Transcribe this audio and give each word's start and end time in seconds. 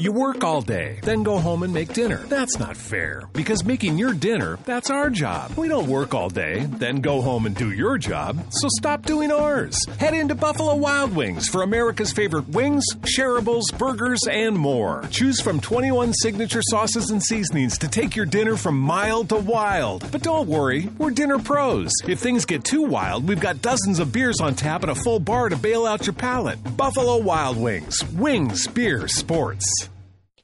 You 0.00 0.12
work 0.12 0.44
all 0.44 0.60
day, 0.60 1.00
then 1.02 1.24
go 1.24 1.38
home 1.38 1.64
and 1.64 1.74
make 1.74 1.92
dinner. 1.92 2.18
That's 2.28 2.56
not 2.56 2.76
fair, 2.76 3.28
because 3.32 3.64
making 3.64 3.98
your 3.98 4.14
dinner, 4.14 4.56
that's 4.64 4.90
our 4.90 5.10
job. 5.10 5.56
We 5.56 5.66
don't 5.66 5.88
work 5.88 6.14
all 6.14 6.28
day, 6.28 6.66
then 6.66 7.00
go 7.00 7.20
home 7.20 7.46
and 7.46 7.56
do 7.56 7.72
your 7.72 7.98
job, 7.98 8.38
so 8.50 8.68
stop 8.78 9.04
doing 9.04 9.32
ours. 9.32 9.76
Head 9.98 10.14
into 10.14 10.36
Buffalo 10.36 10.76
Wild 10.76 11.16
Wings 11.16 11.48
for 11.48 11.62
America's 11.62 12.12
favorite 12.12 12.48
wings, 12.50 12.84
shareables, 13.02 13.76
burgers, 13.76 14.20
and 14.30 14.56
more. 14.56 15.02
Choose 15.10 15.40
from 15.40 15.60
21 15.60 16.12
signature 16.12 16.62
sauces 16.62 17.10
and 17.10 17.20
seasonings 17.20 17.76
to 17.78 17.88
take 17.88 18.14
your 18.14 18.26
dinner 18.26 18.56
from 18.56 18.78
mild 18.78 19.30
to 19.30 19.36
wild. 19.36 20.08
But 20.12 20.22
don't 20.22 20.46
worry, 20.46 20.88
we're 20.98 21.10
dinner 21.10 21.40
pros. 21.40 21.90
If 22.06 22.20
things 22.20 22.44
get 22.44 22.62
too 22.62 22.82
wild, 22.82 23.26
we've 23.26 23.40
got 23.40 23.62
dozens 23.62 23.98
of 23.98 24.12
beers 24.12 24.40
on 24.40 24.54
tap 24.54 24.82
and 24.82 24.92
a 24.92 24.94
full 24.94 25.18
bar 25.18 25.48
to 25.48 25.56
bail 25.56 25.86
out 25.86 26.06
your 26.06 26.14
palate. 26.14 26.60
Buffalo 26.76 27.16
Wild 27.16 27.56
Wings. 27.56 27.98
Wings, 28.14 28.68
beer, 28.68 29.08
sports 29.08 29.87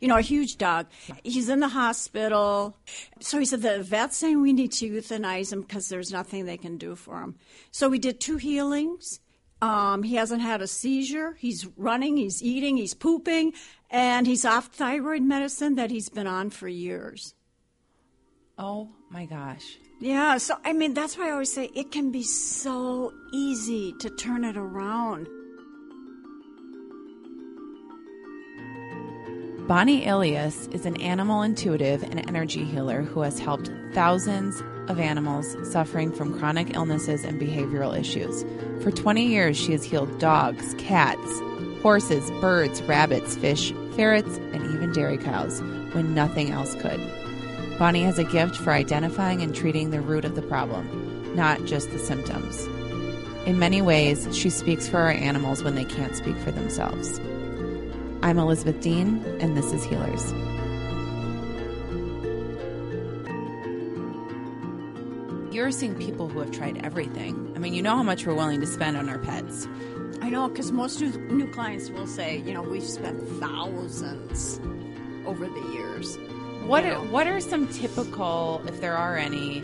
you 0.05 0.09
know, 0.09 0.19
a 0.19 0.21
huge 0.21 0.59
dog. 0.59 0.87
He's 1.23 1.49
in 1.49 1.61
the 1.61 1.69
hospital. 1.69 2.77
So 3.21 3.39
he 3.39 3.47
said 3.47 3.63
the 3.63 3.83
vet's 3.83 4.19
saying 4.19 4.43
we 4.43 4.53
need 4.53 4.73
to 4.73 4.91
euthanize 4.91 5.51
him 5.51 5.63
because 5.63 5.89
there's 5.89 6.13
nothing 6.13 6.45
they 6.45 6.59
can 6.59 6.77
do 6.77 6.95
for 6.95 7.23
him. 7.23 7.37
So 7.71 7.89
we 7.89 7.99
did 7.99 8.21
two 8.21 8.37
healings. 8.37 9.21
Um, 9.63 10.03
he 10.03 10.17
hasn't 10.17 10.43
had 10.43 10.61
a 10.61 10.67
seizure. 10.67 11.37
He's 11.39 11.67
running, 11.79 12.19
he's 12.19 12.43
eating, 12.43 12.77
he's 12.77 12.93
pooping, 12.93 13.55
and 13.89 14.27
he's 14.27 14.45
off 14.45 14.67
thyroid 14.67 15.23
medicine 15.23 15.77
that 15.77 15.91
he's 15.91 16.11
been 16.11 16.27
on 16.27 16.51
for 16.51 16.69
years. 16.69 17.35
Oh 18.59 18.91
my 19.09 19.25
gosh. 19.25 19.79
Yeah, 20.01 20.37
so 20.37 20.57
I 20.67 20.75
mean, 20.75 20.93
that's 20.93 21.17
why 21.17 21.29
I 21.29 21.31
always 21.31 21.51
say 21.51 21.71
it 21.75 21.93
can 21.93 22.13
be 22.13 22.25
so 22.25 23.11
easy 23.33 23.95
to 24.01 24.11
turn 24.11 24.45
it 24.45 24.59
around. 24.59 25.29
Bonnie 29.67 30.05
Illies 30.05 30.71
is 30.75 30.85
an 30.85 31.01
animal 31.01 31.41
intuitive 31.41 32.03
and 32.03 32.21
energy 32.29 32.65
healer 32.65 33.01
who 33.01 33.23
has 33.23 33.39
helped 33.39 33.71
thousands 33.95 34.63
of 34.89 35.01
animals 35.01 35.57
suffering 35.73 36.13
from 36.13 36.39
chronic 36.39 36.77
illnesses 36.77 37.25
and 37.25 37.41
behavioral 37.41 37.99
issues. 37.99 38.45
For 38.83 38.91
20 38.91 39.25
years, 39.25 39.57
she 39.57 39.73
has 39.73 39.83
healed 39.83 40.19
dogs, 40.19 40.75
cats, 40.77 41.41
horses, 41.81 42.31
birds, 42.43 42.83
rabbits, 42.83 43.37
fish, 43.37 43.73
ferrets, 43.97 44.37
and 44.53 44.67
even 44.75 44.93
dairy 44.93 45.17
cows 45.17 45.63
when 45.93 46.13
nothing 46.13 46.51
else 46.51 46.75
could. 46.75 47.01
Bonnie 47.79 48.03
has 48.03 48.19
a 48.19 48.25
gift 48.25 48.57
for 48.57 48.71
identifying 48.71 49.41
and 49.41 49.55
treating 49.55 49.89
the 49.89 50.03
root 50.03 50.27
of 50.27 50.35
the 50.35 50.43
problem, 50.43 51.35
not 51.35 51.65
just 51.65 51.91
the 51.91 51.99
symptoms. 51.99 52.67
In 53.47 53.59
many 53.59 53.81
ways, 53.81 54.29
she 54.37 54.51
speaks 54.51 54.87
for 54.87 54.99
our 54.99 55.11
animals 55.11 55.65
when 55.65 55.75
they 55.75 55.87
can't 55.87 56.15
speak 56.15 56.37
for 56.37 56.51
themselves. 56.51 57.19
I'm 58.25 58.39
Elizabeth 58.39 58.81
Dean, 58.81 59.23
and 59.41 59.55
this 59.55 59.71
is 59.75 59.85
Healers. 59.85 60.33
You're 65.55 65.71
seeing 65.71 65.95
people 65.95 66.31
who 66.31 66.39
have 66.39 66.51
tried 66.51 66.83
everything. 66.83 67.53
I 67.55 67.59
mean, 67.59 67.75
you 67.75 67.83
know 67.83 67.95
how 67.95 68.03
much 68.03 68.25
we're 68.25 68.33
willing 68.33 68.63
to 68.63 68.67
spend 68.67 68.97
on 68.97 69.11
our 69.11 69.19
pets. 69.19 69.69
I 70.23 70.31
know, 70.31 70.49
because 70.49 70.73
most 70.73 71.03
new, 71.03 71.11
new 71.29 71.53
clients 71.53 71.91
will 71.91 72.07
say, 72.07 72.39
you 72.39 72.55
know, 72.55 72.63
we've 72.63 72.83
spent 72.83 73.23
thousands 73.41 74.59
over 75.27 75.47
the 75.47 75.73
years. 75.75 76.17
What 76.65 76.87
are, 76.87 77.05
what 77.05 77.27
are 77.27 77.43
some 77.43 77.69
typical, 77.69 78.63
if 78.67 78.81
there 78.81 78.97
are 78.97 79.19
any, 79.19 79.63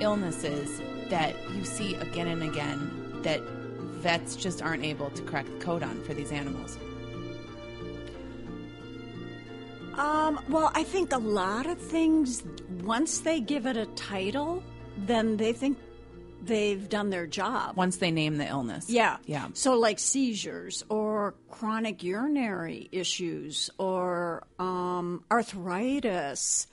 illnesses 0.00 0.80
that 1.10 1.36
you 1.54 1.62
see 1.62 1.94
again 1.96 2.28
and 2.28 2.42
again 2.42 3.20
that 3.22 3.42
vets 4.00 4.34
just 4.34 4.62
aren't 4.62 4.84
able 4.84 5.10
to 5.10 5.20
crack 5.24 5.44
the 5.44 5.62
code 5.62 5.82
on 5.82 6.02
for 6.04 6.14
these 6.14 6.32
animals? 6.32 6.78
Um, 9.98 10.40
well, 10.48 10.70
I 10.74 10.84
think 10.84 11.12
a 11.12 11.18
lot 11.18 11.66
of 11.66 11.78
things, 11.78 12.44
once 12.84 13.20
they 13.20 13.40
give 13.40 13.66
it 13.66 13.76
a 13.76 13.86
title, 13.86 14.62
then 14.96 15.36
they 15.36 15.52
think 15.52 15.76
they've 16.42 16.88
done 16.88 17.10
their 17.10 17.26
job. 17.26 17.76
Once 17.76 17.96
they 17.96 18.12
name 18.12 18.36
the 18.36 18.46
illness. 18.46 18.88
Yeah. 18.88 19.16
Yeah. 19.26 19.48
So, 19.54 19.76
like 19.76 19.98
seizures 19.98 20.84
or 20.88 21.34
chronic 21.50 22.04
urinary 22.04 22.88
issues 22.92 23.70
or 23.76 24.46
um, 24.60 25.24
arthritis, 25.32 26.68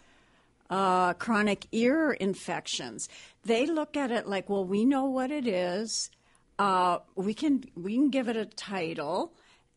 uh, 0.69 1.13
chronic 1.13 1.66
ear 1.72 2.11
infections, 2.11 3.09
they 3.44 3.66
look 3.66 3.97
at 3.97 4.11
it 4.11 4.28
like, 4.28 4.49
well, 4.49 4.66
we 4.66 4.85
know 4.85 5.05
what 5.05 5.31
it 5.31 5.47
is. 5.47 6.11
Uh, 6.59 6.99
we 7.16 7.33
can 7.33 7.63
we 7.75 7.95
can 7.95 8.09
give 8.09 8.29
it 8.29 8.38
a 8.38 8.45
title, 8.45 9.33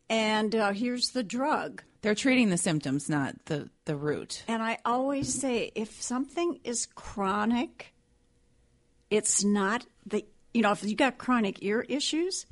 and 0.07 0.55
uh, 0.55 0.71
here's 0.71 1.09
the 1.09 1.23
drug. 1.23 1.83
They're 2.01 2.15
treating 2.15 2.49
the 2.49 2.57
symptoms, 2.57 3.09
not 3.09 3.35
the, 3.45 3.69
the 3.85 3.95
root. 3.95 4.43
And 4.47 4.63
I 4.63 4.77
always 4.85 5.33
say 5.33 5.71
if 5.75 6.01
something 6.01 6.59
is 6.63 6.85
chronic, 6.85 7.93
it's 9.09 9.43
not 9.43 9.85
the, 10.05 10.25
you 10.53 10.61
know, 10.61 10.71
if 10.71 10.83
you 10.83 10.95
got 10.95 11.17
chronic 11.17 11.61
ear 11.61 11.85
issues, 11.89 12.45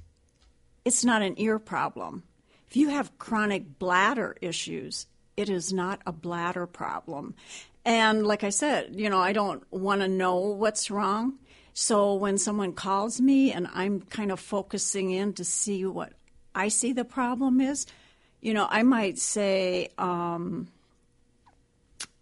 it's 0.84 1.06
not 1.06 1.22
an 1.22 1.36
ear 1.38 1.60
problem. 1.60 2.24
If 2.68 2.76
you 2.76 2.90
have 2.90 3.18
chronic 3.18 3.80
bladder 3.80 4.36
issues, 4.42 5.06
it 5.38 5.50
is 5.50 5.72
not 5.72 6.02
a 6.06 6.12
bladder 6.12 6.68
problem. 6.68 7.36
And 7.86 8.28
like 8.28 8.44
I 8.44 8.50
said, 8.50 8.96
you 8.96 9.10
know, 9.10 9.20
I 9.20 9.32
don't 9.32 9.64
want 9.72 10.02
to 10.02 10.10
know 10.10 10.40
what's 10.40 10.92
wrong. 10.92 11.36
So 11.74 12.16
when 12.16 12.38
someone 12.38 12.74
calls 12.74 13.22
me 13.22 13.54
and 13.54 13.68
I'm 13.74 14.02
kind 14.02 14.32
of 14.32 14.40
focusing 14.40 15.12
in 15.12 15.34
to 15.34 15.46
see 15.46 15.86
what 15.86 16.12
I 16.54 16.68
see 16.68 16.92
the 16.92 17.06
problem 17.06 17.62
is, 17.62 17.86
you 18.42 18.54
know, 18.54 18.68
I 18.70 18.84
might 18.84 19.18
say, 19.18 19.90
um, 19.98 20.68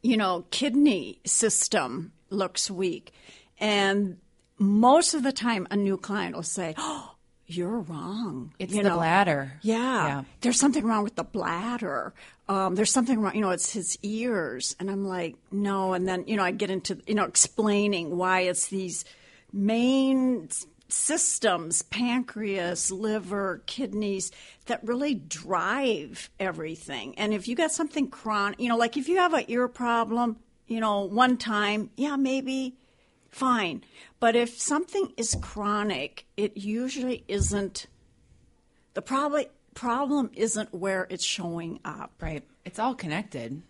you 0.02 0.18
know, 0.18 0.46
kidney 0.52 1.20
system 1.26 2.12
looks 2.30 2.70
weak. 2.70 3.14
And 3.60 4.18
most 4.58 5.14
of 5.14 5.24
the 5.24 5.32
time, 5.32 5.68
a 5.72 5.76
new 5.76 5.98
client 5.98 6.36
will 6.36 6.44
say, 6.44 6.76
Oh, 6.78 7.16
you're 7.48 7.80
wrong. 7.80 8.54
It's 8.60 8.74
you 8.74 8.84
the 8.84 8.90
know, 8.90 8.96
bladder. 8.98 9.54
Yeah, 9.62 10.08
Yeah. 10.08 10.24
There's 10.42 10.60
something 10.60 10.86
wrong 10.86 11.04
with 11.04 11.16
the 11.16 11.24
bladder. 11.24 12.14
Um, 12.48 12.76
there's 12.76 12.92
something 12.92 13.20
wrong, 13.20 13.36
you 13.36 13.42
know, 13.42 13.50
it's 13.52 13.74
his 13.74 13.98
ears. 14.04 14.76
And 14.80 14.90
I'm 14.90 15.06
like, 15.06 15.36
no. 15.52 15.94
And 15.94 16.08
then, 16.08 16.26
you 16.28 16.38
know, 16.38 16.44
I 16.44 16.52
get 16.52 16.70
into, 16.70 17.00
you 17.08 17.16
know, 17.16 17.24
explaining 17.24 18.18
why 18.18 18.42
it's 18.42 18.68
these 18.68 19.04
main 19.52 20.50
systems 20.88 21.82
pancreas, 21.82 22.92
liver, 22.92 23.62
kidneys 23.66 24.32
that 24.66 24.84
really 24.84 25.16
drive 25.16 26.30
everything. 26.40 27.18
And 27.18 27.34
if 27.34 27.48
you 27.48 27.56
got 27.56 27.72
something 27.72 28.10
chronic, 28.10 28.60
you 28.60 28.70
know, 28.70 28.78
like 28.78 28.98
if 28.98 29.08
you 29.08 29.18
have 29.18 29.34
an 29.34 29.46
ear 29.48 29.68
problem, 29.68 30.38
you 30.68 30.80
know, 30.80 31.02
one 31.02 31.38
time, 31.38 31.90
yeah, 31.96 32.16
maybe 32.16 32.76
fine. 33.30 33.84
But 34.20 34.36
if 34.36 34.60
something 34.60 35.12
is 35.18 35.36
chronic, 35.42 36.26
it 36.38 36.58
usually 36.58 37.24
isn't 37.28 37.88
the 38.94 39.02
problem 39.02 39.46
problem 39.74 40.32
isn't 40.34 40.74
where 40.74 41.06
it's 41.10 41.24
showing 41.24 41.80
up. 41.84 42.14
Right. 42.22 42.44
It's 42.64 42.80
all 42.80 42.96
connected. 42.96 43.62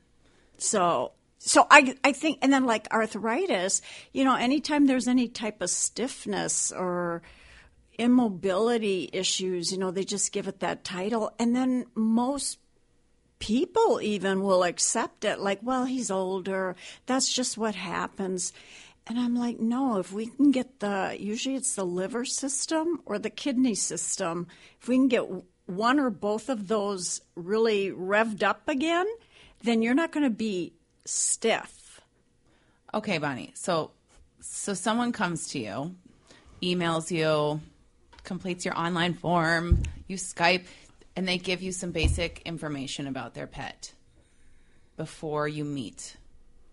So 0.57 1.13
so 1.37 1.67
I 1.69 1.95
I 2.03 2.11
think 2.11 2.39
and 2.41 2.51
then 2.51 2.65
like 2.65 2.91
arthritis, 2.91 3.81
you 4.13 4.23
know, 4.23 4.35
anytime 4.35 4.85
there's 4.85 5.07
any 5.07 5.27
type 5.27 5.61
of 5.61 5.69
stiffness 5.69 6.71
or 6.71 7.21
immobility 7.97 9.09
issues, 9.13 9.71
you 9.71 9.77
know, 9.77 9.91
they 9.91 10.03
just 10.03 10.31
give 10.31 10.47
it 10.47 10.59
that 10.59 10.83
title 10.83 11.33
and 11.39 11.55
then 11.55 11.85
most 11.95 12.59
people 13.39 13.99
even 14.01 14.41
will 14.41 14.63
accept 14.63 15.23
it 15.25 15.39
like, 15.39 15.59
well, 15.61 15.85
he's 15.85 16.09
older. 16.09 16.75
That's 17.05 17.31
just 17.31 17.57
what 17.57 17.75
happens. 17.75 18.53
And 19.07 19.19
I'm 19.19 19.35
like, 19.35 19.59
no, 19.59 19.97
if 19.99 20.11
we 20.11 20.27
can 20.27 20.51
get 20.51 20.79
the, 20.79 21.15
usually 21.19 21.55
it's 21.55 21.75
the 21.75 21.85
liver 21.85 22.25
system 22.25 23.01
or 23.05 23.19
the 23.19 23.29
kidney 23.29 23.75
system, 23.75 24.47
if 24.81 24.87
we 24.87 24.95
can 24.95 25.09
get 25.09 25.25
one 25.67 25.99
or 25.99 26.09
both 26.09 26.49
of 26.49 26.67
those 26.67 27.21
really 27.35 27.91
revved 27.91 28.41
up 28.41 28.67
again, 28.67 29.05
then 29.63 29.81
you're 29.81 29.93
not 29.93 30.11
going 30.11 30.23
to 30.23 30.35
be 30.35 30.73
stiff. 31.05 32.01
Okay, 32.93 33.17
Bonnie. 33.17 33.51
So 33.55 33.91
so 34.41 34.73
someone 34.73 35.11
comes 35.11 35.49
to 35.49 35.59
you, 35.59 35.95
emails 36.61 37.09
you, 37.11 37.61
completes 38.23 38.65
your 38.65 38.77
online 38.77 39.13
form, 39.13 39.83
you 40.07 40.17
Skype, 40.17 40.65
and 41.15 41.27
they 41.27 41.37
give 41.37 41.61
you 41.61 41.71
some 41.71 41.91
basic 41.91 42.41
information 42.45 43.07
about 43.07 43.33
their 43.33 43.47
pet 43.47 43.93
before 44.97 45.47
you 45.47 45.63
meet 45.63 46.15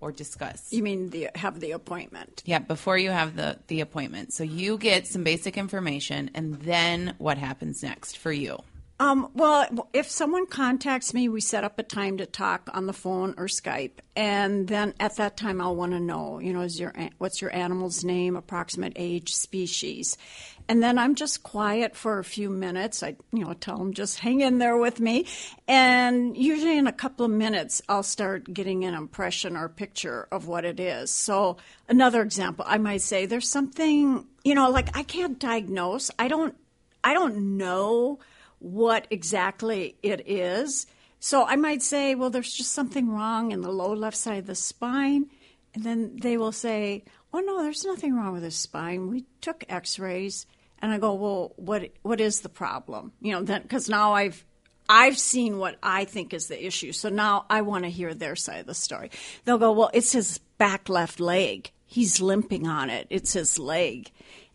or 0.00 0.12
discuss. 0.12 0.73
You 0.73 0.82
mean 0.82 1.11
the 1.11 1.31
have 1.35 1.61
the 1.61 1.73
appointment? 1.73 2.43
Yeah, 2.44 2.58
before 2.58 2.99
you 2.99 3.11
have 3.11 3.37
the 3.37 3.58
the 3.69 3.81
appointment. 3.81 4.32
So 4.32 4.44
you 4.44 4.76
get 4.78 5.06
some 5.06 5.25
basic 5.25 5.56
information 5.56 6.31
and 6.35 6.61
then 6.61 7.14
what 7.19 7.38
happens 7.38 7.82
next 7.82 8.19
for 8.19 8.32
you? 8.32 8.58
Um, 9.00 9.31
well, 9.35 9.89
if 9.93 10.09
someone 10.09 10.47
contacts 10.47 11.12
me, 11.12 11.29
we 11.29 11.41
set 11.41 11.65
up 11.65 11.79
a 11.79 11.83
time 11.83 12.19
to 12.19 12.27
talk 12.27 12.69
on 12.73 12.87
the 12.87 12.93
phone 12.93 13.35
or 13.37 13.47
Skype, 13.47 13.99
and 14.15 14.69
then 14.69 14.94
at 15.00 15.17
that 15.17 15.37
time, 15.37 15.61
I'll 15.61 15.75
want 15.75 15.93
to 15.93 15.99
know, 15.99 16.39
you 16.39 16.53
know, 16.53 16.61
is 16.61 16.79
your 16.79 16.94
what's 17.19 17.41
your 17.41 17.53
animal's 17.55 18.05
name, 18.05 18.37
approximate 18.37 18.93
age, 18.94 19.35
species, 19.35 20.17
and 20.69 20.83
then 20.83 20.99
I'm 20.99 21.17
just 21.17 21.43
quiet 21.43 21.97
for 21.97 22.21
a 22.21 22.25
few 22.25 22.49
minutes. 22.49 23.03
I, 23.03 23.17
you 23.33 23.44
know, 23.44 23.55
tell 23.55 23.79
them 23.79 23.93
just 23.93 24.21
hang 24.21 24.41
in 24.41 24.59
there 24.59 24.77
with 24.77 25.00
me, 25.00 25.27
and 25.67 26.37
usually 26.37 26.79
in 26.79 26.87
a 26.87 26.93
couple 26.93 27.25
of 27.25 27.33
minutes, 27.33 27.83
I'll 27.88 28.05
start 28.05 28.53
getting 28.55 28.85
an 28.85 28.95
impression 28.95 29.56
or 29.56 29.69
picture 29.69 30.29
of 30.31 30.47
what 30.47 30.65
it 30.65 30.79
is. 30.79 31.11
So, 31.11 31.56
another 31.88 32.23
example, 32.23 32.65
I 32.69 32.79
might 32.79 33.03
say 33.03 33.27
there's 33.27 33.49
something, 33.49 34.27
you 34.45 34.55
know, 34.55 34.71
like 34.71 34.97
I 34.97 35.03
can't 35.03 35.41
diagnose. 35.41 36.11
I 36.21 36.29
don't, 36.29 36.55
I 37.03 37.15
don't 37.15 37.56
know 37.56 38.21
what 38.62 39.06
exactly 39.11 39.97
it 40.03 40.29
is. 40.29 40.87
So 41.19 41.44
I 41.44 41.56
might 41.56 41.82
say, 41.82 42.14
well, 42.14 42.31
there's 42.31 42.53
just 42.53 42.73
something 42.73 43.11
wrong 43.11 43.53
in 43.53 43.61
the 43.61 43.73
low 43.73 43.93
left 43.93 44.17
side 44.17 44.38
of 44.38 44.47
the 44.47 44.55
spine. 44.55 45.26
And 45.75 45.85
then 45.85 46.17
they 46.20 46.37
will 46.37 46.53
say, 46.53 47.05
oh, 47.32 47.41
no, 47.41 47.62
there's 47.62 47.85
nothing 47.85 48.14
wrong 48.14 48.32
with 48.32 48.43
his 48.43 48.56
spine. 48.56 49.09
We 49.09 49.25
took 49.41 49.64
x 49.69 49.99
rays. 49.99 50.47
And 50.81 50.93
I 50.93 50.99
go, 50.99 51.14
well, 51.14 51.53
what 51.56 51.91
what 52.03 52.20
is 52.20 52.41
the 52.41 52.49
problem? 52.49 53.12
You 53.20 53.32
know, 53.32 53.43
because 53.43 53.88
now 53.88 54.14
I've 54.14 54.44
I've 54.88 55.19
seen 55.19 55.59
what 55.59 55.76
I 55.82 56.05
think 56.05 56.35
is 56.35 56.49
the 56.49 56.67
issue. 56.67 56.93
So 56.93 57.09
now 57.09 57.47
I 57.49 57.62
want 57.62 57.85
to 57.85 57.91
hear 57.91 58.14
their 58.14 58.35
side 58.35 58.61
of 58.61 58.67
the 58.67 58.75
story. 58.75 59.11
They'll 59.44 59.59
go, 59.59 59.73
well, 59.73 59.91
it's 59.94 60.12
his 60.12 60.38
back 60.59 60.88
left 60.88 61.20
leg. 61.20 61.70
He's 61.87 62.20
limping 62.20 62.67
on 62.67 62.91
it. 62.91 63.06
It's 63.11 63.32
his 63.32 63.59
leg. 63.59 64.11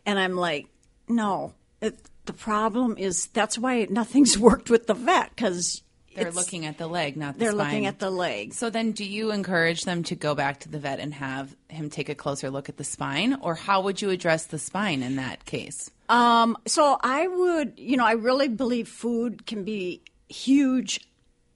And 0.06 0.19
I'm 0.19 0.36
like, 0.36 0.68
no, 1.07 1.54
it, 1.81 1.98
the 2.27 2.33
problem 2.33 2.95
is 2.97 3.27
that's 3.27 3.57
why 3.57 3.88
nothing's 3.89 4.38
worked 4.47 4.69
with 4.69 4.88
the 4.88 4.94
vet 4.94 5.31
because 5.35 5.81
they're 6.15 6.31
looking 6.31 6.65
at 6.65 6.77
the 6.77 6.88
leg, 6.88 7.15
not 7.15 7.35
the 7.35 7.39
they're 7.41 7.51
spine. 7.51 7.65
looking 7.65 7.85
at 7.85 8.00
the 8.00 8.09
leg. 8.09 8.53
So 8.53 8.69
then, 8.69 8.91
do 8.91 9.06
you 9.06 9.31
encourage 9.31 9.83
them 9.83 10.03
to 10.03 10.15
go 10.15 10.35
back 10.35 10.62
to 10.62 10.69
the 10.69 10.79
vet 10.79 11.00
and 11.00 11.13
have 11.13 11.56
him 11.69 11.89
take 11.89 12.09
a 12.09 12.15
closer 12.15 12.50
look 12.50 12.69
at 12.69 12.77
the 12.77 12.83
spine, 12.83 13.38
or 13.41 13.56
how 13.56 13.81
would 13.81 14.01
you 14.01 14.09
address 14.09 14.45
the 14.45 14.57
spine 14.57 15.03
in 15.03 15.18
that 15.18 15.45
case? 15.45 15.91
Um, 16.09 16.57
so 16.65 16.97
I 17.01 17.27
would, 17.27 17.74
you 17.77 17.97
know, 17.97 18.06
I 18.06 18.13
really 18.13 18.47
believe 18.47 18.88
food 18.88 19.45
can 19.45 19.63
be 19.63 20.01
huge. 20.27 21.01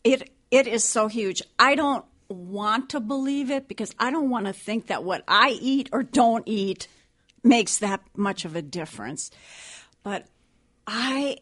It 0.03 0.29
it 0.51 0.67
is 0.67 0.83
so 0.83 1.07
huge. 1.07 1.41
I 1.57 1.75
don't 1.75 2.05
want 2.27 2.91
to 2.91 2.99
believe 2.99 3.51
it 3.51 3.67
because 3.67 3.93
I 3.99 4.11
don't 4.11 4.29
want 4.29 4.45
to 4.45 4.53
think 4.53 4.87
that 4.87 5.03
what 5.03 5.23
I 5.27 5.57
eat 5.59 5.89
or 5.91 6.03
don't 6.03 6.43
eat 6.45 6.87
makes 7.43 7.79
that 7.79 8.01
much 8.15 8.45
of 8.45 8.55
a 8.55 8.61
difference. 8.61 9.31
But 10.03 10.27
I 10.87 11.37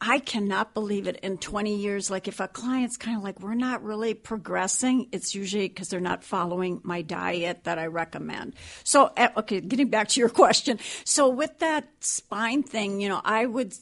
I 0.00 0.20
cannot 0.20 0.74
believe 0.74 1.08
it 1.08 1.16
in 1.22 1.38
20 1.38 1.74
years. 1.76 2.10
Like, 2.10 2.28
if 2.28 2.38
a 2.38 2.46
client's 2.46 2.96
kind 2.96 3.16
of 3.16 3.24
like, 3.24 3.40
we're 3.40 3.54
not 3.54 3.82
really 3.82 4.14
progressing, 4.14 5.08
it's 5.10 5.34
usually 5.34 5.66
because 5.66 5.88
they're 5.88 5.98
not 5.98 6.22
following 6.22 6.80
my 6.84 7.02
diet 7.02 7.64
that 7.64 7.80
I 7.80 7.86
recommend. 7.86 8.54
So, 8.84 9.10
eh, 9.16 9.28
okay, 9.36 9.60
getting 9.60 9.88
back 9.88 10.08
to 10.08 10.20
your 10.20 10.28
question. 10.28 10.78
So, 11.04 11.28
with 11.28 11.58
that 11.58 11.88
spine 12.00 12.62
thing, 12.62 13.00
you 13.00 13.08
know, 13.08 13.20
I 13.24 13.44
would, 13.46 13.74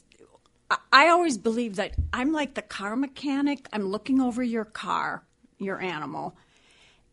I 0.91 1.09
always 1.09 1.37
believe 1.37 1.75
that 1.75 1.93
I'm 2.11 2.33
like 2.33 2.55
the 2.55 2.63
car 2.63 2.95
mechanic. 2.95 3.69
I'm 3.71 3.87
looking 3.87 4.19
over 4.19 4.41
your 4.41 4.65
car, 4.65 5.23
your 5.59 5.79
animal, 5.79 6.35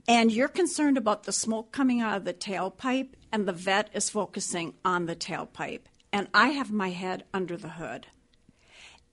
and 0.09 0.33
you're 0.33 0.49
concerned 0.49 0.97
about 0.97 1.25
the 1.25 1.33
smoke 1.33 1.73
coming 1.73 2.01
out 2.01 2.17
of 2.17 2.25
the 2.25 2.35
tailpipe, 2.35 3.11
and 3.31 3.47
the 3.47 3.53
vet 3.53 3.91
is 3.93 4.09
focusing 4.09 4.75
on 4.83 5.05
the 5.05 5.15
tailpipe 5.15 5.83
and 6.15 6.29
I 6.33 6.51
have 6.51 6.71
my 6.71 6.91
head 6.91 7.25
under 7.35 7.57
the 7.57 7.71
hood. 7.71 8.07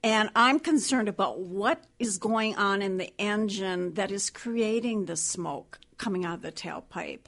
And 0.03 0.29
I'm 0.35 0.59
concerned 0.59 1.09
about 1.09 1.39
what 1.39 1.83
is 1.97 2.19
going 2.19 2.55
on 2.57 2.83
in 2.83 2.97
the 2.97 3.11
engine 3.17 3.95
that 3.95 4.11
is 4.11 4.29
creating 4.29 5.05
the 5.05 5.15
smoke 5.15 5.79
coming 5.97 6.25
out 6.25 6.35
of 6.35 6.41
the 6.43 6.51
tailpipe. 6.51 7.25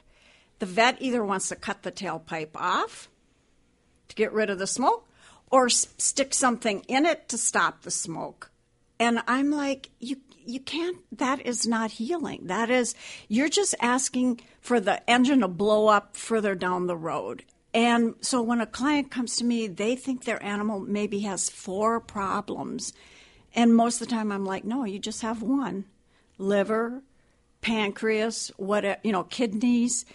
The 0.59 0.67
vet 0.67 1.01
either 1.01 1.25
wants 1.25 1.49
to 1.49 1.55
cut 1.55 1.81
the 1.81 1.91
tailpipe 1.91 2.55
off 2.55 3.09
to 4.09 4.15
get 4.15 4.31
rid 4.31 4.51
of 4.51 4.59
the 4.59 4.67
smoke 4.67 5.09
or 5.49 5.69
stick 5.69 6.35
something 6.35 6.81
in 6.87 7.07
it 7.07 7.27
to 7.29 7.37
stop 7.39 7.81
the 7.81 7.91
smoke. 7.91 8.51
And 8.99 9.23
I'm 9.27 9.49
like, 9.49 9.89
you 9.99 10.17
you 10.45 10.59
can't 10.59 10.97
that 11.17 11.43
is 11.47 11.65
not 11.65 11.93
healing. 11.93 12.41
That 12.43 12.69
is 12.69 12.93
you're 13.27 13.49
just 13.49 13.73
asking 13.81 14.41
for 14.61 14.79
the 14.79 15.07
engine 15.09 15.39
to 15.39 15.47
blow 15.47 15.87
up 15.87 16.15
further 16.15 16.53
down 16.53 16.85
the 16.85 16.95
road. 16.95 17.43
And 17.73 18.15
so 18.21 18.41
when 18.41 18.61
a 18.61 18.67
client 18.67 19.09
comes 19.09 19.35
to 19.37 19.45
me, 19.45 19.67
they 19.67 19.95
think 19.95 20.23
their 20.23 20.43
animal 20.43 20.79
maybe 20.79 21.21
has 21.21 21.49
four 21.49 21.99
problems. 21.99 22.93
And 23.55 23.75
most 23.75 24.01
of 24.01 24.07
the 24.07 24.13
time 24.13 24.31
I'm 24.31 24.45
like, 24.45 24.63
no, 24.63 24.83
you 24.85 24.99
just 24.99 25.21
have 25.21 25.41
one 25.41 25.85
liver, 26.37 27.01
pancreas, 27.61 28.51
what, 28.57 28.99
you 29.03 29.11
know, 29.11 29.23
kidneys. 29.23 30.05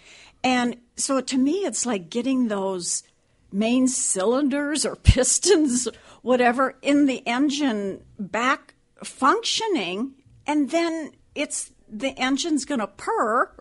And 0.43 0.77
so 0.95 1.19
to 1.21 1.37
me, 1.37 1.65
it's 1.65 1.85
like 1.85 2.09
getting 2.09 2.47
those 2.47 3.03
main 3.51 3.87
cylinders 3.87 4.85
or 4.85 4.95
pistons, 5.03 5.87
whatever, 6.21 6.75
in 6.81 7.05
the 7.05 7.25
engine 7.27 8.03
back 8.17 8.75
functioning. 9.03 10.13
And 10.47 10.69
then 10.71 11.11
it's 11.35 11.71
the 11.89 12.17
engine's 12.19 12.65
going 12.65 12.79
to 12.79 12.87
purr 12.87 13.51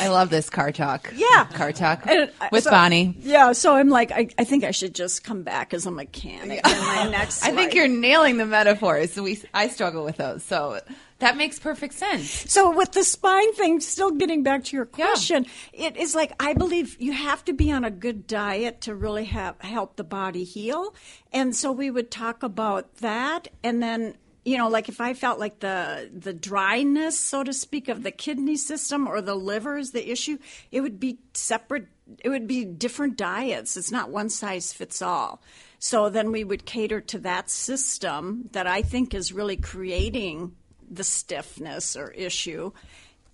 I 0.00 0.08
love 0.08 0.30
this 0.30 0.48
car 0.50 0.72
talk. 0.72 1.12
Yeah. 1.14 1.44
Car 1.52 1.72
talk 1.72 2.06
And, 2.06 2.30
with 2.50 2.64
so- 2.64 2.70
Bonnie. 2.70 3.16
Yeah, 3.20 3.52
so 3.52 3.76
I'm 3.76 3.88
like, 3.88 4.10
I, 4.12 4.28
I 4.38 4.44
think 4.44 4.64
I 4.64 4.70
should 4.70 4.94
just 4.94 5.24
come 5.24 5.42
back 5.42 5.72
as 5.74 5.86
a 5.86 5.90
mechanic 5.90 6.66
in 6.66 6.78
my 6.78 7.08
next 7.10 7.42
I 7.44 7.52
think 7.52 7.74
you're 7.74 7.88
nailing 7.88 8.36
the 8.36 8.46
metaphors. 8.46 9.16
We, 9.16 9.40
I 9.54 9.68
struggle 9.68 10.04
with 10.04 10.16
those. 10.16 10.42
So 10.42 10.80
that 11.18 11.36
makes 11.36 11.58
perfect 11.60 11.94
sense. 11.94 12.28
So 12.52 12.76
with 12.76 12.92
the 12.92 13.04
spine 13.04 13.52
thing, 13.54 13.80
still 13.80 14.10
getting 14.10 14.42
back 14.42 14.64
to 14.64 14.76
your 14.76 14.88
Yeah. 14.96 15.06
question, 15.06 15.46
it 15.72 15.96
is 15.96 16.14
like 16.14 16.32
I 16.40 16.54
believe 16.54 16.96
you 17.00 17.12
have 17.12 17.44
to 17.44 17.52
be 17.52 17.70
on 17.70 17.84
a 17.84 17.90
good 17.90 18.26
diet 18.26 18.82
to 18.82 18.94
really 18.94 19.26
have 19.26 19.60
help 19.60 19.96
the 19.96 20.04
body 20.04 20.44
heal. 20.44 20.94
And 21.32 21.54
so 21.54 21.70
we 21.72 21.90
would 21.90 22.10
talk 22.10 22.42
about 22.42 22.96
that 22.96 23.48
and 23.62 23.82
then 23.82 24.16
you 24.44 24.58
know, 24.58 24.68
like 24.68 24.88
if 24.88 25.00
I 25.00 25.14
felt 25.14 25.38
like 25.38 25.60
the 25.60 26.10
the 26.12 26.32
dryness, 26.32 27.18
so 27.18 27.44
to 27.44 27.52
speak, 27.52 27.88
of 27.88 28.02
the 28.02 28.10
kidney 28.10 28.56
system 28.56 29.06
or 29.06 29.20
the 29.20 29.34
liver 29.34 29.76
is 29.76 29.92
the 29.92 30.10
issue, 30.10 30.38
it 30.70 30.80
would 30.80 30.98
be 30.98 31.18
separate. 31.34 31.86
It 32.18 32.28
would 32.28 32.46
be 32.46 32.64
different 32.64 33.16
diets. 33.16 33.76
It's 33.76 33.92
not 33.92 34.10
one 34.10 34.28
size 34.28 34.72
fits 34.72 35.00
all. 35.00 35.42
So 35.78 36.08
then 36.08 36.32
we 36.32 36.44
would 36.44 36.64
cater 36.64 37.00
to 37.00 37.18
that 37.20 37.50
system 37.50 38.48
that 38.52 38.66
I 38.66 38.82
think 38.82 39.14
is 39.14 39.32
really 39.32 39.56
creating 39.56 40.54
the 40.90 41.04
stiffness 41.04 41.96
or 41.96 42.10
issue 42.10 42.72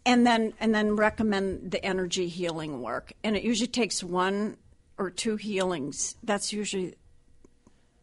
and 0.07 0.27
then 0.27 0.55
and 0.61 0.75
then 0.75 0.97
recommend 0.97 1.71
the 1.71 1.85
energy 1.85 2.29
healing 2.29 2.81
work 2.81 3.13
and 3.25 3.37
it 3.37 3.43
usually 3.43 3.67
takes 3.67 4.03
one 4.03 4.57
or 4.97 5.11
two 5.11 5.37
healings 5.37 6.15
that's 6.23 6.53
usually 6.53 6.95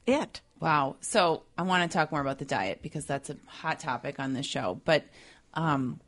it 0.05 0.41
Wow. 0.65 0.95
So 0.99 1.43
I 1.57 1.61
want 1.61 1.89
to 1.89 1.95
talk 1.95 2.11
more 2.11 2.21
about 2.21 2.39
the 2.39 2.45
diet 2.45 2.79
because 2.81 3.05
that's 3.05 3.29
a 3.29 3.37
hot 3.45 3.79
topic 3.79 4.19
on 4.19 4.33
this 4.33 4.45
show. 4.45 4.81
But 4.83 5.05
um, 5.53 5.99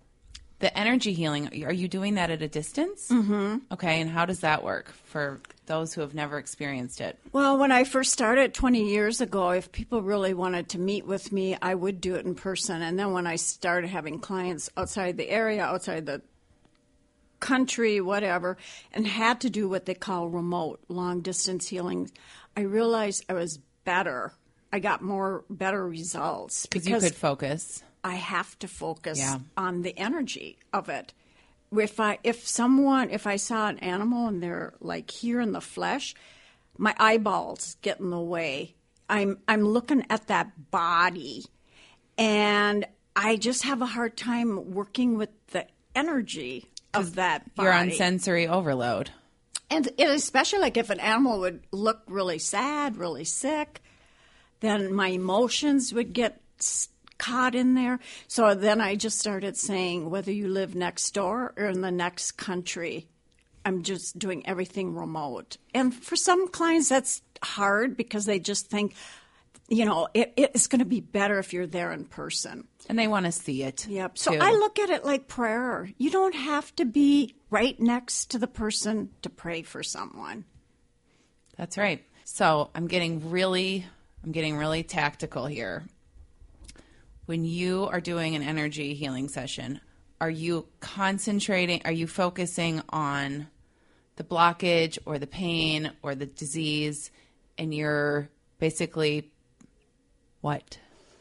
the 0.60 0.76
energy 0.76 1.14
healing, 1.14 1.64
are 1.64 1.72
you 1.72 1.88
doing 1.88 2.16
that 2.16 2.32
at 2.32 2.42
a 2.42 2.48
distance? 2.48 3.10
Mm-hmm. 3.10 3.58
Okay. 3.72 4.02
And 4.02 4.10
how 4.10 4.26
does 4.26 4.40
that 4.40 4.64
work 4.64 4.92
for 5.06 5.40
those 5.68 5.94
who 5.94 6.02
have 6.02 6.16
never 6.16 6.38
experienced 6.38 7.02
it? 7.02 7.20
well 7.34 7.58
when 7.58 7.74
i 7.74 7.84
first 7.84 8.14
started 8.14 8.54
20 8.54 8.90
years 8.90 9.20
ago 9.20 9.50
if 9.50 9.70
people 9.74 10.02
really 10.02 10.34
wanted 10.34 10.70
to 10.70 10.80
meet 10.80 11.06
with 11.06 11.34
me 11.34 11.58
i 11.62 11.76
would 11.76 12.00
do 12.00 12.16
it 12.16 12.26
in 12.26 12.34
person 12.36 12.82
and 12.82 12.98
then 12.98 13.12
when 13.12 13.28
i 13.28 13.36
started 13.36 13.90
having 13.90 14.18
clients 14.18 14.70
outside 14.78 15.18
the 15.18 15.30
area 15.30 15.62
outside 15.62 16.06
the 16.06 16.22
country, 17.40 18.02
whatever, 18.02 18.58
and 18.94 19.06
had 19.08 19.42
to 19.42 19.50
do 19.50 19.70
what 19.70 19.86
they 19.86 19.94
call 19.94 20.30
remote 20.30 20.80
long 20.88 21.22
distance 21.22 21.68
healing, 21.68 22.10
I 22.56 22.62
realized 22.62 23.26
I 23.30 23.34
was 23.34 23.60
better. 23.84 24.34
I 24.72 24.80
got 24.80 25.02
more 25.02 25.44
better 25.50 25.88
results 25.88 26.66
Because 26.66 26.88
you 26.88 27.00
could 27.00 27.16
focus. 27.16 27.84
I 28.04 28.16
have 28.16 28.58
to 28.60 28.68
focus 28.68 29.20
Yeah. 29.20 29.40
on 29.56 29.82
the 29.82 29.98
energy 29.98 30.58
of 30.74 30.90
it. 30.90 31.14
If 31.72 32.00
I 32.00 32.20
if 32.24 32.48
someone 32.48 33.10
if 33.10 33.28
I 33.28 33.36
saw 33.36 33.68
an 33.68 33.80
animal 33.80 34.28
and 34.28 34.42
they're 34.42 34.74
like 34.80 35.12
here 35.12 35.42
in 35.42 35.52
the 35.52 35.62
flesh, 35.62 36.16
my 36.78 36.96
eyeballs 36.98 37.76
get 37.82 38.00
in 38.00 38.10
the 38.10 38.20
way. 38.20 38.76
I'm 39.10 39.40
I'm 39.48 39.62
looking 39.64 40.06
at 40.10 40.28
that 40.28 40.72
body 40.72 41.46
and 42.18 42.86
I 43.16 43.36
just 43.36 43.64
have 43.64 43.82
a 43.82 43.86
hard 43.86 44.16
time 44.16 44.74
working 44.74 45.18
with 45.18 45.30
the 45.48 45.66
energy 45.96 46.70
of 46.94 47.16
that 47.16 47.54
body. 47.56 47.66
You're 47.66 47.74
on 47.74 47.92
sensory 47.92 48.48
overload. 48.48 49.12
And 49.70 49.90
especially 50.00 50.60
like 50.60 50.78
if 50.78 50.90
an 50.90 51.00
animal 51.00 51.40
would 51.42 51.66
look 51.72 52.04
really 52.08 52.40
sad, 52.40 52.96
really 52.96 53.26
sick, 53.26 53.82
then 54.60 54.94
my 54.94 55.10
emotions 55.10 55.94
would 55.94 56.14
get 56.14 56.42
caught 57.18 57.56
in 57.56 57.74
there. 57.74 58.00
So 58.28 58.54
then 58.56 58.82
I 58.82 58.96
just 58.96 59.20
started 59.20 59.58
saying, 59.58 60.10
whether 60.10 60.32
you 60.32 60.48
live 60.48 60.76
next 60.76 61.12
door 61.14 61.54
or 61.58 61.66
in 61.68 61.82
the 61.82 61.92
next 61.92 62.34
country, 62.34 63.08
I'm 63.66 63.84
just 63.84 64.18
doing 64.18 64.46
everything 64.48 64.96
remote. 64.96 65.58
And 65.74 65.94
for 65.94 66.16
some 66.16 66.48
clients, 66.48 66.90
that's 66.90 67.22
hard 67.44 67.98
because 67.98 68.26
they 68.26 68.40
just 68.40 68.70
think 68.70 68.96
you 69.70 69.86
know, 69.86 70.08
it, 70.14 70.34
it's 70.38 70.68
going 70.68 70.80
to 70.80 70.86
be 70.86 71.02
better 71.02 71.40
if 71.40 71.54
you're 71.54 71.68
there 71.68 71.92
in 71.92 72.06
person. 72.06 72.68
And 72.88 72.98
they 72.98 73.08
want 73.08 73.26
to 73.26 73.32
see 73.32 73.64
it. 73.64 73.86
Yep. 73.88 74.18
So 74.18 74.32
too. 74.32 74.40
I 74.40 74.52
look 74.52 74.80
at 74.80 74.90
it 74.90 75.04
like 75.04 75.28
prayer. 75.28 75.90
You 75.98 76.10
don't 76.10 76.36
have 76.36 76.74
to 76.78 76.86
be 76.86 77.36
right 77.50 77.78
next 77.80 78.32
to 78.32 78.40
the 78.40 78.48
person 78.48 79.10
to 79.24 79.30
pray 79.30 79.64
for 79.64 79.84
someone. 79.84 80.46
That's 81.58 81.78
right. 81.78 82.04
So 82.24 82.70
I'm 82.76 82.88
getting 82.88 83.30
really, 83.30 83.86
I'm 84.24 84.32
getting 84.32 84.58
really 84.58 84.84
tactical 84.84 85.46
here. 85.46 85.86
When 87.26 87.46
you 87.46 87.86
are 87.86 88.02
doing 88.02 88.36
an 88.36 88.44
energy 88.44 88.94
healing 88.94 89.30
session, 89.30 89.82
are 90.20 90.30
you 90.30 90.68
concentrating? 90.80 91.82
Are 91.86 91.92
you 91.92 92.08
focusing 92.08 92.82
on 92.90 93.48
the 94.16 94.24
blockage 94.24 94.98
or 95.06 95.20
the 95.20 95.28
pain 95.28 95.92
or 96.02 96.16
the 96.16 96.26
disease, 96.26 97.12
and 97.58 97.74
you're 97.74 98.30
basically 98.60 99.32
what? 100.42 100.80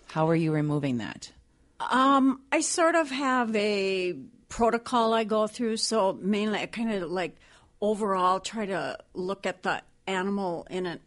How 0.09 0.29
are 0.29 0.35
you 0.35 0.53
removing 0.53 0.99
that? 0.99 1.31
Um, 1.79 2.41
I 2.50 2.61
sort 2.61 2.95
of 2.95 3.11
have 3.11 3.55
a 3.55 4.15
protocol 4.49 5.12
I 5.12 5.25
go 5.25 5.47
through. 5.47 5.76
So 5.76 6.19
mainly, 6.21 6.61
I 6.61 6.67
kind 6.67 6.91
of 6.93 7.11
like 7.11 7.37
overall 7.81 8.41
try 8.41 8.67
to 8.67 8.99
look 9.12 9.45
at 9.45 9.62
the 9.62 9.83
animal 10.07 10.67
in 10.71 10.87
a, 10.87 10.99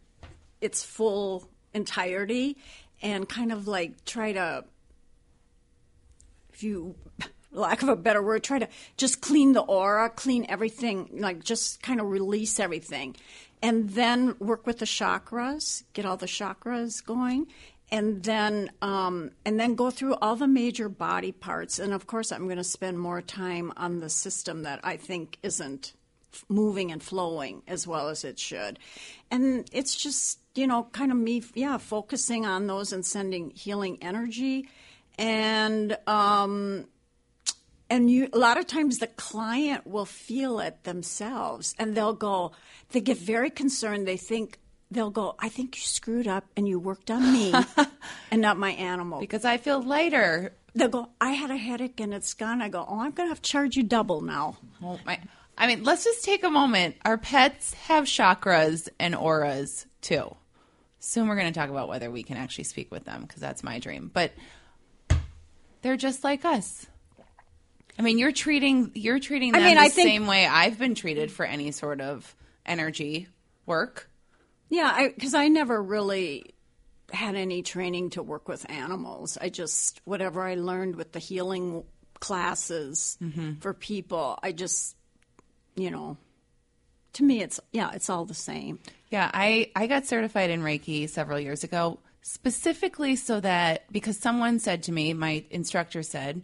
its 0.60 0.84
full 0.84 1.49
entirety, 1.74 2.56
and 3.02 3.28
kind 3.28 3.52
of 3.52 3.66
like 3.66 4.04
try 4.04 4.32
to, 4.32 4.64
if 6.52 6.62
you 6.62 6.94
lack 7.52 7.82
of 7.82 7.88
a 7.88 7.96
better 7.96 8.22
word, 8.22 8.42
try 8.42 8.58
to 8.58 8.68
just 8.96 9.20
clean 9.20 9.52
the 9.52 9.60
aura, 9.60 10.08
clean 10.10 10.46
everything, 10.48 11.08
like 11.12 11.42
just 11.42 11.82
kind 11.82 12.00
of 12.00 12.10
release 12.10 12.60
everything. 12.60 13.16
And 13.62 13.90
then 13.90 14.36
work 14.38 14.66
with 14.66 14.78
the 14.78 14.86
chakras, 14.86 15.82
get 15.92 16.06
all 16.06 16.16
the 16.16 16.26
chakras 16.26 17.04
going. 17.04 17.46
And 17.92 18.22
then, 18.22 18.70
um, 18.82 19.32
and 19.44 19.58
then 19.58 19.74
go 19.74 19.90
through 19.90 20.14
all 20.14 20.36
the 20.36 20.46
major 20.46 20.88
body 20.88 21.32
parts. 21.32 21.78
And 21.78 21.92
of 21.92 22.06
course, 22.06 22.30
I'm 22.30 22.44
going 22.44 22.56
to 22.56 22.64
spend 22.64 23.00
more 23.00 23.20
time 23.20 23.72
on 23.76 23.98
the 23.98 24.08
system 24.08 24.62
that 24.62 24.80
I 24.84 24.96
think 24.96 25.38
isn't 25.42 25.92
moving 26.48 26.92
and 26.92 27.02
flowing 27.02 27.62
as 27.66 27.86
well 27.86 28.08
as 28.08 28.24
it 28.24 28.38
should. 28.38 28.78
And 29.30 29.68
it's 29.72 29.96
just, 29.96 30.38
you 30.54 30.66
know, 30.66 30.84
kind 30.92 31.10
of 31.12 31.18
me, 31.18 31.42
yeah, 31.54 31.78
focusing 31.78 32.44
on 32.46 32.66
those 32.66 32.92
and 32.92 33.04
sending 33.06 33.50
healing 33.50 33.98
energy. 34.02 34.68
And, 35.18 35.96
um, 36.06 36.86
and 37.88 38.10
you 38.10 38.28
a 38.32 38.38
lot 38.38 38.56
of 38.58 38.66
times 38.66 38.98
the 38.98 39.06
client 39.08 39.86
will 39.86 40.04
feel 40.06 40.60
it 40.60 40.84
themselves 40.84 41.74
and 41.78 41.96
they'll 41.96 42.14
go 42.14 42.52
they 42.92 43.00
get 43.00 43.18
very 43.18 43.50
concerned 43.50 44.06
they 44.06 44.16
think 44.16 44.58
they'll 44.92 45.10
go 45.10 45.34
i 45.40 45.48
think 45.48 45.74
you 45.76 45.82
screwed 45.82 46.28
up 46.28 46.44
and 46.56 46.68
you 46.68 46.78
worked 46.78 47.10
on 47.10 47.32
me 47.32 47.52
and 48.30 48.40
not 48.40 48.56
my 48.56 48.70
animal 48.72 49.18
Because 49.18 49.44
I 49.44 49.56
feel 49.56 49.82
lighter. 49.82 50.52
they'll 50.74 50.88
go 50.88 51.10
i 51.20 51.30
had 51.32 51.50
a 51.50 51.56
headache 51.56 51.98
and 51.98 52.14
it's 52.14 52.32
gone 52.32 52.62
i 52.62 52.68
go 52.68 52.86
oh 52.88 53.00
i'm 53.00 53.10
going 53.10 53.26
to 53.28 53.32
have 53.34 53.42
to 53.42 53.50
charge 53.50 53.76
you 53.76 53.82
double 53.82 54.20
now 54.20 54.56
Oh 54.82 54.98
my! 55.04 55.18
I 55.58 55.66
mean, 55.66 55.82
let's 55.82 56.04
just 56.04 56.24
take 56.24 56.42
a 56.44 56.48
moment. 56.50 56.94
Our 57.04 57.18
pets 57.18 57.74
have 57.74 58.04
chakras 58.04 58.88
and 59.00 59.14
auras 59.16 59.84
too. 60.00 60.34
Soon 61.00 61.28
we're 61.28 61.36
going 61.36 61.52
to 61.52 61.58
talk 61.58 61.70
about 61.70 61.88
whether 61.88 62.10
we 62.10 62.22
can 62.22 62.36
actually 62.36 62.64
speak 62.64 62.90
with 62.92 63.04
them 63.04 63.22
because 63.22 63.40
that's 63.40 63.62
my 63.64 63.78
dream. 63.78 64.10
But 64.12 64.32
they're 65.82 65.96
just 65.96 66.22
like 66.24 66.44
us. 66.44 66.86
I 67.98 68.02
mean, 68.02 68.18
you're 68.18 68.32
treating 68.32 68.92
you're 68.94 69.18
treating 69.18 69.54
I 69.54 69.58
them 69.58 69.66
mean, 69.66 69.74
the 69.76 69.82
I 69.82 69.88
think- 69.88 70.08
same 70.08 70.26
way 70.26 70.46
I've 70.46 70.78
been 70.78 70.94
treated 70.94 71.30
for 71.32 71.44
any 71.44 71.70
sort 71.72 72.00
of 72.00 72.34
energy 72.64 73.28
work. 73.66 74.08
yeah 74.68 75.08
because 75.08 75.34
I, 75.34 75.48
never 75.48 75.82
really 75.82 76.54
had 77.12 77.34
any 77.34 77.62
training 77.62 78.10
to 78.10 78.22
work 78.22 78.46
with 78.48 78.68
animals 78.70 79.36
i 79.40 79.48
just 79.48 80.00
whatever 80.04 80.42
i 80.42 80.54
learned 80.54 80.94
with 80.96 81.10
the 81.12 81.18
healing 81.18 81.82
classes 82.20 83.18
mm-hmm. 83.20 83.54
for 83.60 83.74
people 83.74 84.38
i 84.42 84.52
just 84.52 84.94
you 85.74 85.90
know 85.90 86.16
to 87.14 87.24
me 87.24 87.42
it's 87.42 87.58
yeah 87.72 87.90
it's 87.94 88.08
all 88.10 88.24
the 88.24 88.34
same 88.34 88.78
Yeah, 89.10 89.30
I, 89.34 89.70
I 89.74 89.86
got 89.88 90.06
certified 90.06 90.50
in 90.50 90.62
Reiki 90.62 91.08
several 91.08 91.40
years 91.40 91.64
ago, 91.64 91.98
specifically 92.22 93.16
so 93.16 93.40
that 93.40 93.90
because 93.92 94.16
someone 94.16 94.58
said 94.60 94.84
to 94.84 94.92
me, 94.92 95.12
my 95.14 95.44
instructor 95.50 96.02
said, 96.02 96.42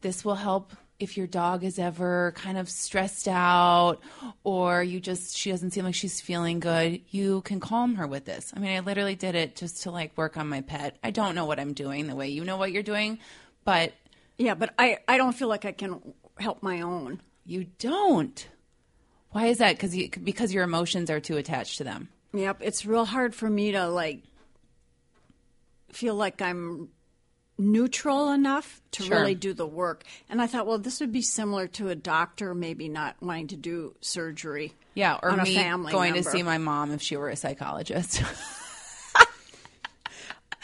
this 0.00 0.24
will 0.24 0.36
help 0.36 0.72
if 1.00 1.16
your 1.16 1.26
dog 1.26 1.62
is 1.62 1.78
ever 1.78 2.32
kind 2.36 2.58
of 2.58 2.68
stressed 2.68 3.28
out 3.28 3.98
or 4.42 4.82
you 4.82 4.98
just, 4.98 5.36
she 5.36 5.50
doesn't 5.50 5.70
seem 5.70 5.84
like 5.84 5.94
she's 5.94 6.20
feeling 6.20 6.58
good. 6.60 7.00
You 7.10 7.40
can 7.42 7.60
calm 7.60 7.96
her 7.96 8.06
with 8.06 8.24
this. 8.24 8.52
I 8.56 8.60
mean, 8.60 8.76
I 8.76 8.80
literally 8.80 9.14
did 9.14 9.34
it 9.34 9.54
just 9.54 9.82
to 9.84 9.90
like 9.92 10.16
work 10.16 10.36
on 10.36 10.48
my 10.48 10.60
pet. 10.60 10.96
I 11.02 11.10
don't 11.10 11.34
know 11.34 11.44
what 11.44 11.60
I'm 11.60 11.72
doing 11.72 12.06
the 12.08 12.16
way 12.16 12.28
you 12.28 12.44
know 12.44 12.56
what 12.56 12.72
you're 12.72 12.82
doing, 12.82 13.18
but 13.64 13.92
Yeah, 14.38 14.54
but 14.54 14.74
I, 14.78 14.98
I 15.06 15.18
don't 15.18 15.34
feel 15.34 15.48
like 15.48 15.64
I 15.64 15.72
can 15.72 16.00
help 16.38 16.62
my 16.62 16.80
own. 16.80 17.20
you 17.44 17.64
don't. 17.78 18.48
Why 19.30 19.46
is 19.46 19.58
that? 19.58 19.76
Because 19.76 19.94
you, 19.96 20.08
because 20.22 20.52
your 20.54 20.64
emotions 20.64 21.10
are 21.10 21.20
too 21.20 21.36
attached 21.36 21.78
to 21.78 21.84
them. 21.84 22.08
Yep, 22.32 22.58
it's 22.62 22.84
real 22.86 23.04
hard 23.04 23.34
for 23.34 23.48
me 23.48 23.72
to 23.72 23.86
like 23.88 24.22
feel 25.92 26.14
like 26.14 26.40
I'm 26.42 26.88
neutral 27.58 28.30
enough 28.30 28.80
to 28.92 29.02
Sure. 29.02 29.18
really 29.18 29.34
do 29.34 29.52
the 29.52 29.66
work. 29.66 30.04
And 30.28 30.40
I 30.40 30.46
thought, 30.46 30.66
well, 30.66 30.78
this 30.78 31.00
would 31.00 31.12
be 31.12 31.22
similar 31.22 31.66
to 31.68 31.88
a 31.88 31.94
doctor 31.94 32.54
maybe 32.54 32.88
not 32.88 33.16
wanting 33.20 33.48
to 33.48 33.56
do 33.56 33.94
surgery. 34.00 34.72
Yeah, 34.94 35.18
or 35.22 35.32
me 35.36 35.54
family 35.54 35.92
going 35.92 36.12
member. 36.14 36.30
to 36.30 36.36
see 36.36 36.42
my 36.42 36.58
mom 36.58 36.92
if 36.92 37.02
she 37.02 37.16
were 37.16 37.28
a 37.28 37.36
psychologist. 37.36 38.22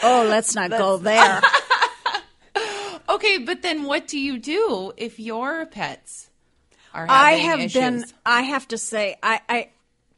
Oh, 0.02 0.26
let's 0.28 0.54
not 0.54 0.71
go 0.71 0.99
there. 0.99 1.40
okay, 3.09 3.38
but 3.38 3.62
then 3.62 3.85
what 3.85 4.06
do 4.06 4.18
you 4.18 4.38
do 4.38 4.92
if 4.99 5.18
your 5.18 5.64
pets 5.66 6.28
are 6.95 7.07
I 7.09 7.33
have 7.33 7.61
issues? 7.61 7.73
been. 7.75 8.05
I 8.25 8.43
have 8.43 8.69
to 8.69 8.79
say, 8.79 9.17
I, 9.23 9.41
I, 9.49 9.57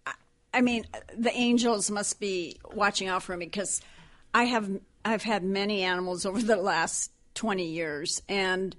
I- 0.07 0.13
I 0.55 0.61
mean, 0.63 0.87
the 1.17 1.33
angels 1.33 1.91
must 1.91 2.19
be 2.21 2.57
watching 2.73 3.09
out 3.09 3.23
for 3.23 3.37
me 3.37 3.47
because 3.47 3.81
I 4.33 4.45
have. 4.45 4.71
I've 5.05 5.23
had 5.23 5.45
many 5.45 5.83
animals 5.83 6.25
over 6.27 6.41
the 6.41 6.57
last 6.57 7.11
twenty 7.35 7.67
years, 7.67 8.23
and 8.29 8.75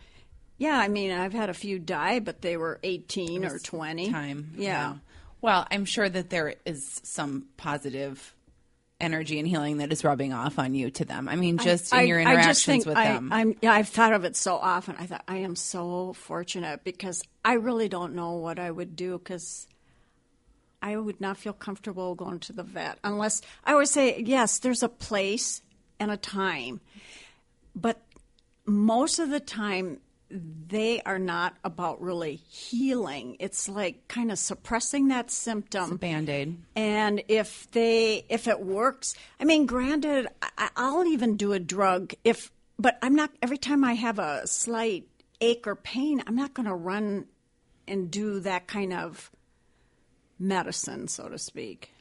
yeah, 0.58 0.77
I 0.80 0.88
mean, 0.88 1.12
I've 1.12 1.34
had 1.34 1.50
a 1.50 1.54
few 1.54 1.77
die, 1.80 2.20
but 2.20 2.42
they 2.42 2.58
were 2.58 2.80
eighteen 2.84 3.46
or 3.46 3.60
twenty. 3.60 4.10
time. 4.12 4.54
Yeah. 4.58 4.96
Well, 5.39 5.68
I'm 5.70 5.86
sure 5.86 6.10
that 6.10 6.32
there 6.32 6.56
is 6.66 7.00
some 7.04 7.46
positive 7.58 8.34
energy 9.00 9.39
and 9.39 9.48
healing 9.48 9.77
that 9.77 9.92
is 9.92 10.04
rubbing 10.04 10.34
off 10.34 10.58
on 10.58 10.74
you 10.74 10.89
to 10.92 11.06
them. 11.06 11.30
I 11.30 11.36
mean, 11.36 11.58
just 11.58 11.94
in 11.94 12.00
I- 12.00 12.04
your 12.04 12.20
I 12.20 12.24
interactions 12.24 12.86
with 12.86 12.98
I, 12.98 13.10
them. 13.10 13.32
I'm, 13.32 13.56
yeah, 13.62 13.72
I've 13.72 13.89
thought 13.89 14.13
of 14.13 14.24
it 14.24 14.36
so 14.36 14.56
often. 14.56 14.96
I 14.98 15.06
thought 15.06 15.24
I 15.27 15.38
am 15.38 15.56
so 15.56 16.13
fortunate 16.13 16.84
because 16.84 17.24
I 17.46 17.54
really 17.54 17.89
don't 17.89 18.16
know 18.16 18.34
what 18.34 18.60
I 18.60 18.72
would 18.72 18.96
do 18.96 19.18
because 19.18 19.68
I 20.82 20.96
would 20.98 21.22
not 21.22 21.38
feel 21.38 21.54
comfortable 21.54 22.16
going 22.16 22.39
to 22.42 22.54
the 22.54 22.63
vet 22.63 23.00
unless 23.04 23.42
I 23.63 23.75
would 23.75 23.88
say 23.88 24.22
yes. 24.22 24.60
There's 24.60 24.84
a 24.84 24.89
place 24.89 25.62
and 26.00 26.12
a 26.12 26.18
time, 26.18 26.82
but 27.75 28.01
most 28.66 29.20
of 29.20 29.30
the 29.30 29.39
time 29.39 30.00
they 30.29 31.01
are 31.01 31.19
not 31.19 31.55
about 31.63 32.01
really 32.01 32.36
healing. 32.36 33.38
It's 33.39 33.69
like 33.69 34.07
kind 34.07 34.31
of 34.31 34.39
suppressing 34.39 35.07
that 35.07 35.31
symptom. 35.31 35.98
Band 35.98 36.29
aid. 36.29 36.57
And 36.75 37.24
if 37.27 37.69
they 37.72 38.25
if 38.29 38.48
it 38.48 38.60
works, 38.60 39.15
I 39.39 39.46
mean, 39.46 39.65
granted, 39.65 40.27
I, 40.57 40.69
I'll 40.75 41.05
even 41.05 41.38
do 41.38 41.53
a 41.53 41.60
drug 41.60 42.13
if, 42.24 42.51
but 42.77 42.98
I'm 43.01 43.15
not. 43.15 43.31
Every 43.41 43.57
time 43.57 43.84
I 43.84 43.93
have 43.93 44.19
a 44.19 44.46
slight 44.48 45.07
ache 45.39 45.65
or 45.67 45.75
pain, 45.75 46.24
I'm 46.27 46.36
not 46.36 46.53
going 46.53 46.67
to 46.67 46.75
run 46.75 47.25
and 47.88 48.12
do 48.12 48.39
that 48.41 48.67
kind 48.67 48.93
of 48.93 49.31
medicine, 50.39 51.07
so 51.07 51.29
to 51.29 51.38
speak. 51.38 51.91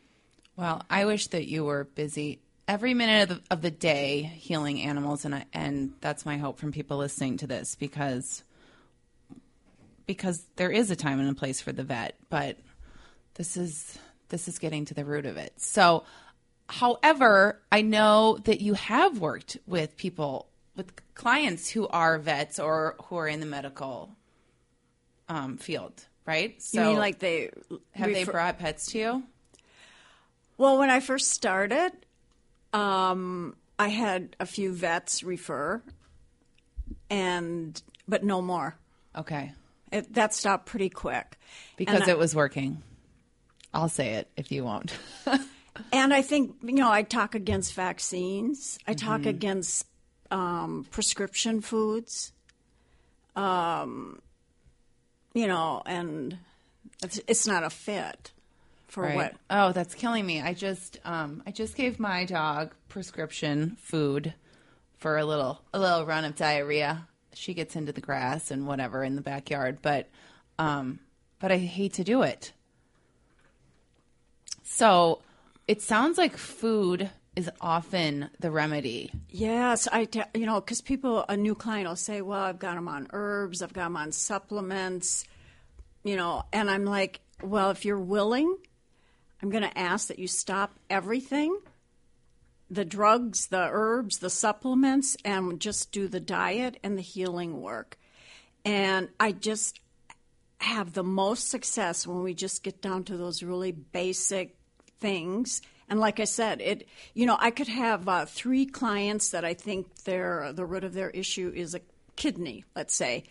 Well, 0.56 0.82
I 0.88 1.04
wish 1.04 1.28
that 1.28 1.46
you 1.46 1.64
were 1.64 1.84
busy 1.84 2.40
every 2.68 2.94
minute 2.94 3.30
of 3.30 3.36
the, 3.36 3.54
of 3.54 3.62
the 3.62 3.70
day 3.70 4.22
healing 4.22 4.80
animals, 4.82 5.24
and 5.24 5.34
I, 5.34 5.44
and 5.52 5.92
that's 6.00 6.26
my 6.26 6.36
hope 6.36 6.58
from 6.58 6.72
people 6.72 6.98
listening 6.98 7.36
to 7.38 7.46
this 7.46 7.74
because 7.74 8.42
because 10.06 10.44
there 10.54 10.70
is 10.70 10.90
a 10.90 10.96
time 10.96 11.18
and 11.18 11.28
a 11.28 11.34
place 11.34 11.60
for 11.60 11.72
the 11.72 11.82
vet, 11.82 12.16
but 12.30 12.56
this 13.34 13.56
is 13.56 13.98
this 14.28 14.48
is 14.48 14.58
getting 14.58 14.84
to 14.86 14.94
the 14.94 15.04
root 15.04 15.26
of 15.26 15.36
it. 15.36 15.52
So, 15.56 16.04
however, 16.68 17.60
I 17.70 17.82
know 17.82 18.38
that 18.44 18.60
you 18.60 18.74
have 18.74 19.18
worked 19.18 19.56
with 19.66 19.96
people 19.96 20.48
with 20.76 20.92
clients 21.14 21.70
who 21.70 21.88
are 21.88 22.18
vets 22.18 22.58
or 22.58 22.96
who 23.04 23.16
are 23.16 23.28
in 23.28 23.40
the 23.40 23.46
medical 23.46 24.10
um, 25.28 25.56
field, 25.56 26.04
right? 26.26 26.60
So, 26.62 26.80
You 26.80 26.88
mean 26.88 26.98
like 26.98 27.18
they 27.18 27.50
have 27.92 28.12
they 28.12 28.24
brought 28.24 28.58
pets 28.58 28.86
to 28.92 28.98
you? 28.98 29.22
Well, 30.58 30.78
when 30.78 30.90
I 30.90 31.00
first 31.00 31.30
started, 31.30 31.92
um, 32.76 33.56
I 33.78 33.88
had 33.88 34.36
a 34.38 34.46
few 34.46 34.72
vets 34.72 35.22
refer, 35.22 35.82
and 37.10 37.80
but 38.06 38.22
no 38.22 38.42
more. 38.42 38.76
Okay. 39.16 39.52
It, 39.92 40.12
that 40.14 40.34
stopped 40.34 40.66
pretty 40.66 40.90
quick 40.90 41.38
because 41.76 41.94
And 41.94 42.04
I- 42.04 42.10
it 42.10 42.18
was 42.18 42.34
working. 42.34 42.82
I'll 43.72 43.88
say 43.88 44.14
it 44.14 44.28
if 44.36 44.50
you 44.52 44.64
won't. 44.64 44.92
and 45.92 46.14
I 46.14 46.22
think 46.22 46.56
you 46.62 46.72
know 46.74 46.90
I 46.90 47.02
talk 47.02 47.34
against 47.34 47.74
vaccines. 47.74 48.78
I 48.86 48.94
talk 48.94 49.26
against 49.26 49.86
um, 50.30 50.86
prescription 50.90 51.60
foods. 51.60 52.32
Um, 53.34 54.20
you 55.34 55.46
know, 55.46 55.82
and 55.84 56.38
it's, 57.02 57.20
it's 57.28 57.46
not 57.46 57.64
a 57.64 57.70
fit 57.70 58.32
for 58.96 59.02
Right. 59.02 59.14
what. 59.14 59.34
Oh, 59.50 59.72
that's 59.72 59.94
killing 59.94 60.24
me. 60.24 60.40
I 60.40 60.54
just 60.54 60.98
um 61.04 61.42
I 61.46 61.50
just 61.50 61.76
gave 61.76 62.00
my 62.00 62.24
dog 62.24 62.74
prescription 62.88 63.76
food 63.78 64.32
for 64.96 65.18
a 65.18 65.24
little 65.26 65.60
a 65.74 65.78
little 65.78 66.06
run 66.06 66.24
of 66.24 66.34
diarrhea. 66.34 67.06
She 67.34 67.52
gets 67.52 67.76
into 67.76 67.92
the 67.92 68.00
grass 68.00 68.50
and 68.50 68.66
whatever 68.66 69.04
in 69.04 69.14
the 69.14 69.20
backyard, 69.20 69.80
but 69.82 70.08
um 70.58 70.98
but 71.38 71.52
I 71.52 71.58
hate 71.58 71.92
to 71.94 72.04
do 72.04 72.22
it. 72.22 72.52
So, 74.62 75.20
it 75.68 75.82
sounds 75.82 76.16
like 76.16 76.36
food 76.38 77.10
is 77.36 77.50
often 77.60 78.30
the 78.40 78.50
remedy. 78.50 79.12
Yes, 79.28 79.86
I 79.92 80.06
te- 80.06 80.22
you 80.34 80.46
know 80.46 80.58
because 80.62 80.80
people 80.80 81.26
a 81.28 81.36
new 81.36 81.54
client 81.54 81.86
will 81.86 81.96
say, 81.96 82.22
"Well, 82.22 82.40
I've 82.42 82.58
got 82.58 82.76
them 82.76 82.88
on 82.88 83.08
herbs, 83.12 83.60
I've 83.60 83.74
got 83.74 83.84
them 83.84 83.96
on 83.98 84.12
supplements," 84.12 85.26
you 86.02 86.16
know, 86.16 86.44
and 86.50 86.70
I'm 86.70 86.86
like, 86.86 87.20
"Well, 87.42 87.70
if 87.70 87.84
you're 87.84 88.00
willing, 88.00 88.56
I'm 89.42 89.50
going 89.50 89.62
to 89.62 89.78
ask 89.78 90.08
that 90.08 90.18
you 90.18 90.28
stop 90.28 90.78
everything, 90.88 91.58
the 92.70 92.84
drugs, 92.84 93.48
the 93.48 93.68
herbs, 93.70 94.18
the 94.18 94.30
supplements, 94.30 95.16
and 95.24 95.60
just 95.60 95.92
do 95.92 96.08
the 96.08 96.20
diet 96.20 96.78
and 96.82 96.96
the 96.96 97.02
healing 97.02 97.60
work." 97.60 97.98
And 98.64 99.08
I 99.20 99.32
just 99.32 99.80
have 100.58 100.92
the 100.92 101.04
most 101.04 101.48
success 101.50 102.06
when 102.06 102.22
we 102.22 102.34
just 102.34 102.62
get 102.62 102.80
down 102.80 103.04
to 103.04 103.16
those 103.16 103.42
really 103.42 103.72
basic 103.72 104.56
things. 104.98 105.62
And 105.88 106.00
like 106.00 106.18
I 106.18 106.24
said, 106.24 106.60
it 106.60 106.88
you 107.14 107.26
know 107.26 107.36
I 107.38 107.50
could 107.50 107.68
have 107.68 108.08
uh, 108.08 108.26
three 108.26 108.66
clients 108.66 109.30
that 109.30 109.44
I 109.44 109.54
think 109.54 109.94
their 110.04 110.52
the 110.52 110.64
root 110.64 110.84
of 110.84 110.94
their 110.94 111.10
issue 111.10 111.52
is 111.54 111.74
a 111.74 111.80
kidney. 112.16 112.64
Let's 112.74 112.94
say 112.94 113.24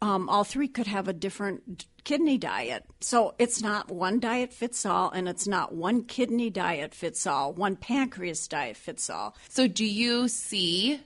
um, 0.00 0.28
all 0.28 0.44
three 0.44 0.68
could 0.68 0.86
have 0.86 1.08
a 1.08 1.12
different 1.12 1.86
kidney 2.04 2.38
diet. 2.38 2.84
So 3.00 3.34
it's 3.38 3.62
not 3.62 3.90
one 3.90 4.20
diet 4.20 4.52
fits 4.52 4.84
all, 4.84 5.10
and 5.10 5.28
it's 5.28 5.46
not 5.46 5.74
one 5.74 6.04
kidney 6.04 6.50
diet 6.50 6.94
fits 6.94 7.26
all, 7.26 7.52
one 7.52 7.76
pancreas 7.76 8.46
diet 8.46 8.76
fits 8.76 9.08
all. 9.10 9.34
So, 9.48 9.66
do 9.66 9.84
you 9.84 10.28
see 10.28 11.00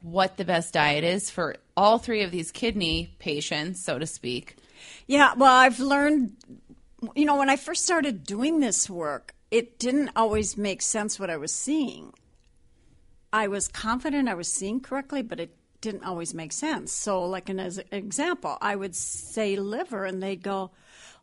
what 0.00 0.36
the 0.36 0.44
best 0.44 0.74
diet 0.74 1.04
is 1.04 1.30
for 1.30 1.56
all 1.76 1.98
three 1.98 2.22
of 2.22 2.30
these 2.30 2.50
kidney 2.50 3.14
patients, 3.18 3.84
so 3.84 3.98
to 3.98 4.06
speak? 4.06 4.56
Yeah, 5.06 5.34
well, 5.36 5.52
I've 5.52 5.78
learned, 5.78 6.36
you 7.14 7.24
know, 7.24 7.36
when 7.36 7.50
I 7.50 7.56
first 7.56 7.84
started 7.84 8.24
doing 8.24 8.60
this 8.60 8.90
work, 8.90 9.34
it 9.50 9.78
didn't 9.78 10.10
always 10.16 10.56
make 10.56 10.82
sense 10.82 11.20
what 11.20 11.30
I 11.30 11.36
was 11.36 11.52
seeing. 11.52 12.12
I 13.32 13.48
was 13.48 13.68
confident 13.68 14.28
I 14.28 14.34
was 14.34 14.52
seeing 14.52 14.80
correctly, 14.80 15.22
but 15.22 15.38
it 15.40 15.54
didn't 15.82 16.04
always 16.04 16.32
make 16.32 16.52
sense. 16.52 16.92
So, 16.92 17.22
like 17.24 17.50
an 17.50 17.60
as- 17.60 17.80
example, 17.90 18.56
I 18.62 18.74
would 18.74 18.94
say 18.94 19.56
liver, 19.56 20.06
and 20.06 20.22
they'd 20.22 20.42
go, 20.42 20.70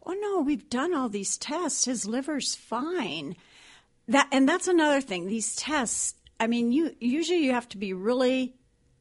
"Oh 0.06 0.14
no, 0.14 0.42
we've 0.42 0.70
done 0.70 0.94
all 0.94 1.10
these 1.10 1.38
tests. 1.38 1.86
His 1.86 2.06
liver's 2.06 2.54
fine." 2.54 3.36
That 4.08 4.28
and 4.32 4.48
that's 4.48 4.68
another 4.68 5.02
thing. 5.02 5.26
These 5.26 5.56
tests. 5.56 6.14
I 6.40 6.48
mean, 6.48 6.72
you 6.72 6.96
usually 7.00 7.44
you 7.46 7.54
have 7.54 7.70
to 7.70 7.78
be 7.78 7.94
really. 7.94 8.54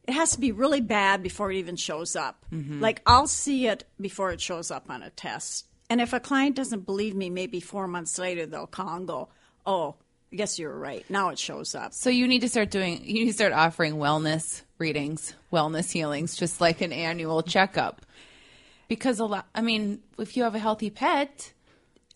It 0.07 0.13
has 0.13 0.31
to 0.31 0.39
be 0.39 0.51
really 0.51 0.81
bad 0.81 1.21
before 1.21 1.51
it 1.51 1.57
even 1.57 1.75
shows 1.75 2.15
up. 2.15 2.43
Mm-hmm. 2.51 2.79
Like 2.81 3.03
I'll 3.05 3.27
see 3.27 3.67
it 3.67 3.83
before 4.01 4.31
it 4.31 4.41
shows 4.41 4.71
up 4.71 4.89
on 4.89 5.03
a 5.03 5.11
test. 5.11 5.67
And 5.87 6.01
if 6.01 6.13
a 6.13 6.19
client 6.19 6.55
doesn't 6.55 6.85
believe 6.85 7.15
me, 7.15 7.29
maybe 7.29 7.59
four 7.59 7.87
months 7.87 8.17
later 8.17 8.47
they'll 8.47 8.65
call 8.65 8.95
and 8.95 9.07
go, 9.07 9.29
"Oh, 9.65 9.95
I 10.31 10.35
guess 10.35 10.59
you're 10.59 10.77
right. 10.77 11.05
Now 11.09 11.29
it 11.29 11.39
shows 11.39 11.75
up." 11.75 11.93
So 11.93 12.09
you 12.09 12.27
need 12.27 12.41
to 12.41 12.49
start 12.49 12.69
doing. 12.71 13.01
You 13.03 13.13
need 13.25 13.27
to 13.27 13.33
start 13.33 13.53
offering 13.53 13.95
wellness 13.95 14.61
readings, 14.77 15.33
wellness 15.51 15.91
healings, 15.91 16.35
just 16.35 16.61
like 16.61 16.81
an 16.81 16.91
annual 16.93 17.41
checkup. 17.43 18.05
Because 18.87 19.19
a 19.19 19.25
lot. 19.25 19.47
I 19.53 19.61
mean, 19.61 20.01
if 20.17 20.35
you 20.37 20.43
have 20.43 20.55
a 20.55 20.59
healthy 20.59 20.89
pet, 20.89 21.53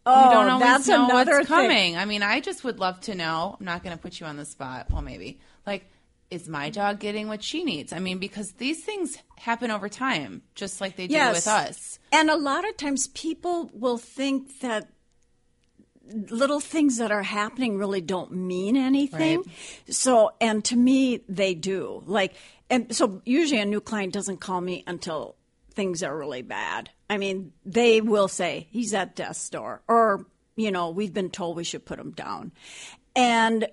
Oh, 0.05 0.25
you 0.25 0.29
don't 0.31 0.49
always 0.49 0.67
that's 0.67 0.87
know 0.87 1.05
another 1.05 1.37
what's 1.37 1.47
thing. 1.47 1.55
coming. 1.69 1.97
I 1.97 2.05
mean, 2.05 2.23
I 2.23 2.39
just 2.41 2.63
would 2.63 2.79
love 2.79 2.99
to 3.01 3.15
know. 3.15 3.55
I'm 3.59 3.65
not 3.65 3.83
going 3.83 3.95
to 3.95 4.01
put 4.01 4.19
you 4.19 4.25
on 4.25 4.37
the 4.37 4.45
spot. 4.45 4.87
Well, 4.91 5.01
maybe. 5.01 5.39
Like, 5.65 5.85
is 6.29 6.49
my 6.49 6.69
dog 6.71 6.99
getting 6.99 7.27
what 7.27 7.43
she 7.43 7.63
needs? 7.63 7.93
I 7.93 7.99
mean, 7.99 8.17
because 8.17 8.53
these 8.53 8.83
things 8.83 9.17
happen 9.37 9.71
over 9.71 9.87
time, 9.87 10.41
just 10.55 10.81
like 10.81 10.95
they 10.97 11.07
do 11.07 11.13
Yes. 11.13 11.35
with 11.35 11.47
us. 11.47 11.99
And 12.11 12.29
a 12.29 12.35
lot 12.35 12.67
of 12.67 12.75
times 12.75 13.07
people 13.09 13.69
will 13.73 13.97
think 13.99 14.59
that 14.59 14.89
little 16.11 16.59
things 16.59 16.97
that 16.97 17.11
are 17.11 17.23
happening 17.23 17.77
really 17.77 18.01
don't 18.01 18.31
mean 18.31 18.75
anything. 18.75 19.37
Right. 19.37 19.93
So, 19.95 20.31
and 20.41 20.63
to 20.65 20.75
me, 20.75 21.21
they 21.29 21.53
do. 21.53 22.03
Like, 22.05 22.33
and 22.69 22.93
so 22.95 23.21
usually 23.25 23.61
a 23.61 23.65
new 23.65 23.81
client 23.81 24.13
doesn't 24.13 24.37
call 24.37 24.61
me 24.61 24.83
until 24.87 25.35
things 25.73 26.03
are 26.03 26.17
really 26.17 26.41
bad. 26.41 26.89
I 27.09 27.17
mean, 27.17 27.53
they 27.65 28.01
will 28.01 28.27
say, 28.27 28.67
he's 28.71 28.93
at 28.93 29.15
death's 29.15 29.49
door, 29.49 29.81
or, 29.87 30.25
you 30.55 30.71
know, 30.71 30.89
we've 30.89 31.13
been 31.13 31.29
told 31.29 31.57
we 31.57 31.63
should 31.63 31.85
put 31.85 31.99
him 31.99 32.11
down. 32.11 32.51
And, 33.15 33.67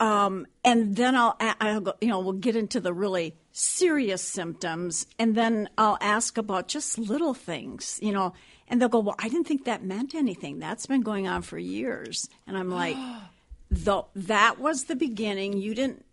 um, 0.00 0.46
and 0.64 0.96
then 0.96 1.14
I'll, 1.14 1.36
I'll 1.40 1.80
go, 1.80 1.94
you 2.00 2.08
know, 2.08 2.20
we'll 2.20 2.32
get 2.34 2.56
into 2.56 2.80
the 2.80 2.92
really 2.92 3.36
serious 3.52 4.22
symptoms, 4.22 5.06
and 5.18 5.34
then 5.34 5.68
I'll 5.76 5.98
ask 6.00 6.38
about 6.38 6.68
just 6.68 6.98
little 6.98 7.34
things, 7.34 7.98
you 8.02 8.12
know, 8.12 8.32
and 8.70 8.80
they'll 8.80 8.88
go, 8.88 9.00
well, 9.00 9.16
I 9.18 9.28
didn't 9.28 9.46
think 9.46 9.66
that 9.66 9.82
meant 9.84 10.14
anything. 10.14 10.58
That's 10.58 10.86
been 10.86 11.02
going 11.02 11.28
on 11.28 11.42
for 11.42 11.58
years. 11.58 12.28
And 12.46 12.56
I'm 12.56 12.70
like, 12.70 12.96
the, 13.70 14.04
that 14.16 14.58
was 14.58 14.84
the 14.84 14.96
beginning. 14.96 15.58
You 15.58 15.74
didn't 15.74 16.06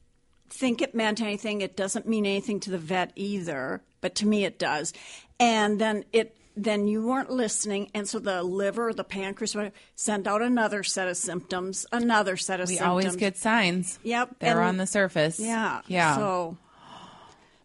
think 0.50 0.82
it 0.82 0.94
meant 0.94 1.22
anything. 1.22 1.62
It 1.62 1.78
doesn't 1.78 2.08
mean 2.08 2.26
anything 2.26 2.60
to 2.62 2.72
the 2.72 2.78
vet 2.78 3.12
either, 3.16 3.82
but 4.02 4.16
to 4.16 4.28
me 4.28 4.44
it 4.44 4.60
does. 4.60 4.94
And 5.40 5.80
then 5.80 6.04
it 6.12 6.34
then 6.60 6.88
you 6.88 7.06
weren't 7.06 7.30
listening, 7.30 7.92
and 7.94 8.10
so 8.10 8.18
the 8.18 8.42
liver, 8.42 8.92
the 8.92 9.04
pancreas, 9.04 9.54
whatever, 9.54 9.76
send 9.94 10.28
out 10.28 10.42
another 10.42 10.82
set 10.82 11.08
of 11.08 11.16
symptoms, 11.16 11.86
another 11.92 12.36
set 12.36 12.60
of 12.60 12.68
We 12.68 12.78
symptoms. 12.78 12.90
always 12.90 13.16
get 13.16 13.38
signs. 13.38 14.00
Yep, 14.02 14.38
They're 14.40 14.60
and- 14.60 14.70
on 14.70 14.78
the 14.78 14.88
surface. 14.88 15.40
yeah, 15.40 15.82
Yeah. 15.86 16.16
So, 16.16 16.58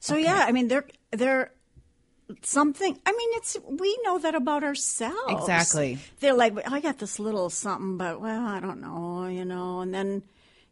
so 0.00 0.16
yeah, 0.16 0.44
I 0.46 0.52
mean, 0.52 0.68
they're 0.68 0.84
they're 1.10 1.52
something. 2.42 2.98
I 3.04 3.12
mean, 3.12 3.28
it's 3.34 3.56
we 3.66 3.98
know 4.04 4.18
that 4.18 4.34
about 4.34 4.64
ourselves. 4.64 5.16
Exactly. 5.28 5.98
They're 6.20 6.34
like, 6.34 6.54
I 6.70 6.80
got 6.80 6.98
this 6.98 7.18
little 7.18 7.50
something, 7.50 7.96
but 7.96 8.20
well, 8.20 8.44
I 8.44 8.60
don't 8.60 8.80
know, 8.80 9.26
you 9.26 9.44
know. 9.44 9.80
And 9.80 9.92
then, 9.94 10.22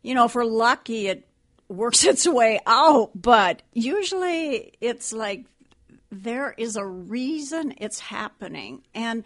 you 0.02 0.14
know, 0.14 0.24
if 0.26 0.34
we're 0.34 0.44
lucky, 0.44 1.08
it 1.08 1.28
works 1.68 2.04
its 2.12 2.26
way 2.26 2.60
out. 2.66 3.10
But 3.14 3.62
usually, 3.72 4.74
it's 4.80 5.12
like 5.12 5.44
there 6.10 6.54
is 6.56 6.76
a 6.76 6.84
reason 6.84 7.74
it's 7.78 8.00
happening, 8.00 8.82
and 8.94 9.24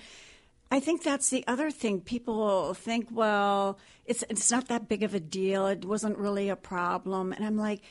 I 0.71 0.81
think 0.81 1.03
that's 1.03 1.31
the 1.31 1.45
other 1.47 1.71
thing. 1.71 2.01
People 2.01 2.75
think, 2.75 3.09
well, 3.13 3.79
it's 4.07 4.25
it's 4.29 4.51
not 4.51 4.69
that 4.69 4.89
big 4.89 5.03
of 5.03 5.15
a 5.15 5.21
deal. 5.21 5.67
It 5.69 5.85
wasn't 5.85 6.19
really 6.19 6.49
a 6.49 6.57
problem, 6.57 7.33
and 7.33 7.45
I'm 7.45 7.57
like, 7.57 7.83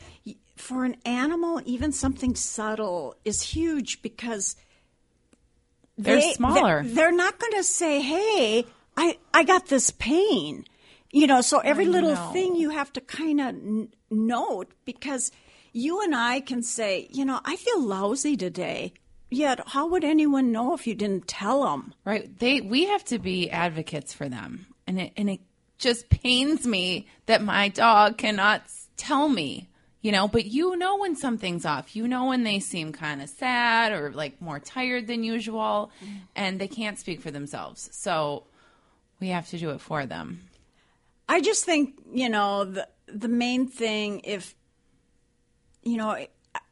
for 0.58 0.84
an 0.84 0.98
animal, 1.06 1.62
even 1.66 1.92
something 1.92 2.36
subtle 2.36 3.16
is 3.24 3.42
huge 3.42 4.02
because 4.02 4.56
They're 5.98 6.22
smaller. 6.34 6.84
They're, 6.84 6.94
they're 6.94 7.12
not 7.12 7.40
going 7.40 7.54
to 7.54 7.64
say, 7.64 8.02
"Hey, 8.02 8.66
I 8.98 9.18
I 9.34 9.44
got 9.44 9.68
this 9.68 9.90
pain," 9.92 10.66
you 11.12 11.28
know. 11.28 11.42
So 11.42 11.60
every 11.60 11.86
little 11.86 12.16
know. 12.16 12.32
thing 12.34 12.56
you 12.56 12.72
have 12.72 12.92
to 12.94 13.02
kind 13.02 13.40
of 13.40 13.48
n- 13.50 13.90
note 14.10 14.72
because 14.86 15.32
you 15.72 16.02
and 16.02 16.16
I 16.16 16.40
can 16.42 16.62
say, 16.64 17.08
you 17.12 17.26
know, 17.26 17.40
I 17.46 17.56
feel 17.56 17.82
lousy 17.82 18.36
today. 18.38 18.94
Yet, 19.34 19.62
how 19.70 19.88
would 19.88 20.04
anyone 20.04 20.52
know 20.52 20.76
if 20.76 20.86
you 20.86 20.94
didn't 20.94 21.28
tell 21.28 21.64
them? 21.64 21.96
Right. 22.06 22.38
They 22.38 22.62
we 22.62 22.86
have 22.86 23.04
to 23.06 23.18
be 23.18 23.50
advocates 23.50 24.14
for 24.14 24.30
them. 24.30 24.68
And 24.86 25.02
it 25.02 25.14
and 25.18 25.28
it 25.28 25.40
just 25.80 26.10
pains 26.10 26.68
me 26.68 27.08
that 27.26 27.42
my 27.42 27.70
dog 27.70 28.20
cannot 28.20 28.62
tell 28.96 29.28
me, 29.28 29.70
you 30.02 30.12
know, 30.12 30.28
but 30.28 30.46
you 30.46 30.78
know 30.78 31.00
when 31.00 31.16
something's 31.16 31.66
off. 31.66 31.96
You 31.96 32.08
know 32.08 32.26
when 32.26 32.44
they 32.44 32.60
seem 32.60 32.92
kind 32.92 33.24
of 33.24 33.30
sad 33.30 33.92
or 33.92 34.12
like 34.12 34.40
more 34.40 34.60
tired 34.60 35.08
than 35.08 35.24
usual 35.24 35.92
mm-hmm. 36.04 36.18
and 36.36 36.60
they 36.60 36.68
can't 36.68 37.00
speak 37.00 37.20
for 37.20 37.32
themselves. 37.32 37.90
So 37.92 38.44
we 39.20 39.30
have 39.30 39.50
to 39.50 39.58
do 39.58 39.72
it 39.72 39.82
for 39.82 40.06
them. 40.06 40.42
I 41.28 41.42
just 41.42 41.66
think 41.66 41.96
you 42.14 42.30
know 42.30 42.66
the 42.66 42.88
the 43.08 43.30
main 43.30 43.68
thing 43.68 44.22
if 44.26 44.54
you 45.82 45.98
know 45.98 46.28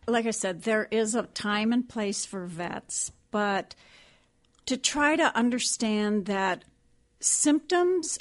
like 0.08 0.26
I 0.26 0.32
said 0.32 0.64
there 0.64 0.88
is 0.92 1.16
a 1.16 1.24
time 1.24 1.72
and 1.72 1.88
place 1.88 2.26
for 2.26 2.46
vets 2.46 3.12
but 3.30 3.76
to 4.66 4.78
try 4.78 5.16
to 5.16 5.36
understand 5.36 6.26
that 6.26 6.64
symptoms 7.20 8.20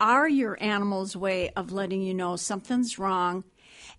are 0.00 0.28
your 0.28 0.62
animal's 0.62 1.16
way 1.16 1.50
of 1.50 1.72
letting 1.72 2.02
you 2.02 2.14
know 2.14 2.36
something's 2.36 2.98
wrong 2.98 3.44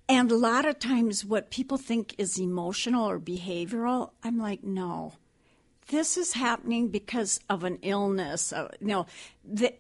and 0.08 0.32
a 0.32 0.38
lot 0.38 0.66
of 0.66 0.80
times 0.80 1.26
what 1.26 1.52
people 1.52 1.78
think 1.78 2.16
is 2.18 2.40
emotional 2.40 3.10
or 3.10 3.20
behavioral 3.20 4.12
I'm 4.24 4.38
like 4.38 4.64
no 4.64 5.14
this 5.88 6.18
is 6.18 6.34
happening 6.34 6.90
because 6.90 7.40
of 7.50 7.64
an 7.64 7.80
illness 7.82 8.54
uh, 8.54 8.70
know 8.80 9.08
the, 9.44 9.74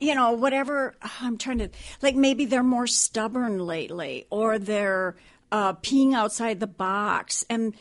you 0.00 0.14
know, 0.14 0.32
whatever. 0.32 0.94
I'm 1.20 1.38
trying 1.38 1.58
to 1.58 1.70
like 2.00 2.14
maybe 2.14 2.44
they're 2.44 2.62
more 2.62 2.86
stubborn 2.86 3.58
lately, 3.58 4.26
or 4.30 4.58
they're 4.58 5.16
uh, 5.52 5.74
peeing 5.74 6.14
outside 6.14 6.58
the 6.58 6.66
box, 6.66 7.44
and 7.48 7.74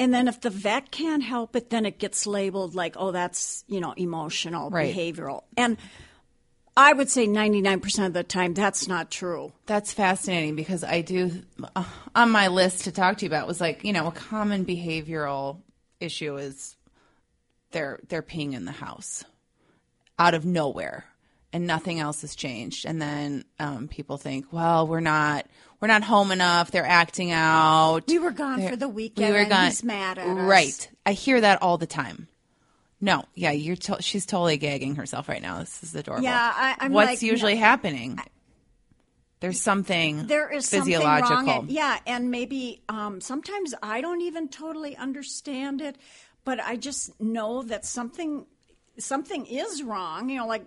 and 0.00 0.12
then 0.12 0.26
if 0.26 0.40
the 0.40 0.50
vet 0.50 0.90
can't 0.90 1.22
help 1.22 1.54
it, 1.54 1.70
then 1.70 1.86
it 1.86 1.98
gets 2.00 2.26
labeled 2.26 2.74
like, 2.74 2.96
oh, 2.98 3.12
that's 3.12 3.64
you 3.68 3.80
know 3.80 3.92
emotional, 3.96 4.70
Right. 4.70 4.92
behavioral, 4.92 5.44
and 5.56 5.76
I 6.76 6.92
would 6.92 7.10
say 7.10 7.26
99% 7.26 8.06
of 8.06 8.12
the 8.12 8.22
time 8.22 8.54
that's 8.54 8.86
not 8.86 9.10
true. 9.10 9.52
That's 9.66 9.92
fascinating 9.92 10.54
because 10.54 10.84
I 10.84 11.00
do 11.00 11.42
uh, 11.74 11.82
on 12.14 12.30
my 12.30 12.46
list 12.48 12.84
to 12.84 12.92
talk 12.92 13.18
to 13.18 13.24
you 13.24 13.28
about 13.30 13.46
was 13.48 13.60
like 13.60 13.84
you 13.84 13.92
know 13.92 14.06
a 14.06 14.12
common 14.12 14.64
behavioral 14.64 15.60
issue 16.00 16.36
is 16.36 16.76
they're 17.72 17.98
they're 18.08 18.22
peeing 18.22 18.54
in 18.54 18.64
the 18.64 18.72
house 18.72 19.24
out 20.20 20.34
of 20.34 20.44
nowhere 20.44 21.04
and 21.52 21.66
nothing 21.66 21.98
else 21.98 22.20
has 22.20 22.36
changed 22.36 22.84
and 22.86 23.02
then 23.02 23.44
um, 23.58 23.88
people 23.88 24.16
think 24.16 24.46
well 24.52 24.86
we're 24.86 25.00
not 25.00 25.46
we're 25.80 25.88
not 25.88 26.02
home 26.02 26.30
enough 26.32 26.70
they're 26.70 26.86
acting 26.86 27.30
out 27.32 28.00
We 28.08 28.18
were 28.18 28.30
gone 28.32 28.66
for 28.68 28.76
the 28.76 28.88
weekend. 28.88 29.28
we 29.28 29.32
were 29.32 29.38
and 29.40 29.48
gone 29.50 29.64
He's 29.66 29.84
mad 29.84 30.18
at 30.18 30.26
us. 30.26 30.36
right 30.36 30.90
I 31.06 31.12
hear 31.12 31.40
that 31.40 31.62
all 31.62 31.78
the 31.78 31.86
time 31.86 32.28
no 33.00 33.24
yeah 33.34 33.50
you're 33.52 33.76
to- 33.76 34.02
she's 34.02 34.26
totally 34.26 34.56
gagging 34.56 34.96
herself 34.96 35.28
right 35.28 35.42
now 35.42 35.60
this 35.60 35.82
is 35.82 35.94
adorable 35.94 36.24
Yeah, 36.24 36.52
I- 36.54 36.76
I'm 36.80 36.92
what's 36.92 37.06
like, 37.08 37.22
usually 37.22 37.54
no. 37.54 37.60
happening 37.60 38.18
there's 39.40 39.60
something 39.60 40.26
There 40.26 40.52
is 40.52 40.66
something 40.68 40.92
physiological. 40.94 41.36
wrong. 41.36 41.48
And, 41.48 41.70
yeah, 41.70 42.00
and 42.08 42.28
maybe 42.32 42.82
um, 42.88 43.20
sometimes 43.20 43.72
I 43.80 44.00
don't 44.00 44.20
even 44.22 44.48
totally 44.48 44.96
understand 44.96 45.80
it, 45.80 45.94
but 46.44 46.58
I 46.58 46.74
just 46.74 47.20
know 47.20 47.62
that 47.62 47.86
something 47.86 48.46
something 48.98 49.46
is 49.46 49.80
wrong. 49.84 50.28
You 50.28 50.38
know, 50.38 50.48
like 50.48 50.66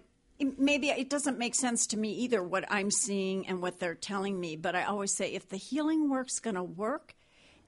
maybe 0.57 0.89
it 0.89 1.09
doesn't 1.09 1.37
make 1.37 1.55
sense 1.55 1.87
to 1.87 1.97
me 1.97 2.11
either 2.11 2.41
what 2.43 2.65
I'm 2.69 2.91
seeing 2.91 3.47
and 3.47 3.61
what 3.61 3.79
they're 3.79 3.95
telling 3.95 4.39
me. 4.39 4.55
But 4.55 4.75
I 4.75 4.83
always 4.83 5.13
say 5.13 5.33
if 5.33 5.49
the 5.49 5.57
healing 5.57 6.09
work's 6.09 6.39
going 6.39 6.55
to 6.55 6.63
work, 6.63 7.15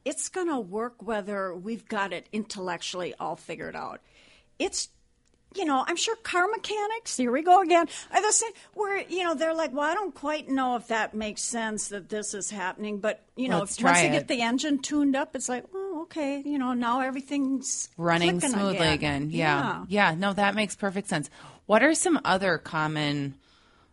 it's 0.05 0.29
going 0.29 0.49
to 0.49 0.59
work 0.59 0.95
whether 1.01 1.55
we've 1.55 1.87
got 1.87 2.13
it 2.13 2.27
intellectually 2.31 3.13
all 3.19 3.35
figured 3.35 3.75
out. 3.75 4.01
It's 4.59 4.89
you 5.55 5.65
know, 5.65 5.83
I'm 5.85 5.95
sure 5.95 6.15
car 6.17 6.47
mechanics, 6.47 7.17
here 7.17 7.31
we 7.31 7.41
go 7.43 7.61
again, 7.61 7.87
are 8.11 8.21
the 8.21 8.31
same, 8.31 8.51
where, 8.73 9.01
you 9.07 9.23
know, 9.23 9.35
they're 9.35 9.53
like, 9.53 9.71
well, 9.73 9.89
I 9.89 9.93
don't 9.93 10.13
quite 10.13 10.49
know 10.49 10.75
if 10.75 10.87
that 10.87 11.13
makes 11.13 11.43
sense 11.43 11.89
that 11.89 12.09
this 12.09 12.33
is 12.33 12.49
happening. 12.49 12.99
But, 12.99 13.23
you 13.35 13.49
know, 13.49 13.59
Let's 13.59 13.77
if- 13.77 13.83
once 13.83 14.01
you 14.01 14.09
get 14.09 14.27
the 14.27 14.41
engine 14.41 14.79
tuned 14.79 15.15
up, 15.15 15.35
it's 15.35 15.49
like, 15.49 15.65
oh, 15.73 16.01
okay, 16.03 16.41
you 16.45 16.57
know, 16.57 16.73
now 16.73 17.01
everything's 17.01 17.89
running 17.97 18.39
smoothly 18.39 18.87
again. 18.87 19.29
Yeah. 19.31 19.85
yeah. 19.87 20.15
No, 20.15 20.33
that 20.33 20.55
makes 20.55 20.75
perfect 20.75 21.07
sense. 21.07 21.29
What 21.65 21.83
are 21.83 21.93
some 21.93 22.19
other 22.25 22.57
common, 22.57 23.35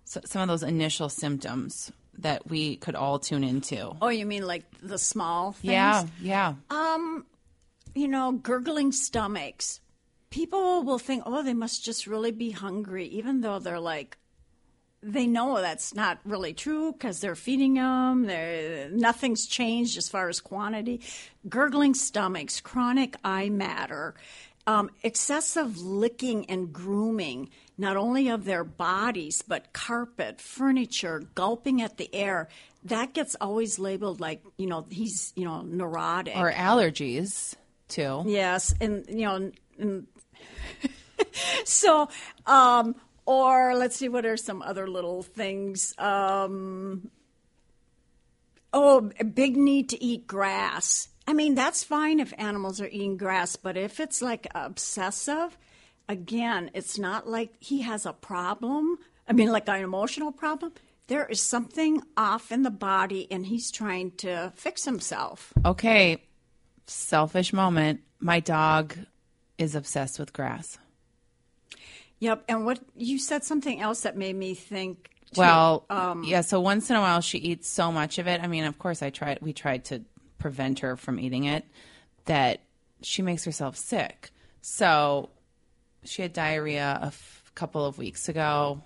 so, 0.05 0.21
some 0.25 0.43
of 0.43 0.49
those 0.49 0.63
initial 0.63 1.09
symptoms 1.09 1.93
that 2.19 2.49
we 2.49 2.77
could 2.77 2.95
all 2.95 3.19
tune 3.19 3.45
into? 3.45 3.93
Oh, 4.03 4.09
you 4.09 4.27
mean 4.27 4.47
like 4.47 4.65
the 4.83 4.99
small 4.99 5.53
things? 5.53 5.73
Yeah. 5.73 6.05
Yeah. 6.21 6.55
Um, 6.71 7.27
you 7.95 8.09
know, 8.09 8.33
gurgling 8.33 8.93
stomachs. 8.93 9.81
People 10.31 10.83
will 10.85 10.99
think, 10.99 11.25
oh, 11.27 11.43
they 11.43 11.55
must 11.55 11.85
just 11.85 12.07
really 12.07 12.31
be 12.31 12.51
hungry, 12.51 13.07
even 13.07 13.41
though 13.41 13.59
they're 13.59 13.81
like, 13.81 14.17
they 15.03 15.27
know 15.27 15.61
that's 15.61 15.95
not 15.95 16.19
really 16.25 16.53
true 16.53 16.93
because 16.93 17.21
they're 17.21 17.35
feeding 17.35 17.75
them. 17.75 18.27
They're, 18.27 18.91
nothing's 18.91 19.47
changed 19.47 19.97
as 19.97 20.09
far 20.09 20.29
as 20.29 20.41
quantity. 20.41 21.01
Gurgling 21.49 21.95
stomachs, 21.95 22.61
chronic 22.61 23.17
eye 23.25 23.49
matter, 23.49 24.15
um, 24.67 24.91
excessive 25.03 25.79
licking 25.79 26.49
and 26.51 26.73
grooming, 26.73 27.51
not 27.79 27.97
only 27.97 28.29
of 28.29 28.45
their 28.45 28.65
bodies, 28.65 29.43
but 29.43 29.73
carpet, 29.73 30.41
furniture, 30.41 31.23
gulping 31.35 31.83
at 31.83 31.97
the 31.97 32.15
air. 32.15 32.49
That 32.85 33.13
gets 33.15 33.37
always 33.41 33.79
labeled 33.79 34.21
like, 34.21 34.43
you 34.57 34.67
know, 34.67 34.87
he's, 34.91 35.33
you 35.37 35.45
know, 35.45 35.63
neurotic. 35.63 36.37
or 36.37 36.53
allergies 36.53 37.55
too. 37.89 38.23
Yes, 38.27 38.75
and 38.81 39.05
you 39.09 39.27
know, 39.27 39.53
and 39.79 40.07
so 41.65 42.09
um, 42.47 42.95
or 43.27 43.75
let's 43.75 43.97
see, 43.97 44.09
what 44.09 44.25
are 44.25 44.37
some 44.37 44.63
other 44.63 44.89
little 44.89 45.23
things? 45.23 45.95
Um, 45.99 47.11
oh, 48.73 49.11
a 49.19 49.25
big 49.25 49.57
need 49.57 49.91
to 49.91 50.03
eat 50.03 50.27
grass. 50.27 51.09
I 51.31 51.33
mean, 51.33 51.55
that's 51.55 51.85
fine 51.85 52.19
if 52.19 52.35
animals 52.39 52.81
are 52.81 52.89
eating 52.89 53.17
grass, 53.17 53.55
but 53.55 53.77
if 53.77 54.01
it's 54.01 54.21
like 54.21 54.49
obsessive, 54.53 55.57
again, 56.09 56.73
it's 56.75 56.99
not 56.99 57.29
like 57.29 57.53
he 57.61 57.83
has 57.83 58.05
a 58.05 58.13
problem. 58.13 58.99
I 59.29 59.33
mean, 59.33 59.53
like 59.53 59.69
an 59.69 59.81
emotional 59.81 60.33
problem. 60.33 60.73
There 61.07 61.25
is 61.27 61.41
something 61.41 62.03
off 62.17 62.51
in 62.51 62.65
the 62.65 62.71
body, 62.71 63.29
and 63.31 63.47
he's 63.47 63.71
trying 63.71 64.11
to 64.17 64.53
fix 64.57 64.85
himself. 64.85 65.53
Okay. 65.65 66.21
Selfish 66.89 67.53
moment. 67.53 68.01
My 68.19 68.41
dog 68.41 68.97
is 69.57 69.77
obsessed 69.77 70.19
with 70.19 70.33
grass. 70.33 70.79
Yep. 72.19 72.43
And 72.49 72.67
what 72.67 72.81
you 72.97 73.21
said 73.21 73.45
something 73.45 73.81
else 73.81 74.01
that 74.01 74.17
made 74.17 74.35
me 74.35 74.55
think. 74.55 75.11
too. 75.33 75.43
Well, 75.43 75.87
um, 75.91 76.25
yeah. 76.25 76.41
So 76.41 76.59
once 76.59 76.91
in 76.91 76.97
a 76.97 77.01
while, 77.01 77.21
she 77.21 77.39
eats 77.39 77.69
so 77.69 77.93
much 77.93 78.19
of 78.19 78.27
it. 78.27 78.43
I 78.43 78.49
mean, 78.49 78.65
of 78.65 78.81
course, 78.81 79.01
I 79.01 79.11
tried. 79.11 79.39
We 79.41 79.53
tried 79.53 79.85
to 79.85 80.03
prevent 80.41 80.81
her 80.81 80.97
from 80.97 81.21
eating 81.21 81.45
it. 81.45 81.65
That 82.25 82.61
she 83.03 83.23
makes 83.23 83.45
herself 83.45 83.77
sick. 83.77 84.31
So 84.61 85.31
she 86.05 86.23
had 86.23 86.33
diarrhea 86.33 86.99
a 87.03 87.07
f- 87.07 87.53
couple 87.55 87.85
of 87.85 87.99
weeks 87.99 88.29
ago, 88.29 88.83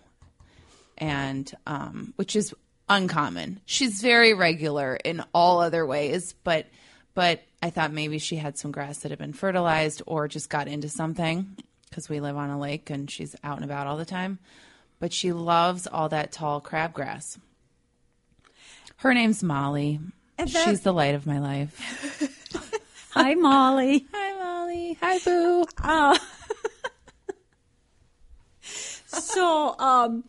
and 0.98 1.50
um, 1.66 2.12
which 2.16 2.36
is 2.36 2.54
uncommon. 2.88 3.60
She's 3.64 4.00
very 4.00 4.34
regular 4.34 4.96
in 4.96 5.24
all 5.32 5.60
other 5.60 5.86
ways, 5.86 6.34
but 6.44 6.66
but 7.14 7.42
I 7.62 7.70
thought 7.70 7.92
maybe 7.92 8.18
she 8.18 8.36
had 8.36 8.58
some 8.58 8.72
grass 8.72 8.98
that 8.98 9.10
had 9.10 9.18
been 9.18 9.32
fertilized 9.32 10.02
or 10.06 10.28
just 10.28 10.50
got 10.50 10.68
into 10.68 10.88
something 10.88 11.56
because 11.88 12.08
we 12.08 12.20
live 12.20 12.36
on 12.36 12.50
a 12.50 12.58
lake 12.58 12.90
and 12.90 13.10
she's 13.10 13.36
out 13.44 13.56
and 13.56 13.64
about 13.64 13.86
all 13.86 13.96
the 13.96 14.04
time. 14.04 14.38
But 14.98 15.12
she 15.12 15.32
loves 15.32 15.86
all 15.86 16.08
that 16.08 16.32
tall 16.32 16.60
crabgrass. 16.60 17.38
Her 18.96 19.14
name's 19.14 19.42
Molly. 19.42 20.00
That- 20.36 20.48
She's 20.48 20.80
the 20.80 20.92
light 20.92 21.14
of 21.14 21.26
my 21.26 21.38
life. 21.38 22.50
Hi, 23.10 23.34
Molly. 23.34 24.06
Hi, 24.12 24.32
Molly. 24.42 24.98
Hi, 25.00 25.18
Boo. 25.18 25.64
so, 29.06 29.78
um, 29.78 30.24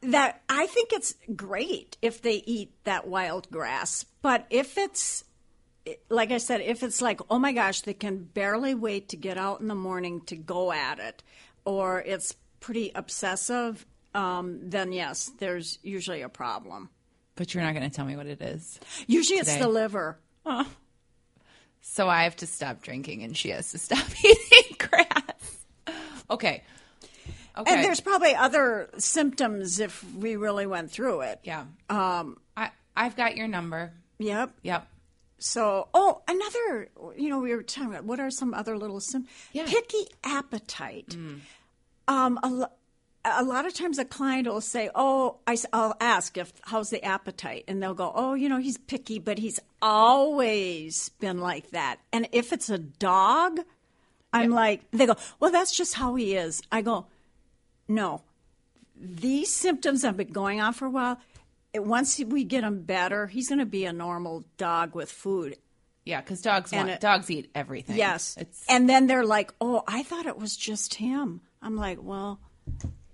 that 0.00 0.42
I 0.48 0.66
think 0.66 0.92
it's 0.92 1.14
great 1.34 1.96
if 2.00 2.22
they 2.22 2.36
eat 2.46 2.72
that 2.84 3.06
wild 3.06 3.50
grass, 3.50 4.04
but 4.22 4.46
if 4.50 4.78
it's 4.78 5.24
like 6.08 6.32
I 6.32 6.38
said, 6.38 6.60
if 6.62 6.82
it's 6.82 7.00
like, 7.00 7.20
oh 7.30 7.38
my 7.38 7.52
gosh, 7.52 7.82
they 7.82 7.94
can 7.94 8.24
barely 8.24 8.74
wait 8.74 9.10
to 9.10 9.16
get 9.16 9.38
out 9.38 9.60
in 9.60 9.68
the 9.68 9.74
morning 9.74 10.20
to 10.22 10.36
go 10.36 10.72
at 10.72 10.98
it, 10.98 11.22
or 11.64 12.00
it's 12.00 12.34
pretty 12.60 12.90
obsessive, 12.94 13.86
um, 14.14 14.58
then 14.62 14.92
yes, 14.92 15.30
there's 15.38 15.78
usually 15.82 16.22
a 16.22 16.28
problem. 16.28 16.90
But 17.36 17.54
you're 17.54 17.62
not 17.62 17.74
going 17.74 17.88
to 17.88 17.94
tell 17.94 18.04
me 18.06 18.16
what 18.16 18.26
it 18.26 18.40
is. 18.40 18.80
Usually 19.06 19.38
it's 19.38 19.56
the 19.56 19.68
liver. 19.68 20.18
So 21.82 22.08
I 22.08 22.24
have 22.24 22.36
to 22.36 22.46
stop 22.46 22.82
drinking 22.82 23.22
and 23.22 23.36
she 23.36 23.50
has 23.50 23.70
to 23.72 23.78
stop 23.86 24.04
eating 24.24 24.76
grass. 24.78 25.64
Okay. 26.30 26.62
Okay. 27.58 27.74
And 27.74 27.84
there's 27.84 28.00
probably 28.00 28.34
other 28.34 28.90
symptoms 28.98 29.80
if 29.80 30.04
we 30.14 30.36
really 30.36 30.66
went 30.66 30.90
through 30.90 31.22
it. 31.22 31.40
yeah. 31.44 31.64
Um, 31.88 32.38
I 32.56 32.70
I've 32.96 33.16
got 33.16 33.36
your 33.36 33.48
number. 33.48 33.92
Yep. 34.18 34.52
Yep. 34.62 34.88
So, 35.38 35.88
oh, 35.92 36.22
another, 36.26 36.88
you 37.16 37.28
know, 37.28 37.38
we 37.40 37.54
were 37.54 37.62
talking 37.62 37.90
about 37.90 38.04
what 38.04 38.20
are 38.20 38.30
some 38.30 38.54
other 38.54 38.76
little 38.78 39.00
symptoms? 39.00 39.30
Yeah. 39.52 39.66
Picky 39.66 40.06
appetite. 40.24 41.14
Um, 42.08 42.38
a, 42.42 42.70
a 43.26 43.42
lot 43.44 43.66
of 43.66 43.74
times 43.74 43.98
a 43.98 44.04
client 44.04 44.46
will 44.46 44.60
say, 44.60 44.90
"Oh, 44.94 45.38
I, 45.46 45.56
will 45.72 45.94
ask 46.00 46.36
if 46.38 46.52
how's 46.62 46.90
the 46.90 47.04
appetite," 47.04 47.64
and 47.68 47.82
they'll 47.82 47.94
go, 47.94 48.12
"Oh, 48.14 48.34
you 48.34 48.48
know, 48.48 48.58
he's 48.58 48.78
picky, 48.78 49.18
but 49.18 49.38
he's 49.38 49.60
always 49.82 51.08
been 51.20 51.38
like 51.40 51.70
that." 51.70 51.98
And 52.12 52.28
if 52.32 52.52
it's 52.52 52.70
a 52.70 52.78
dog, 52.78 53.60
I'm 54.32 54.50
like, 54.50 54.90
they 54.90 55.06
go, 55.06 55.16
"Well, 55.40 55.50
that's 55.50 55.76
just 55.76 55.94
how 55.94 56.14
he 56.14 56.36
is." 56.36 56.62
I 56.70 56.82
go, 56.82 57.06
"No, 57.88 58.22
these 58.94 59.52
symptoms 59.52 60.02
have 60.02 60.16
been 60.16 60.32
going 60.32 60.60
on 60.60 60.72
for 60.72 60.86
a 60.86 60.90
while. 60.90 61.18
Once 61.74 62.18
we 62.18 62.44
get 62.44 62.64
him 62.64 62.82
better, 62.82 63.26
he's 63.26 63.48
going 63.48 63.58
to 63.58 63.66
be 63.66 63.84
a 63.84 63.92
normal 63.92 64.44
dog 64.56 64.94
with 64.94 65.10
food. 65.10 65.56
Yeah, 66.04 66.20
because 66.20 66.40
dogs 66.40 66.72
want 66.72 66.88
it- 66.88 67.00
dogs 67.00 67.30
eat 67.30 67.50
everything. 67.54 67.96
Yes. 67.96 68.36
It's 68.38 68.64
and 68.68 68.88
then 68.88 69.08
they're 69.08 69.26
like, 69.26 69.52
oh, 69.60 69.82
I 69.86 70.02
thought 70.04 70.26
it 70.26 70.38
was 70.38 70.56
just 70.56 70.94
him. 70.94 71.40
I'm 71.60 71.76
like, 71.76 71.98
well, 72.00 72.40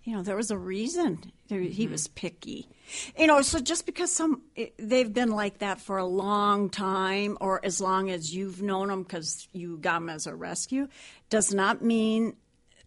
you 0.05 0.15
know, 0.17 0.23
there 0.23 0.37
was 0.37 0.51
a 0.51 0.59
reason 0.59 1.33
There- 1.49 1.61
he 1.61 1.85
Mm-hmm. 1.85 1.93
was 1.93 2.09
picky. 2.09 2.69
You 3.17 3.27
know, 3.27 3.41
so 3.43 3.61
just 3.61 3.87
because 3.87 4.12
some 4.12 4.43
they've 4.79 5.12
been 5.12 5.31
like 5.31 5.59
that 5.59 5.81
for 5.81 5.99
a 5.99 6.05
long 6.07 6.69
time 6.71 7.38
or 7.41 7.65
as 7.65 7.81
long 7.81 8.11
as 8.11 8.35
you've 8.35 8.61
known 8.62 8.88
them 8.88 9.03
because 9.05 9.49
you 9.53 9.77
got 9.79 9.95
them 10.01 10.09
as 10.11 10.27
a 10.27 10.35
rescue 10.35 10.88
does 11.31 11.55
not 11.55 11.83
mean 11.83 12.35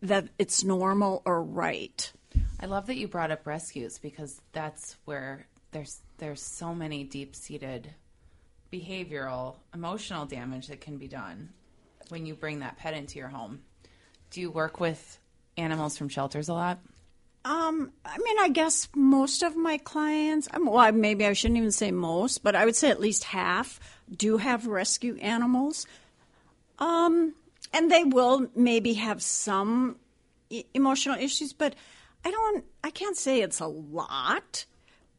that 0.01 0.27
it's 0.37 0.63
normal 0.63 1.21
or 1.25 1.41
right. 1.41 2.11
I 2.59 2.65
love 2.65 2.87
that 2.87 2.97
you 2.97 3.07
brought 3.07 3.31
up 3.31 3.47
rescues 3.47 3.97
because 3.97 4.41
that's 4.51 4.97
where 5.05 5.47
there's 5.71 6.01
there's 6.17 6.41
so 6.41 6.75
many 6.75 7.03
deep 7.03 7.35
seated 7.35 7.89
behavioral, 8.71 9.55
emotional 9.73 10.25
damage 10.25 10.67
that 10.67 10.81
can 10.81 10.97
be 10.97 11.07
done 11.07 11.49
when 12.09 12.25
you 12.25 12.33
bring 12.35 12.59
that 12.59 12.77
pet 12.77 12.93
into 12.93 13.19
your 13.19 13.29
home. 13.29 13.61
Do 14.31 14.41
you 14.41 14.51
work 14.51 14.79
with 14.79 15.19
animals 15.57 15.97
from 15.97 16.09
shelters 16.09 16.49
a 16.49 16.53
lot? 16.53 16.79
Um, 17.45 17.91
I 18.03 18.17
mean, 18.17 18.37
I 18.39 18.49
guess 18.49 18.89
most 18.95 19.43
of 19.43 19.55
my 19.55 19.77
clients, 19.77 20.47
um, 20.51 20.65
well, 20.65 20.91
maybe 20.91 21.27
I 21.27 21.33
shouldn't 21.33 21.59
even 21.59 21.71
say 21.71 21.91
most, 21.91 22.43
but 22.43 22.55
I 22.55 22.65
would 22.65 22.75
say 22.75 22.89
at 22.89 22.99
least 22.99 23.23
half 23.25 23.79
do 24.11 24.37
have 24.37 24.65
rescue 24.65 25.15
animals. 25.21 25.85
Um, 26.79 27.35
and 27.71 27.91
they 27.91 28.03
will 28.03 28.47
maybe 28.55 28.93
have 28.95 29.21
some 29.21 29.97
e- 30.49 30.63
emotional 30.73 31.17
issues, 31.19 31.53
but 31.53 31.75
I 32.25 32.31
don't, 32.31 32.65
I 32.83 32.89
can't 32.89 33.15
say 33.15 33.41
it's 33.41 33.59
a 33.59 33.67
lot. 33.67 34.65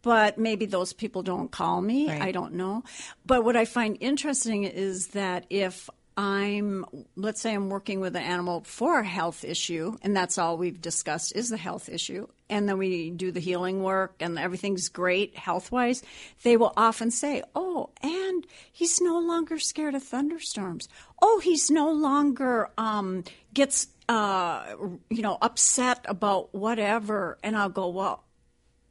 But 0.02 0.38
maybe 0.38 0.66
those 0.66 0.92
people 0.92 1.24
don't 1.24 1.50
call 1.50 1.80
me. 1.80 2.08
Right. 2.08 2.22
I 2.22 2.32
don't 2.32 2.54
know. 2.54 2.84
But 3.24 3.44
what 3.44 3.56
I 3.56 3.64
find 3.64 3.96
interesting 4.00 4.62
is 4.62 5.08
that 5.08 5.46
if 5.50 5.90
I'm, 6.16 6.86
let's 7.14 7.42
say 7.42 7.52
I'm 7.52 7.68
working 7.68 8.00
with 8.00 8.16
an 8.16 8.22
animal 8.22 8.62
for 8.62 9.00
a 9.00 9.06
health 9.06 9.44
issue, 9.44 9.96
and 10.00 10.16
that's 10.16 10.38
all 10.38 10.56
we've 10.56 10.80
discussed 10.80 11.36
is 11.36 11.50
the 11.50 11.58
health 11.58 11.90
issue, 11.90 12.26
and 12.48 12.68
then 12.68 12.78
we 12.78 13.10
do 13.10 13.30
the 13.30 13.40
healing 13.40 13.82
work 13.82 14.14
and 14.20 14.38
everything's 14.38 14.88
great 14.88 15.36
health 15.36 15.72
wise, 15.72 16.02
they 16.42 16.56
will 16.56 16.72
often 16.76 17.10
say, 17.10 17.42
Oh, 17.54 17.90
and 18.02 18.46
he's 18.72 19.00
no 19.00 19.18
longer 19.18 19.58
scared 19.58 19.94
of 19.94 20.02
thunderstorms. 20.02 20.88
Oh, 21.20 21.40
he's 21.42 21.70
no 21.70 21.90
longer 21.90 22.70
um, 22.78 23.24
gets, 23.52 23.88
uh, 24.08 24.74
you 25.10 25.22
know, 25.22 25.38
upset 25.42 26.04
about 26.08 26.54
whatever. 26.54 27.38
And 27.42 27.56
I'll 27.56 27.68
go, 27.68 27.88
Well, 27.88 28.22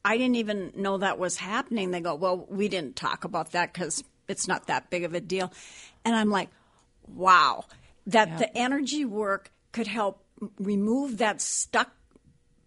I 0.04 0.18
didn't 0.18 0.36
even 0.36 0.72
know 0.76 0.98
that 0.98 1.18
was 1.18 1.36
happening. 1.36 1.90
They 1.90 2.00
go, 2.00 2.14
Well, 2.14 2.46
we 2.48 2.68
didn't 2.68 2.96
talk 2.96 3.24
about 3.24 3.52
that 3.52 3.72
because 3.72 4.04
it's 4.28 4.46
not 4.46 4.66
that 4.66 4.90
big 4.90 5.04
of 5.04 5.14
a 5.14 5.20
deal. 5.20 5.52
And 6.04 6.14
I'm 6.14 6.30
like, 6.30 6.50
Wow, 7.14 7.64
that 8.06 8.38
the 8.38 8.56
energy 8.56 9.04
work 9.04 9.50
could 9.72 9.86
help 9.86 10.24
remove 10.58 11.18
that 11.18 11.40
stuck 11.40 11.92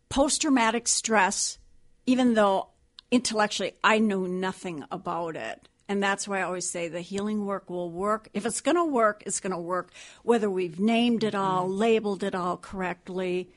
post 0.10 0.42
traumatic 0.42 0.88
stress, 0.88 1.58
even 2.06 2.34
though 2.34 2.70
intellectually 3.12 3.74
I 3.84 4.00
know 4.00 4.26
nothing 4.26 4.84
about 4.92 5.36
it. 5.36 5.68
And 5.88 6.04
that's 6.04 6.28
why 6.28 6.40
I 6.40 6.44
always 6.44 6.70
say 6.70 6.88
the 6.88 7.02
healing 7.02 7.48
work 7.48 7.70
will 7.70 7.90
work. 7.90 8.30
If 8.34 8.46
it's 8.46 8.62
going 8.62 8.78
to 8.78 8.86
work, 8.86 9.24
it's 9.26 9.40
going 9.40 9.54
to 9.54 9.60
work, 9.60 9.92
whether 10.22 10.50
we've 10.50 10.80
named 10.80 11.24
it 11.24 11.34
all, 11.34 11.64
mm-hmm. 11.64 11.78
labeled 11.78 12.24
it 12.24 12.36
all 12.36 12.58
correctly. 12.58 13.50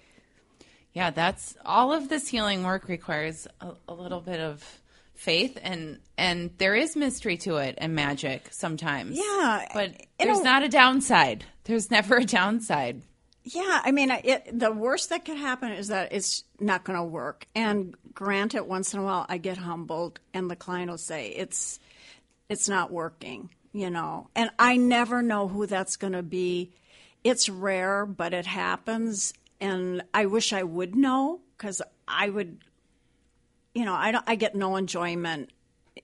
Yeah, 0.94 1.10
that's 1.10 1.56
all 1.64 1.92
of 1.92 2.08
this 2.08 2.28
healing 2.28 2.64
work 2.64 2.88
requires 2.88 3.46
a, 3.60 3.72
a 3.86 3.92
little 3.94 4.20
bit 4.20 4.40
of 4.40 4.81
faith 5.14 5.58
and 5.62 5.98
and 6.18 6.50
there 6.58 6.74
is 6.74 6.96
mystery 6.96 7.36
to 7.38 7.56
it 7.56 7.74
and 7.78 7.94
magic 7.94 8.48
sometimes. 8.50 9.16
Yeah, 9.18 9.66
But 9.74 9.94
there's 10.18 10.40
a- 10.40 10.44
not 10.44 10.62
a 10.62 10.68
downside. 10.68 11.44
There's 11.64 11.90
never 11.90 12.16
a 12.16 12.24
downside. 12.24 13.02
Yeah, 13.44 13.80
I 13.84 13.90
mean, 13.90 14.10
it, 14.10 14.56
the 14.56 14.70
worst 14.70 15.08
that 15.08 15.24
could 15.24 15.36
happen 15.36 15.72
is 15.72 15.88
that 15.88 16.12
it's 16.12 16.44
not 16.60 16.84
going 16.84 16.96
to 16.96 17.04
work. 17.04 17.44
And 17.56 17.96
granted, 18.14 18.62
once 18.64 18.94
in 18.94 19.00
a 19.00 19.02
while, 19.02 19.26
I 19.28 19.38
get 19.38 19.56
humbled, 19.58 20.20
and 20.32 20.48
the 20.48 20.54
client 20.54 20.90
will 20.90 20.98
say 20.98 21.28
it's 21.30 21.80
it's 22.48 22.68
not 22.68 22.92
working, 22.92 23.50
you 23.72 23.90
know. 23.90 24.28
And 24.36 24.50
I 24.60 24.76
never 24.76 25.22
know 25.22 25.48
who 25.48 25.66
that's 25.66 25.96
going 25.96 26.12
to 26.12 26.22
be. 26.22 26.70
It's 27.24 27.48
rare, 27.48 28.06
but 28.06 28.32
it 28.32 28.46
happens, 28.46 29.34
and 29.60 30.02
I 30.14 30.26
wish 30.26 30.52
I 30.52 30.62
would 30.62 30.94
know 30.94 31.40
because 31.56 31.82
I 32.06 32.28
would, 32.28 32.58
you 33.74 33.84
know, 33.84 33.94
I 33.94 34.12
don't, 34.12 34.24
I 34.26 34.34
get 34.34 34.54
no 34.54 34.76
enjoyment 34.76 35.50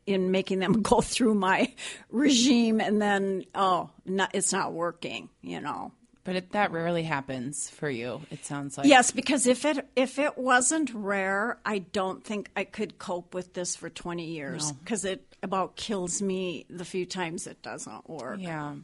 in 0.07 0.31
making 0.31 0.59
them 0.59 0.83
go 0.83 1.01
through 1.01 1.35
my 1.35 1.75
regime, 2.11 2.81
and 2.81 3.01
then 3.01 3.45
oh, 3.55 3.91
not, 4.05 4.31
it's 4.35 4.53
not 4.53 4.73
working, 4.73 5.29
you 5.43 5.61
know. 5.61 5.93
But 6.25 6.37
it, 6.37 6.53
that 6.53 6.73
rarely 6.73 7.05
happens 7.05 7.71
for 7.71 7.89
you. 7.89 8.21
It 8.31 8.45
sounds 8.45 8.77
like 8.77 8.87
Yes, 8.87 9.11
because 9.13 9.47
if 9.47 9.65
it 9.65 9.89
if 9.97 10.19
it 10.19 10.37
wasn't 10.37 10.93
rare, 10.93 11.59
I 11.65 11.79
don't 11.79 12.23
think 12.23 12.51
I 12.55 12.65
could 12.65 12.99
cope 12.99 13.33
with 13.33 13.55
this 13.55 13.77
for 13.77 13.89
twenty 13.89 14.27
years 14.27 14.73
because 14.73 15.07
it 15.07 15.25
about 15.43 15.77
kills 15.77 16.21
me 16.21 16.67
the 16.69 16.85
few 16.85 17.07
times 17.07 17.47
it 17.47 17.63
doesn't 17.63 18.11
work. 18.11 18.41
Yeah. 18.41 18.75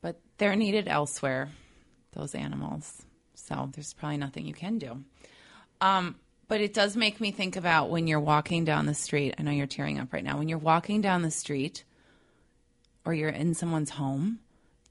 But 0.00 0.18
they're 0.38 0.56
needed 0.56 0.88
elsewhere, 0.88 1.50
those 2.14 2.34
animals. 2.34 3.02
So 3.34 3.68
there's 3.74 3.92
probably 3.92 4.16
nothing 4.16 4.46
you 4.46 4.54
can 4.54 4.78
do. 4.78 5.04
Um, 5.82 6.14
but 6.52 6.60
it 6.60 6.74
does 6.74 6.98
make 6.98 7.18
me 7.18 7.30
think 7.30 7.56
about 7.56 7.88
when 7.88 8.06
you're 8.06 8.20
walking 8.20 8.62
down 8.62 8.84
the 8.84 8.92
street. 8.92 9.34
I 9.38 9.42
know 9.42 9.50
you're 9.50 9.66
tearing 9.66 9.98
up 9.98 10.12
right 10.12 10.22
now. 10.22 10.36
When 10.36 10.50
you're 10.50 10.58
walking 10.58 11.00
down 11.00 11.22
the 11.22 11.30
street 11.30 11.82
or 13.06 13.14
you're 13.14 13.30
in 13.30 13.54
someone's 13.54 13.88
home, 13.88 14.38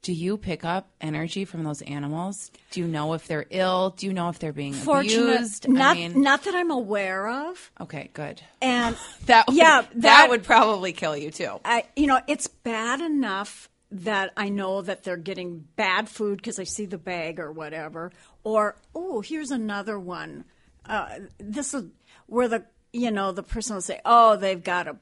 do 0.02 0.12
you 0.12 0.38
pick 0.38 0.64
up 0.64 0.90
energy 1.00 1.44
from 1.44 1.62
those 1.62 1.80
animals? 1.82 2.50
Do 2.72 2.80
you 2.80 2.88
know 2.88 3.12
if 3.14 3.28
they're 3.28 3.46
ill? 3.48 3.90
Do 3.90 4.08
you 4.08 4.12
know 4.12 4.28
if 4.28 4.40
they're 4.40 4.52
being 4.52 4.72
Fortunate, 4.72 5.34
abused? 5.36 5.68
not 5.68 5.96
I 5.96 6.00
mean, 6.00 6.20
not 6.20 6.42
that 6.42 6.56
I'm 6.56 6.72
aware 6.72 7.28
of, 7.28 7.70
okay, 7.80 8.10
good. 8.12 8.42
and 8.60 8.96
That 9.26 9.46
would, 9.46 9.56
yeah, 9.56 9.82
that, 9.92 10.00
that 10.00 10.30
would 10.30 10.42
probably 10.42 10.92
kill 10.92 11.16
you 11.16 11.30
too. 11.30 11.60
I, 11.64 11.84
you 11.94 12.08
know, 12.08 12.20
it's 12.26 12.48
bad 12.48 13.00
enough 13.00 13.68
that 13.92 14.32
I 14.36 14.48
know 14.48 14.82
that 14.82 15.04
they're 15.04 15.16
getting 15.16 15.64
bad 15.76 16.08
food 16.08 16.38
because 16.38 16.58
I 16.58 16.64
see 16.64 16.86
the 16.86 16.98
bag 16.98 17.38
or 17.38 17.52
whatever. 17.52 18.10
Or, 18.42 18.74
oh, 18.96 19.20
here's 19.20 19.52
another 19.52 19.96
one. 19.96 20.44
Uh, 20.86 21.08
this 21.38 21.74
is 21.74 21.84
where 22.26 22.48
the, 22.48 22.64
you 22.92 23.10
know, 23.10 23.32
the 23.32 23.42
person 23.42 23.74
will 23.74 23.82
say, 23.82 24.00
oh, 24.04 24.36
they've 24.36 24.62
got 24.62 24.88
a, 24.88 24.96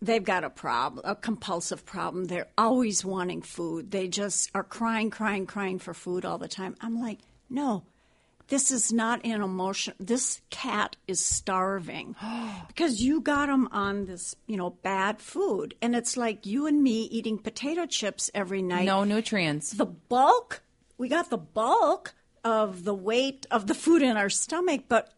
they've 0.00 0.24
got 0.24 0.44
a 0.44 0.50
problem, 0.50 1.04
a 1.04 1.14
compulsive 1.14 1.84
problem. 1.84 2.26
They're 2.26 2.48
always 2.56 3.04
wanting 3.04 3.42
food. 3.42 3.90
They 3.90 4.08
just 4.08 4.50
are 4.54 4.64
crying, 4.64 5.10
crying, 5.10 5.46
crying 5.46 5.78
for 5.78 5.94
food 5.94 6.24
all 6.24 6.38
the 6.38 6.48
time. 6.48 6.76
I'm 6.80 7.00
like, 7.00 7.18
no, 7.48 7.84
this 8.48 8.70
is 8.70 8.92
not 8.92 9.24
an 9.24 9.42
emotion. 9.42 9.94
This 9.98 10.40
cat 10.50 10.96
is 11.08 11.24
starving 11.24 12.14
because 12.68 13.02
you 13.02 13.20
got 13.20 13.48
him 13.48 13.68
on 13.72 14.06
this, 14.06 14.36
you 14.46 14.56
know, 14.56 14.70
bad 14.70 15.20
food. 15.20 15.74
And 15.82 15.96
it's 15.96 16.16
like 16.16 16.46
you 16.46 16.66
and 16.66 16.82
me 16.82 17.02
eating 17.04 17.38
potato 17.38 17.86
chips 17.86 18.30
every 18.34 18.62
night. 18.62 18.86
No 18.86 19.04
nutrients. 19.04 19.72
The 19.72 19.86
bulk, 19.86 20.62
we 20.98 21.08
got 21.08 21.30
the 21.30 21.38
bulk 21.38 22.14
of 22.44 22.84
the 22.84 22.94
weight 22.94 23.46
of 23.50 23.66
the 23.66 23.74
food 23.74 24.02
in 24.02 24.16
our 24.16 24.30
stomach, 24.30 24.84
but 24.88 25.12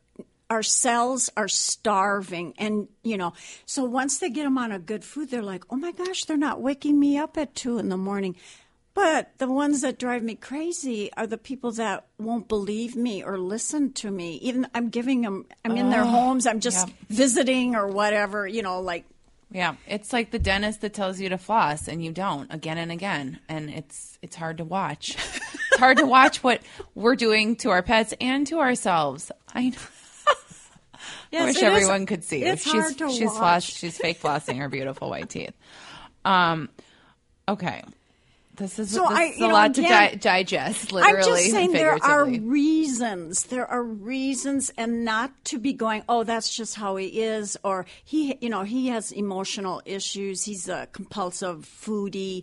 our 0.50 0.62
cells 0.62 1.30
are 1.36 1.48
starving. 1.48 2.54
And, 2.58 2.88
you 3.02 3.16
know, 3.16 3.34
so 3.66 3.84
once 3.84 4.18
they 4.18 4.30
get 4.30 4.44
them 4.44 4.58
on 4.58 4.72
a 4.72 4.78
good 4.78 5.04
food, 5.04 5.30
they're 5.30 5.42
like, 5.42 5.64
oh 5.70 5.76
my 5.76 5.92
gosh, 5.92 6.24
they're 6.24 6.36
not 6.36 6.60
waking 6.60 6.98
me 6.98 7.18
up 7.18 7.36
at 7.36 7.54
two 7.54 7.78
in 7.78 7.88
the 7.88 7.96
morning. 7.96 8.36
But 8.94 9.30
the 9.38 9.46
ones 9.46 9.82
that 9.82 9.98
drive 9.98 10.24
me 10.24 10.34
crazy 10.34 11.12
are 11.16 11.26
the 11.26 11.38
people 11.38 11.70
that 11.72 12.06
won't 12.18 12.48
believe 12.48 12.96
me 12.96 13.22
or 13.22 13.38
listen 13.38 13.92
to 13.92 14.10
me. 14.10 14.36
Even 14.38 14.66
I'm 14.74 14.88
giving 14.88 15.20
them, 15.20 15.46
I'm 15.64 15.76
in 15.76 15.90
their 15.90 16.04
homes, 16.04 16.46
I'm 16.48 16.58
just 16.58 16.88
yeah. 16.88 16.94
visiting 17.08 17.76
or 17.76 17.86
whatever, 17.86 18.44
you 18.44 18.62
know, 18.62 18.80
like, 18.80 19.04
Yeah, 19.52 19.76
it's 19.86 20.12
like 20.12 20.32
the 20.32 20.40
dentist 20.40 20.80
that 20.80 20.94
tells 20.94 21.20
you 21.20 21.28
to 21.28 21.38
floss 21.38 21.86
and 21.86 22.04
you 22.04 22.10
don't 22.10 22.52
again 22.52 22.76
and 22.76 22.90
again, 22.90 23.38
and 23.48 23.70
it's 23.70 24.18
it's 24.20 24.34
hard 24.34 24.58
to 24.58 24.64
watch. 24.64 25.14
it's 25.70 25.78
hard 25.78 25.98
to 25.98 26.06
watch 26.06 26.42
what 26.42 26.60
we're 26.96 27.16
doing 27.16 27.54
to 27.56 27.70
our 27.70 27.82
pets 27.82 28.14
and 28.20 28.48
to 28.48 28.58
ourselves. 28.58 29.30
I 29.54 29.72
yes, 31.32 31.46
wish 31.46 31.56
it 31.56 31.58
is- 31.58 31.62
everyone 31.64 32.06
could 32.06 32.24
see. 32.24 32.42
It's 32.42 32.62
she's 32.62 32.72
hard 32.72 32.98
to 32.98 33.10
she's 33.10 33.26
watch. 33.28 33.36
floss, 33.38 33.64
she's 33.64 33.96
fake 33.98 34.20
flossing 34.20 34.58
her 34.58 34.68
beautiful 34.68 35.08
white 35.10 35.28
teeth. 35.28 35.54
Um, 36.24 36.68
okay, 37.48 37.82
this 38.56 38.78
is 38.78 38.90
So 38.90 39.02
this 39.08 39.18
I- 39.18 39.24
is 39.24 39.36
a 39.36 39.40
know, 39.40 39.48
lot 39.48 39.74
to 39.74 39.82
di- 39.82 40.14
digest. 40.16 40.90
Literally, 40.92 41.18
I'm 41.18 41.24
just 41.24 41.50
saying 41.50 41.72
there 41.72 42.02
are 42.02 42.24
reasons. 42.26 43.44
There 43.44 43.66
are 43.66 43.82
reasons, 43.82 44.70
and 44.76 45.04
not 45.04 45.32
to 45.46 45.58
be 45.58 45.72
going, 45.72 46.02
oh, 46.08 46.24
that's 46.24 46.54
just 46.54 46.74
how 46.74 46.96
he 46.96 47.22
is, 47.22 47.56
or 47.62 47.86
he, 48.04 48.36
you 48.40 48.48
know, 48.50 48.62
he 48.64 48.88
has 48.88 49.12
emotional 49.12 49.80
issues. 49.84 50.44
He's 50.44 50.68
a 50.68 50.88
compulsive 50.92 51.64
foodie. 51.64 52.42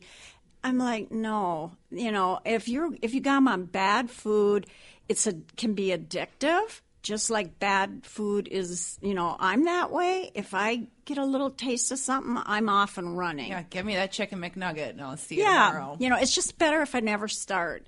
I'm 0.64 0.78
like, 0.80 1.12
no, 1.12 1.74
you 1.92 2.12
know, 2.12 2.40
if 2.46 2.68
you're 2.68 2.90
if 3.04 3.14
you 3.14 3.22
got 3.22 3.38
him 3.38 3.48
on 3.48 3.66
bad 3.66 4.10
food, 4.10 4.66
it's 5.08 5.28
a 5.28 5.34
can 5.58 5.74
be 5.76 5.90
addictive. 5.90 6.82
Just 7.06 7.30
like 7.30 7.60
bad 7.60 8.00
food 8.04 8.48
is, 8.50 8.98
you 9.00 9.14
know, 9.14 9.36
I'm 9.40 9.66
that 9.66 9.92
way. 9.92 10.32
If 10.34 10.56
I 10.56 10.88
get 11.06 11.20
a 11.20 11.24
little 11.24 11.52
taste 11.52 11.92
of 11.92 12.00
something, 12.00 12.42
I'm 12.48 12.68
off 12.68 12.98
and 12.98 13.16
running. 13.16 13.50
Yeah, 13.52 13.62
give 13.70 13.86
me 13.86 13.94
that 13.94 14.12
chicken 14.12 14.40
McNugget, 14.42 14.90
and 14.90 15.02
I'll 15.02 15.16
see 15.16 15.36
you 15.36 15.44
Yeah, 15.44 15.70
tomorrow. 15.72 15.98
you 16.00 16.10
know, 16.10 16.18
it's 16.18 16.34
just 16.34 16.58
better 16.58 16.82
if 16.82 16.96
I 16.96 17.02
never 17.02 17.28
start. 17.28 17.86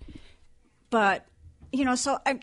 But 0.92 1.26
you 1.72 1.84
know, 1.84 1.96
so 1.96 2.20
I, 2.28 2.42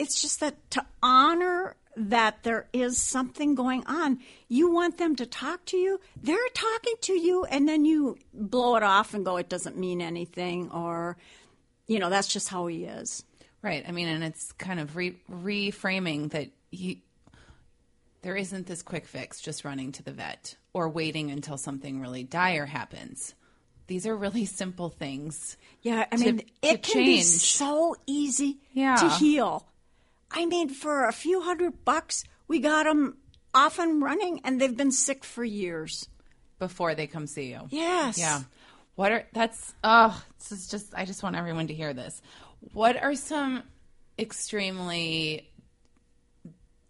it's 0.00 0.20
just 0.20 0.40
that 0.40 0.68
to 0.72 0.84
honor 1.00 1.76
that 1.96 2.42
there 2.42 2.66
is 2.72 3.00
something 3.00 3.54
going 3.54 3.86
on. 3.86 4.18
You 4.48 4.70
want 4.72 4.98
them 4.98 5.14
to 5.16 5.26
talk 5.26 5.64
to 5.66 5.76
you. 5.76 6.00
They're 6.22 6.36
talking 6.54 6.94
to 7.02 7.12
you, 7.14 7.44
and 7.44 7.68
then 7.68 7.84
you 7.84 8.18
blow 8.34 8.74
it 8.74 8.82
off 8.82 9.14
and 9.14 9.24
go, 9.24 9.36
"It 9.36 9.48
doesn't 9.48 9.78
mean 9.78 10.02
anything," 10.02 10.72
or 10.72 11.16
you 11.86 12.00
know, 12.00 12.10
that's 12.10 12.26
just 12.28 12.48
how 12.48 12.66
he 12.66 12.84
is. 12.84 13.22
Right. 13.66 13.84
I 13.86 13.90
mean, 13.92 14.06
and 14.08 14.22
it's 14.22 14.52
kind 14.52 14.78
of 14.80 14.94
re- 14.96 15.18
reframing 15.30 16.30
that 16.30 16.48
you 16.70 16.96
there 18.22 18.36
isn't 18.36 18.66
this 18.66 18.82
quick 18.82 19.06
fix 19.06 19.40
just 19.40 19.64
running 19.64 19.92
to 19.92 20.02
the 20.02 20.12
vet 20.12 20.56
or 20.72 20.88
waiting 20.88 21.30
until 21.30 21.56
something 21.58 22.00
really 22.00 22.22
dire 22.24 22.66
happens. 22.66 23.34
These 23.88 24.06
are 24.06 24.16
really 24.16 24.44
simple 24.62 24.88
things. 24.88 25.56
Yeah, 25.82 26.06
I 26.10 26.16
to- 26.16 26.24
mean, 26.24 26.42
it 26.62 26.82
can 26.82 27.04
be 27.04 27.22
so 27.22 27.96
easy 28.06 28.58
Yeah. 28.72 28.96
to 28.96 29.08
heal. 29.10 29.66
I 30.30 30.46
mean, 30.46 30.68
for 30.70 31.06
a 31.06 31.12
few 31.12 31.40
hundred 31.40 31.84
bucks, 31.84 32.24
we 32.48 32.58
got 32.58 32.84
them 32.84 33.16
off 33.54 33.78
and 33.78 34.02
running, 34.02 34.40
and 34.44 34.60
they've 34.60 34.76
been 34.76 34.92
sick 34.92 35.24
for 35.24 35.44
years. 35.44 36.08
before 36.58 36.94
they 36.94 37.06
come 37.06 37.26
see 37.26 37.50
you. 37.50 37.66
Yes. 37.70 38.16
Yeah. 38.18 38.42
What 38.96 39.12
are 39.12 39.26
that's 39.34 39.74
oh, 39.84 40.24
this 40.38 40.52
is 40.52 40.68
just 40.68 40.94
I 40.94 41.04
just 41.04 41.22
want 41.22 41.36
everyone 41.36 41.66
to 41.66 41.74
hear 41.74 41.92
this. 41.92 42.22
What 42.72 43.02
are 43.02 43.14
some 43.14 43.62
extremely 44.18 45.50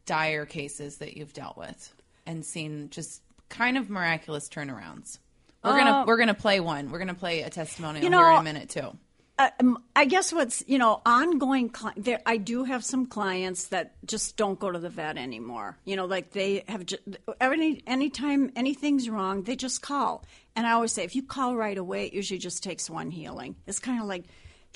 dire 0.05 0.47
cases 0.47 0.99
that 0.99 1.17
you've 1.17 1.33
dealt 1.33 1.57
with 1.57 1.95
and 2.27 2.45
seen 2.45 2.91
just 2.91 3.23
kind 3.49 3.77
of 3.77 3.91
miraculous 3.91 4.49
turnarounds? 4.49 5.19
We're 5.65 5.79
gonna 5.79 6.05
we're 6.07 6.17
gonna 6.19 6.35
play 6.35 6.61
one. 6.61 6.91
We're 6.91 7.01
gonna 7.01 7.15
play 7.15 7.43
a 7.43 7.51
testimonial 7.51 8.05
You 8.05 8.11
here 8.11 8.21
in 8.21 8.35
know, 8.35 8.41
a 8.41 8.43
minute 8.43 8.69
too. 8.69 8.97
Uh, 9.39 9.51
um, 9.61 9.83
I 9.95 10.07
guess 10.07 10.33
what's 10.33 10.63
you 10.67 10.79
know 10.79 11.03
ongoing. 11.05 11.69
Cli- 11.71 11.93
there, 11.97 12.21
I 12.25 12.37
do 12.37 12.65
have 12.65 12.85
some 12.85 13.07
clients 13.07 13.67
that 13.67 13.95
just 14.07 14.37
don't 14.37 14.59
go 14.59 14.71
to 14.71 14.79
the 14.79 14.89
vet 14.89 15.19
anymore. 15.19 15.77
You 15.85 15.97
know, 15.97 16.07
like 16.07 16.31
they 16.31 16.65
have 16.69 16.87
ju- 16.87 16.99
any 17.41 17.83
anytime 17.87 18.53
anything's 18.55 19.11
wrong, 19.11 19.43
they 19.43 19.57
just 19.57 19.83
call. 19.83 20.25
And 20.55 20.67
I 20.67 20.73
always 20.73 20.93
say, 20.93 21.05
if 21.05 21.15
you 21.17 21.23
call 21.23 21.57
right 21.57 21.77
away, 21.77 22.07
it 22.07 22.15
usually 22.15 22.39
just 22.39 22.63
takes 22.63 22.89
one 22.89 23.11
healing. 23.11 23.57
It's 23.67 23.79
kind 23.79 24.01
of 24.01 24.07
like 24.07 24.25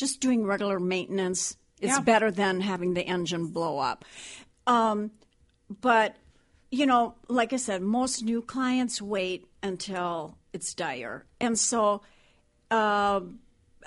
just 0.00 0.20
doing 0.20 0.44
regular 0.44 0.80
maintenance. 0.80 1.56
is 1.80 1.90
Yeah. 1.90 2.00
better 2.00 2.30
than 2.30 2.60
having 2.60 2.92
the 2.94 3.02
engine 3.02 3.46
blow 3.48 3.78
up. 3.78 4.04
Um, 4.66 5.10
but 5.80 6.16
you 6.70 6.84
know, 6.86 7.14
like 7.28 7.52
I 7.52 7.56
said, 7.56 7.80
most 7.82 8.22
new 8.22 8.42
clients 8.42 9.00
wait 9.00 9.46
until 9.62 10.36
it's 10.52 10.74
dire, 10.74 11.24
and 11.40 11.58
so. 11.58 12.02
Uh, 12.70 13.20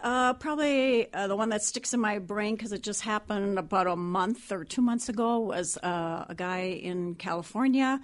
uh, 0.03 0.33
probably 0.33 1.07
uh, 1.13 1.27
the 1.27 1.35
one 1.35 1.47
that 1.49 1.63
sticks 1.63 1.93
in 1.93 1.99
my 2.01 2.19
brain 2.19 2.55
because 2.55 2.73
it 2.73 2.81
just 2.83 3.01
happened 3.01 3.57
about 3.57 3.87
a 3.87 3.95
month 3.95 4.51
or 4.51 4.65
two 4.65 4.81
months 4.81 5.07
ago 5.07 5.39
was 5.39 5.77
uh, 5.77 6.25
a 6.27 6.35
guy 6.35 6.61
in 6.83 7.15
California. 7.15 8.01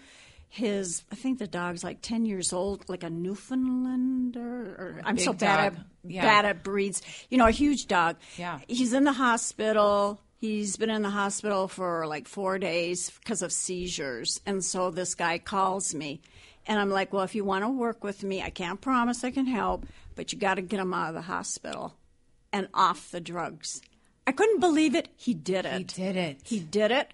His, 0.48 1.04
I 1.12 1.16
think 1.16 1.40
the 1.40 1.48
dog's 1.48 1.84
like 1.84 2.02
ten 2.02 2.26
years 2.26 2.54
old, 2.54 2.88
like 2.88 3.04
a 3.04 3.10
Newfoundlander. 3.10 4.76
Or, 4.80 5.02
I'm 5.04 5.16
big 5.16 5.26
so 5.26 5.34
bad 5.34 5.74
dog. 5.74 5.80
at 5.82 5.89
Yeah. 6.04 6.22
bad 6.22 6.46
at 6.46 6.64
breeds. 6.64 7.02
You 7.30 7.38
know, 7.38 7.48
a 7.48 7.52
huge 7.52 7.88
dog. 7.88 8.18
Yeah. 8.38 8.60
He's 8.68 8.94
in 8.94 9.04
the 9.04 9.14
hospital. 9.14 10.22
He's 10.38 10.78
been 10.78 10.90
in 10.90 11.02
the 11.02 11.10
hospital 11.10 11.68
for 11.68 12.08
like 12.08 12.28
four 12.28 12.58
days 12.60 13.12
because 13.20 13.42
of 13.42 13.52
seizures. 13.52 14.40
And 14.46 14.64
so 14.64 14.90
this 14.90 15.16
guy 15.16 15.38
calls 15.38 15.94
me. 15.94 16.22
And 16.66 16.80
I'm 16.80 16.90
like, 16.90 17.12
well, 17.12 17.24
if 17.24 17.36
you 17.36 17.44
want 17.44 17.64
to 17.64 17.70
work 17.70 18.04
with 18.04 18.24
me, 18.24 18.42
I 18.42 18.50
can't 18.50 18.80
promise 18.80 19.24
I 19.24 19.32
can 19.32 19.48
help, 19.48 19.86
but 20.16 20.32
you 20.32 20.40
got 20.40 20.56
to 20.56 20.62
get 20.62 20.80
him 20.80 20.94
out 20.94 21.10
of 21.10 21.16
the 21.16 21.22
hospital 21.22 21.96
and 22.54 22.68
off 22.74 23.12
the 23.12 23.20
drugs. 23.20 23.82
I 24.28 24.32
couldn't 24.32 24.60
believe 24.60 24.94
it. 24.96 25.10
He 25.16 25.34
did 25.34 25.66
it. 25.66 25.78
He 25.78 25.84
did 25.84 26.16
it. 26.16 26.38
He 26.44 26.60
did 26.60 26.92
it. 26.92 27.12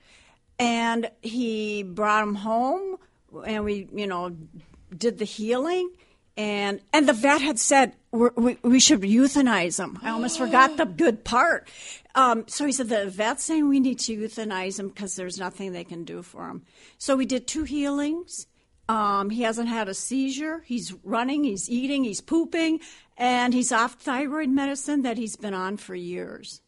And 0.59 1.09
he 1.21 1.83
brought 1.83 2.23
him 2.23 2.35
home 2.35 2.97
and 3.45 3.63
we, 3.63 3.87
you 3.93 4.07
know, 4.07 4.35
did 4.95 5.17
the 5.17 5.25
healing. 5.25 5.89
And 6.37 6.81
and 6.91 7.07
the 7.07 7.13
vet 7.13 7.41
had 7.41 7.59
said 7.59 7.93
we're, 8.11 8.31
we 8.35 8.57
we 8.61 8.79
should 8.79 9.01
euthanize 9.01 9.79
him. 9.79 9.99
I 10.03 10.09
almost 10.09 10.37
forgot 10.37 10.75
the 10.75 10.85
good 10.85 11.23
part. 11.23 11.69
Um, 12.13 12.45
so 12.47 12.65
he 12.65 12.71
said 12.71 12.89
the 12.89 13.09
vet's 13.09 13.43
saying 13.43 13.67
we 13.67 13.79
need 13.79 13.99
to 13.99 14.17
euthanize 14.17 14.79
him 14.79 14.89
because 14.89 15.15
there's 15.15 15.37
nothing 15.37 15.71
they 15.71 15.83
can 15.83 16.03
do 16.03 16.21
for 16.21 16.49
him. 16.49 16.63
So 16.97 17.15
we 17.15 17.25
did 17.25 17.47
two 17.47 17.63
healings. 17.63 18.47
Um, 18.87 19.29
he 19.29 19.43
hasn't 19.43 19.69
had 19.69 19.89
a 19.89 19.93
seizure. 19.93 20.61
He's 20.65 20.93
running. 21.03 21.43
He's 21.43 21.69
eating. 21.69 22.03
He's 22.03 22.21
pooping, 22.21 22.81
and 23.17 23.53
he's 23.53 23.71
off 23.71 23.93
thyroid 23.93 24.49
medicine 24.49 25.01
that 25.01 25.17
he's 25.17 25.35
been 25.35 25.53
on 25.53 25.77
for 25.77 25.95
years. 25.95 26.61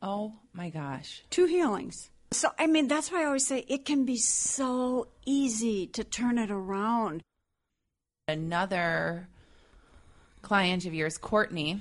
Oh 0.00 0.34
my 0.52 0.70
gosh. 0.70 1.22
Two 1.30 1.46
healings. 1.46 2.10
So, 2.32 2.48
I 2.58 2.66
mean, 2.66 2.88
that's 2.88 3.12
why 3.12 3.22
I 3.22 3.26
always 3.26 3.46
say 3.46 3.64
it 3.68 3.84
can 3.84 4.04
be 4.04 4.16
so 4.16 5.08
easy 5.26 5.86
to 5.88 6.02
turn 6.02 6.38
it 6.38 6.50
around. 6.50 7.22
Another 8.32 9.28
client 10.42 10.84
of 10.86 10.94
yours, 10.94 11.18
Courtney, 11.18 11.80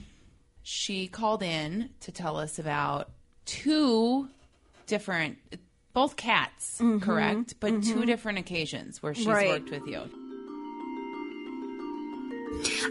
she 0.61 1.07
called 1.07 1.41
in 1.41 1.89
to 2.01 2.11
tell 2.11 2.37
us 2.37 2.59
about 2.59 3.09
two 3.45 4.29
different, 4.85 5.37
both 5.93 6.15
cats, 6.15 6.79
mm-hmm. 6.79 6.99
correct? 6.99 7.55
But 7.59 7.69
two 7.69 7.95
mm-hmm. 7.95 8.05
different 8.05 8.39
occasions 8.39 9.01
where 9.01 9.13
she's 9.13 9.25
Right. 9.25 9.49
worked 9.49 9.71
with 9.71 9.87
you. 9.87 10.09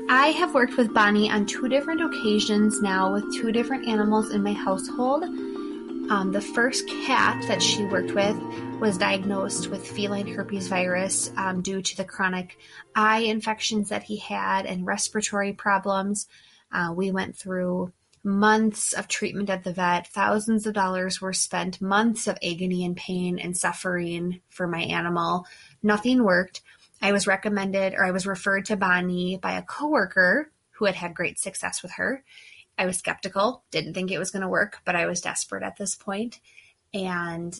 I 0.08 0.28
have 0.28 0.54
worked 0.54 0.76
with 0.76 0.92
Bonnie 0.92 1.30
on 1.30 1.46
two 1.46 1.68
different 1.68 2.00
occasions 2.02 2.80
now 2.82 3.12
with 3.12 3.24
two 3.34 3.52
different 3.52 3.86
animals 3.86 4.30
in 4.32 4.42
my 4.42 4.52
household. 4.52 5.24
Um, 6.10 6.32
the 6.32 6.40
first 6.40 6.88
cat 6.88 7.40
that 7.46 7.62
she 7.62 7.84
worked 7.84 8.16
with 8.16 8.36
was 8.80 8.98
diagnosed 8.98 9.68
with 9.68 9.86
feline 9.86 10.26
herpes 10.26 10.66
virus 10.66 11.30
um, 11.36 11.62
due 11.62 11.80
to 11.80 11.96
the 11.96 12.04
chronic 12.04 12.58
eye 12.96 13.20
infections 13.20 13.90
that 13.90 14.02
he 14.02 14.16
had 14.16 14.66
and 14.66 14.84
respiratory 14.84 15.52
problems. 15.52 16.26
Uh, 16.72 16.92
we 16.96 17.12
went 17.12 17.36
through 17.36 17.92
months 18.24 18.92
of 18.92 19.06
treatment 19.06 19.50
at 19.50 19.62
the 19.62 19.72
vet, 19.72 20.08
thousands 20.08 20.66
of 20.66 20.74
dollars 20.74 21.20
were 21.20 21.32
spent, 21.32 21.80
months 21.80 22.26
of 22.26 22.36
agony 22.42 22.84
and 22.84 22.96
pain 22.96 23.38
and 23.38 23.56
suffering 23.56 24.40
for 24.48 24.66
my 24.66 24.80
animal. 24.80 25.46
Nothing 25.80 26.24
worked. 26.24 26.60
I 27.00 27.12
was 27.12 27.28
recommended 27.28 27.94
or 27.94 28.04
I 28.04 28.10
was 28.10 28.26
referred 28.26 28.64
to 28.66 28.76
Bonnie 28.76 29.38
by 29.40 29.52
a 29.52 29.62
coworker 29.62 30.50
who 30.72 30.86
had 30.86 30.96
had 30.96 31.14
great 31.14 31.38
success 31.38 31.84
with 31.84 31.92
her. 31.92 32.24
I 32.78 32.86
was 32.86 32.98
skeptical, 32.98 33.62
didn't 33.70 33.94
think 33.94 34.10
it 34.10 34.18
was 34.18 34.30
going 34.30 34.42
to 34.42 34.48
work, 34.48 34.78
but 34.84 34.96
I 34.96 35.06
was 35.06 35.20
desperate 35.20 35.62
at 35.62 35.76
this 35.76 35.94
point, 35.94 36.40
and 36.94 37.58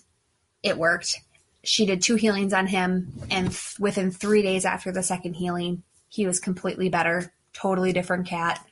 it 0.63 0.79
worked. 0.79 1.21
She 1.63 1.85
did 1.85 2.03
two 2.03 2.17
healings 2.17 2.53
on 2.53 2.67
him, 2.67 3.13
and 3.31 3.49
th- 3.49 3.79
within 3.79 4.11
three 4.11 4.43
days 4.43 4.65
after 4.65 4.91
the 4.91 5.03
second 5.03 5.35
healing, 5.35 5.83
he 6.09 6.27
was 6.27 6.41
completely 6.41 6.89
better, 6.89 7.33
totally 7.53 7.93
different 7.93 8.27
cat. 8.27 8.65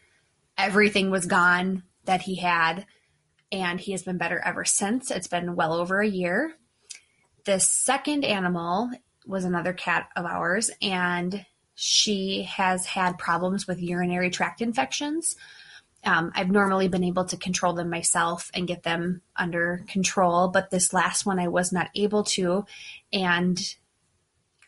Everything 0.57 1.11
was 1.11 1.27
gone 1.27 1.83
that 2.07 2.23
he 2.23 2.37
had, 2.37 2.87
and 3.53 3.79
he 3.79 3.93
has 3.93 4.03
been 4.03 4.19
better 4.19 4.41
ever 4.45 4.65
since. 4.65 5.11
It's 5.11 5.29
been 5.29 5.55
well 5.55 5.75
over 5.75 6.01
a 6.01 6.09
year. 6.09 6.55
The 7.45 7.61
second 7.61 8.25
animal 8.25 8.91
was 9.27 9.45
another 9.45 9.73
cat 9.73 10.09
of 10.17 10.25
ours, 10.25 10.71
and 10.81 11.45
she 11.75 12.43
has 12.43 12.87
had 12.87 13.19
problems 13.19 13.67
with 13.69 13.81
urinary 13.81 14.31
tract 14.31 14.61
infections. 14.61 15.37
Um, 16.05 16.31
I've 16.35 16.51
normally 16.51 16.89
been 16.89 17.05
able 17.05 17.25
to 17.27 17.37
control 17.37 17.73
them 17.73 17.91
myself 17.91 18.51
and 18.55 18.69
get 18.69 18.85
them 18.85 19.23
under 19.37 19.85
control, 19.89 20.49
but 20.49 20.71
this 20.71 20.93
last 20.93 21.27
one 21.27 21.39
I 21.39 21.49
was 21.49 21.73
not 21.73 21.91
able 21.95 22.25
to, 22.25 22.65
and 23.13 23.59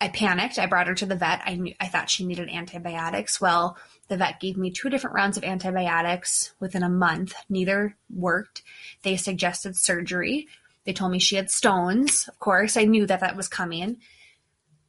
I 0.00 0.08
panicked. 0.08 0.58
I 0.58 0.66
brought 0.66 0.86
her 0.86 0.94
to 0.94 1.06
the 1.06 1.14
vet. 1.14 1.42
I 1.44 1.56
knew, 1.56 1.74
I 1.78 1.86
thought 1.86 2.10
she 2.10 2.24
needed 2.24 2.48
antibiotics. 2.48 3.40
Well, 3.40 3.76
the 4.08 4.16
vet 4.16 4.40
gave 4.40 4.56
me 4.56 4.70
two 4.70 4.88
different 4.88 5.14
rounds 5.14 5.36
of 5.36 5.44
antibiotics 5.44 6.54
within 6.58 6.82
a 6.82 6.88
month. 6.88 7.34
Neither 7.48 7.96
worked. 8.08 8.62
They 9.02 9.16
suggested 9.16 9.76
surgery. 9.76 10.48
They 10.84 10.94
told 10.94 11.12
me 11.12 11.18
she 11.18 11.36
had 11.36 11.50
stones. 11.50 12.26
Of 12.28 12.38
course, 12.38 12.76
I 12.78 12.84
knew 12.84 13.06
that 13.06 13.20
that 13.20 13.36
was 13.36 13.48
coming. 13.48 13.98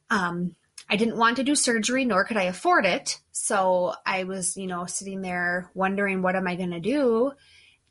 Um, 0.08 0.56
I 0.92 0.96
didn't 0.96 1.16
want 1.16 1.36
to 1.36 1.42
do 1.42 1.54
surgery, 1.54 2.04
nor 2.04 2.22
could 2.22 2.36
I 2.36 2.42
afford 2.42 2.84
it. 2.84 3.18
So 3.30 3.94
I 4.04 4.24
was, 4.24 4.58
you 4.58 4.66
know, 4.66 4.84
sitting 4.84 5.22
there 5.22 5.70
wondering, 5.72 6.20
what 6.20 6.36
am 6.36 6.46
I 6.46 6.54
going 6.54 6.72
to 6.72 6.80
do? 6.80 7.32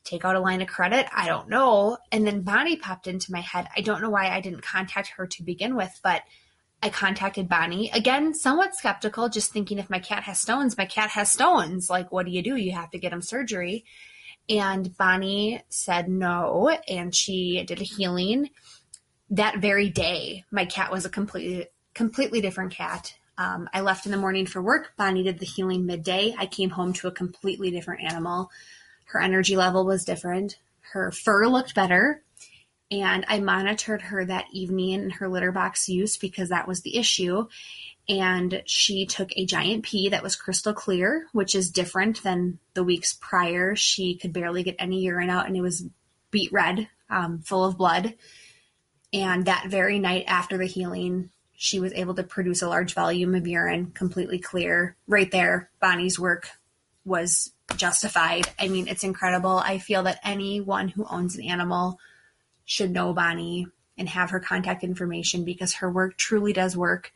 Take 0.04 0.24
out 0.24 0.36
a 0.36 0.40
line 0.40 0.62
of 0.62 0.68
credit? 0.68 1.06
I 1.12 1.26
don't 1.26 1.48
know. 1.48 1.98
And 2.12 2.24
then 2.24 2.42
Bonnie 2.42 2.76
popped 2.76 3.08
into 3.08 3.32
my 3.32 3.40
head. 3.40 3.66
I 3.76 3.80
don't 3.80 4.02
know 4.02 4.10
why 4.10 4.28
I 4.28 4.40
didn't 4.40 4.62
contact 4.62 5.14
her 5.16 5.26
to 5.26 5.42
begin 5.42 5.74
with, 5.74 5.98
but 6.04 6.22
I 6.80 6.90
contacted 6.90 7.48
Bonnie. 7.48 7.90
Again, 7.90 8.34
somewhat 8.34 8.76
skeptical, 8.76 9.28
just 9.28 9.52
thinking 9.52 9.80
if 9.80 9.90
my 9.90 9.98
cat 9.98 10.22
has 10.22 10.38
stones, 10.38 10.78
my 10.78 10.86
cat 10.86 11.10
has 11.10 11.28
stones. 11.28 11.90
Like, 11.90 12.12
what 12.12 12.24
do 12.24 12.30
you 12.30 12.40
do? 12.40 12.54
You 12.54 12.70
have 12.70 12.92
to 12.92 13.00
get 13.00 13.12
him 13.12 13.20
surgery. 13.20 13.84
And 14.48 14.96
Bonnie 14.96 15.60
said 15.70 16.08
no, 16.08 16.78
and 16.86 17.12
she 17.12 17.64
did 17.64 17.80
a 17.80 17.84
healing. 17.84 18.50
That 19.28 19.58
very 19.58 19.90
day, 19.90 20.44
my 20.52 20.66
cat 20.66 20.92
was 20.92 21.04
a 21.04 21.10
completely 21.10 21.66
completely 21.94 22.40
different 22.40 22.72
cat. 22.72 23.14
Um, 23.38 23.68
I 23.72 23.80
left 23.80 24.06
in 24.06 24.12
the 24.12 24.18
morning 24.18 24.46
for 24.46 24.62
work. 24.62 24.92
Bonnie 24.96 25.22
did 25.22 25.38
the 25.38 25.46
healing 25.46 25.86
midday. 25.86 26.34
I 26.38 26.46
came 26.46 26.70
home 26.70 26.92
to 26.94 27.08
a 27.08 27.12
completely 27.12 27.70
different 27.70 28.02
animal. 28.04 28.50
Her 29.06 29.20
energy 29.20 29.56
level 29.56 29.84
was 29.84 30.04
different. 30.04 30.58
Her 30.92 31.10
fur 31.10 31.46
looked 31.46 31.74
better. 31.74 32.22
And 32.90 33.24
I 33.26 33.40
monitored 33.40 34.02
her 34.02 34.24
that 34.26 34.44
evening 34.52 34.90
in 34.90 35.10
her 35.10 35.28
litter 35.28 35.50
box 35.50 35.88
use 35.88 36.18
because 36.18 36.50
that 36.50 36.68
was 36.68 36.82
the 36.82 36.98
issue. 36.98 37.46
And 38.08 38.62
she 38.66 39.06
took 39.06 39.30
a 39.34 39.46
giant 39.46 39.84
pee 39.84 40.10
that 40.10 40.22
was 40.22 40.36
crystal 40.36 40.74
clear, 40.74 41.26
which 41.32 41.54
is 41.54 41.70
different 41.70 42.22
than 42.22 42.58
the 42.74 42.84
weeks 42.84 43.16
prior. 43.18 43.74
She 43.76 44.16
could 44.16 44.34
barely 44.34 44.62
get 44.62 44.76
any 44.78 45.00
urine 45.00 45.30
out 45.30 45.46
and 45.46 45.56
it 45.56 45.62
was 45.62 45.86
beet 46.30 46.52
red, 46.52 46.88
um, 47.08 47.40
full 47.40 47.64
of 47.64 47.78
blood. 47.78 48.14
And 49.14 49.46
that 49.46 49.68
very 49.68 49.98
night 49.98 50.24
after 50.26 50.58
the 50.58 50.66
healing, 50.66 51.30
she 51.62 51.78
was 51.78 51.92
able 51.92 52.12
to 52.12 52.24
produce 52.24 52.60
a 52.60 52.68
large 52.68 52.92
volume 52.92 53.36
of 53.36 53.46
urine, 53.46 53.92
completely 53.92 54.40
clear. 54.40 54.96
Right 55.06 55.30
there, 55.30 55.70
Bonnie's 55.80 56.18
work 56.18 56.50
was 57.04 57.52
justified. 57.76 58.48
I 58.58 58.66
mean, 58.66 58.88
it's 58.88 59.04
incredible. 59.04 59.58
I 59.58 59.78
feel 59.78 60.02
that 60.02 60.18
anyone 60.24 60.88
who 60.88 61.06
owns 61.08 61.36
an 61.36 61.44
animal 61.44 62.00
should 62.64 62.90
know 62.90 63.12
Bonnie 63.12 63.68
and 63.96 64.08
have 64.08 64.30
her 64.30 64.40
contact 64.40 64.82
information 64.82 65.44
because 65.44 65.74
her 65.74 65.88
work 65.88 66.16
truly 66.16 66.52
does 66.52 66.76
work. 66.76 67.12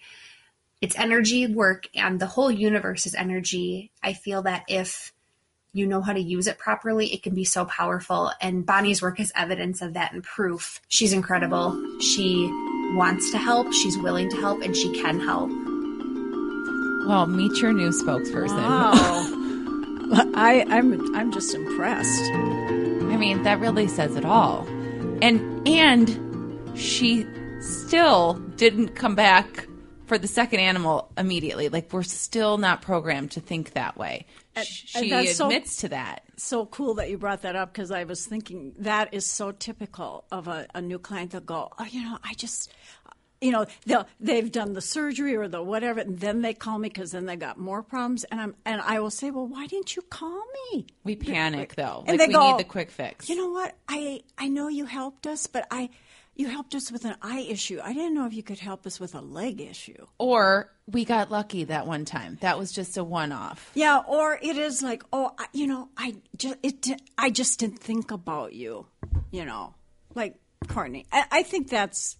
It's 0.80 0.96
energy 0.96 1.48
work, 1.48 1.88
and 1.92 2.20
the 2.20 2.26
whole 2.26 2.50
universe 2.50 3.04
is 3.04 3.16
energy. 3.16 3.90
I 4.00 4.12
feel 4.12 4.42
that 4.42 4.62
if 4.68 5.12
you 5.72 5.88
know 5.88 6.02
how 6.02 6.12
to 6.12 6.20
use 6.20 6.46
it 6.46 6.56
properly, 6.56 7.12
it 7.12 7.24
can 7.24 7.34
be 7.34 7.44
so 7.44 7.64
powerful. 7.64 8.30
And 8.40 8.64
Bonnie's 8.64 9.02
work 9.02 9.18
is 9.18 9.32
evidence 9.34 9.82
of 9.82 9.94
that 9.94 10.12
and 10.12 10.22
proof. 10.22 10.80
She's 10.86 11.12
incredible. 11.12 12.00
She 12.00 12.48
wants 12.94 13.30
to 13.30 13.38
help, 13.38 13.72
she's 13.72 13.98
willing 13.98 14.30
to 14.30 14.36
help, 14.36 14.62
and 14.62 14.76
she 14.76 14.92
can 15.00 15.20
help. 15.20 15.50
Well, 17.06 17.26
meet 17.26 17.60
your 17.62 17.72
new 17.72 17.90
spokesperson. 17.90 18.56
Wow. 18.56 18.92
I, 20.34 20.64
I'm 20.68 21.14
I'm 21.16 21.32
just 21.32 21.54
impressed. 21.54 22.30
I 22.32 23.16
mean, 23.16 23.42
that 23.42 23.60
really 23.60 23.88
says 23.88 24.16
it 24.16 24.24
all. 24.24 24.66
And 25.22 25.66
and 25.66 26.78
she 26.78 27.26
still 27.60 28.34
didn't 28.56 28.94
come 28.94 29.14
back 29.14 29.66
for 30.06 30.18
the 30.18 30.28
second 30.28 30.60
animal 30.60 31.12
immediately. 31.18 31.68
Like 31.68 31.92
we're 31.92 32.02
still 32.02 32.58
not 32.58 32.82
programmed 32.82 33.32
to 33.32 33.40
think 33.40 33.72
that 33.74 33.96
way. 33.96 34.26
She 34.64 35.10
that's 35.10 35.36
so- 35.36 35.46
admits 35.46 35.76
to 35.78 35.88
that. 35.90 36.22
So 36.38 36.66
cool 36.66 36.94
that 36.94 37.10
you 37.10 37.18
brought 37.18 37.42
that 37.42 37.56
up 37.56 37.72
because 37.72 37.90
I 37.90 38.04
was 38.04 38.26
thinking 38.26 38.74
that 38.78 39.14
is 39.14 39.24
so 39.26 39.52
typical 39.52 40.24
of 40.30 40.48
a, 40.48 40.66
a 40.74 40.80
new 40.82 40.98
client. 40.98 41.30
They'll 41.32 41.40
go, 41.40 41.70
oh, 41.78 41.84
you 41.84 42.02
know, 42.02 42.18
I 42.22 42.34
just, 42.34 42.70
you 43.40 43.50
know, 43.52 43.64
they'll 43.86 44.06
they've 44.20 44.50
done 44.52 44.74
the 44.74 44.82
surgery 44.82 45.34
or 45.34 45.48
the 45.48 45.62
whatever, 45.62 46.00
and 46.00 46.18
then 46.18 46.42
they 46.42 46.52
call 46.52 46.78
me 46.78 46.88
because 46.88 47.12
then 47.12 47.24
they 47.24 47.36
got 47.36 47.58
more 47.58 47.82
problems, 47.82 48.24
and 48.24 48.38
I'm 48.40 48.54
and 48.66 48.82
I 48.82 49.00
will 49.00 49.10
say, 49.10 49.30
well, 49.30 49.46
why 49.46 49.66
didn't 49.66 49.96
you 49.96 50.02
call 50.02 50.42
me? 50.72 50.86
We 51.04 51.16
panic 51.16 51.74
though. 51.74 52.04
And 52.06 52.18
like 52.18 52.18
they 52.18 52.26
we 52.28 52.34
go, 52.34 52.50
need 52.50 52.60
the 52.60 52.64
quick 52.64 52.90
fix. 52.90 53.28
You 53.30 53.36
know 53.36 53.50
what? 53.50 53.74
I 53.88 54.20
I 54.36 54.48
know 54.48 54.68
you 54.68 54.84
helped 54.84 55.26
us, 55.26 55.46
but 55.46 55.66
I 55.70 55.88
you 56.36 56.48
helped 56.48 56.74
us 56.74 56.92
with 56.92 57.04
an 57.04 57.16
eye 57.22 57.46
issue. 57.48 57.80
I 57.82 57.92
didn't 57.92 58.14
know 58.14 58.26
if 58.26 58.34
you 58.34 58.42
could 58.42 58.58
help 58.58 58.86
us 58.86 59.00
with 59.00 59.14
a 59.14 59.20
leg 59.20 59.60
issue. 59.60 60.06
or 60.18 60.70
we 60.86 61.04
got 61.04 61.30
lucky 61.32 61.64
that 61.64 61.86
one 61.86 62.04
time. 62.04 62.38
That 62.42 62.58
was 62.58 62.70
just 62.70 62.96
a 62.96 63.02
one 63.02 63.32
off. 63.32 63.72
Yeah, 63.74 64.02
or 64.06 64.38
it 64.40 64.56
is 64.56 64.82
like, 64.82 65.02
oh, 65.12 65.32
I, 65.36 65.46
you 65.52 65.66
know, 65.66 65.88
I 65.96 66.16
just 66.36 66.56
it 66.62 66.86
I 67.18 67.30
just 67.30 67.58
didn't 67.58 67.80
think 67.80 68.10
about 68.12 68.52
you, 68.52 68.86
you 69.32 69.44
know, 69.44 69.74
like 70.14 70.36
Courtney. 70.68 71.06
I, 71.10 71.24
I 71.30 71.42
think 71.42 71.68
that's. 71.68 72.16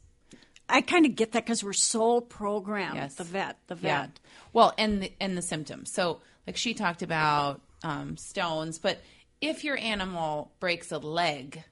I 0.69 0.81
kind 0.81 1.07
of 1.07 1.15
get 1.15 1.33
that 1.33 1.45
because 1.45 1.63
we're 1.63 1.73
so 1.73 2.21
programmed. 2.21 2.97
Yes. 2.97 3.15
The 3.15 3.23
vet, 3.25 3.57
the 3.69 3.77
vet. 3.77 3.83
Yeah. 3.85 4.07
Well, 4.53 4.75
and 4.77 5.03
the, 5.03 5.13
and 5.21 5.39
the 5.39 5.43
symptoms. 5.43 5.93
So, 5.93 6.21
like 6.45 6.57
she 6.57 6.75
talked 6.75 7.03
about 7.03 7.61
um, 7.85 8.17
stones, 8.17 8.81
but 8.81 9.01
if 9.41 9.63
your 9.63 9.77
animal 9.77 10.51
breaks 10.59 10.91
a 10.91 10.99
leg, 10.99 11.63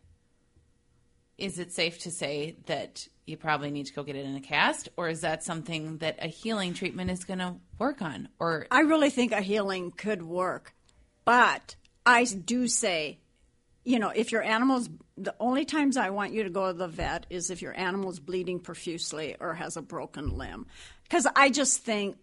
is 1.39 1.59
it 1.59 1.73
safe 1.73 1.99
to 2.01 2.11
say 2.11 2.57
that 2.67 3.09
you 3.27 3.37
probably 3.37 3.71
need 3.71 3.87
to 3.87 3.95
go 3.95 4.03
get 4.03 4.17
it 4.17 4.27
in 4.27 4.35
a 4.37 4.41
cast, 4.41 4.89
or 4.97 5.09
is 5.09 5.23
that 5.23 5.43
something 5.43 5.99
that 5.99 6.19
a 6.21 6.27
healing 6.27 6.75
treatment 6.75 7.11
is 7.11 7.25
going 7.25 7.39
to 7.39 7.57
work 7.79 8.03
on? 8.03 8.29
Or 8.39 8.67
I 8.71 8.81
really 8.81 9.11
think 9.11 9.33
a 9.33 9.41
healing 9.41 9.91
could 9.91 10.23
work, 10.23 10.75
but 11.25 11.77
I 12.05 12.25
do 12.25 12.69
say, 12.69 13.19
you 13.85 13.99
know, 13.99 14.11
if 14.11 14.33
your 14.33 14.43
animal's 14.43 14.89
the 15.17 15.35
only 15.39 15.65
times 15.65 15.97
I 15.97 16.11
want 16.11 16.33
you 16.33 16.43
to 16.45 16.51
go 16.51 16.67
to 16.67 16.73
the 16.73 16.89
vet 16.89 17.27
is 17.31 17.51
if 17.51 17.63
your 17.63 17.79
animal's 17.79 18.19
bleeding 18.19 18.59
profusely 18.59 19.37
or 19.39 19.55
has 19.55 19.77
a 19.77 19.83
broken 19.83 20.37
limb, 20.37 20.67
because 21.05 21.27
I 21.35 21.51
just 21.51 21.81
think, 21.81 22.17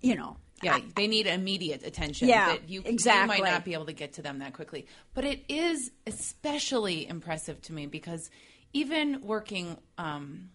you 0.00 0.16
know, 0.16 0.36
yeah, 0.62 0.78
they 0.94 1.06
need 1.06 1.26
immediate 1.26 1.84
attention. 1.84 2.28
Yeah, 2.28 2.46
that 2.46 2.68
you, 2.68 2.82
exactly. 2.84 3.36
you 3.36 3.42
might 3.42 3.50
not 3.50 3.64
be 3.64 3.74
able 3.74 3.86
to 3.86 3.92
get 3.92 4.14
to 4.14 4.22
them 4.22 4.40
that 4.40 4.52
quickly. 4.52 4.86
But 5.14 5.24
it 5.24 5.44
is 5.48 5.90
especially 6.06 7.06
impressive 7.06 7.60
to 7.62 7.72
me 7.72 7.86
because 7.86 8.30
even 8.72 9.22
working, 9.22 9.76
um, 9.98 10.50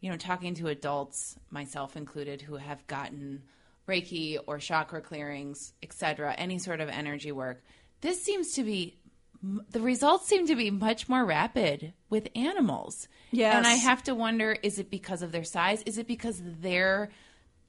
you 0.00 0.10
know, 0.10 0.16
talking 0.16 0.54
to 0.54 0.68
adults, 0.68 1.36
myself 1.50 1.96
included, 1.96 2.40
who 2.40 2.56
have 2.56 2.86
gotten 2.86 3.42
Reiki 3.86 4.38
or 4.46 4.58
chakra 4.58 5.00
clearings, 5.00 5.72
etc., 5.82 6.34
any 6.36 6.58
sort 6.58 6.80
of 6.80 6.88
energy 6.88 7.32
work, 7.32 7.62
this 8.00 8.22
seems 8.22 8.52
to 8.54 8.64
be 8.64 8.96
the 9.42 9.80
results 9.80 10.26
seem 10.26 10.46
to 10.48 10.54
be 10.54 10.70
much 10.70 11.08
more 11.08 11.24
rapid 11.24 11.94
with 12.10 12.28
animals. 12.34 13.08
Yes. 13.30 13.54
and 13.54 13.66
I 13.66 13.74
have 13.74 14.02
to 14.04 14.14
wonder: 14.14 14.56
is 14.62 14.78
it 14.78 14.90
because 14.90 15.22
of 15.22 15.32
their 15.32 15.44
size? 15.44 15.82
Is 15.82 15.98
it 15.98 16.06
because 16.06 16.40
they're 16.44 17.10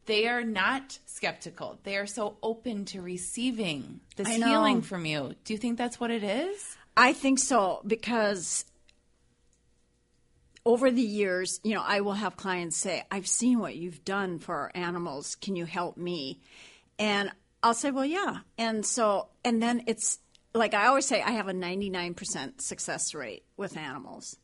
they 0.05 0.27
are 0.27 0.43
not 0.43 0.99
skeptical. 1.05 1.79
They 1.83 1.97
are 1.97 2.07
so 2.07 2.37
open 2.41 2.85
to 2.85 3.01
receiving 3.01 4.01
this 4.15 4.27
healing 4.27 4.81
from 4.81 5.05
you. 5.05 5.35
Do 5.43 5.53
you 5.53 5.59
think 5.59 5.77
that's 5.77 5.99
what 5.99 6.11
it 6.11 6.23
is? 6.23 6.77
I 6.97 7.13
think 7.13 7.39
so 7.39 7.81
because 7.85 8.65
over 10.65 10.91
the 10.91 11.01
years, 11.01 11.59
you 11.63 11.73
know, 11.73 11.83
I 11.85 12.01
will 12.01 12.13
have 12.13 12.35
clients 12.35 12.77
say, 12.77 13.03
I've 13.09 13.27
seen 13.27 13.59
what 13.59 13.75
you've 13.75 14.03
done 14.03 14.39
for 14.39 14.55
our 14.55 14.71
animals. 14.75 15.35
Can 15.35 15.55
you 15.55 15.65
help 15.65 15.97
me? 15.97 16.41
And 16.99 17.31
I'll 17.63 17.73
say, 17.73 17.91
well, 17.91 18.05
yeah. 18.05 18.39
And 18.57 18.85
so, 18.85 19.29
and 19.43 19.61
then 19.61 19.83
it's 19.87 20.19
like 20.53 20.73
I 20.73 20.87
always 20.87 21.05
say, 21.05 21.21
I 21.21 21.31
have 21.31 21.47
a 21.47 21.53
99% 21.53 22.61
success 22.61 23.13
rate 23.13 23.43
with 23.57 23.77
animals. 23.77 24.37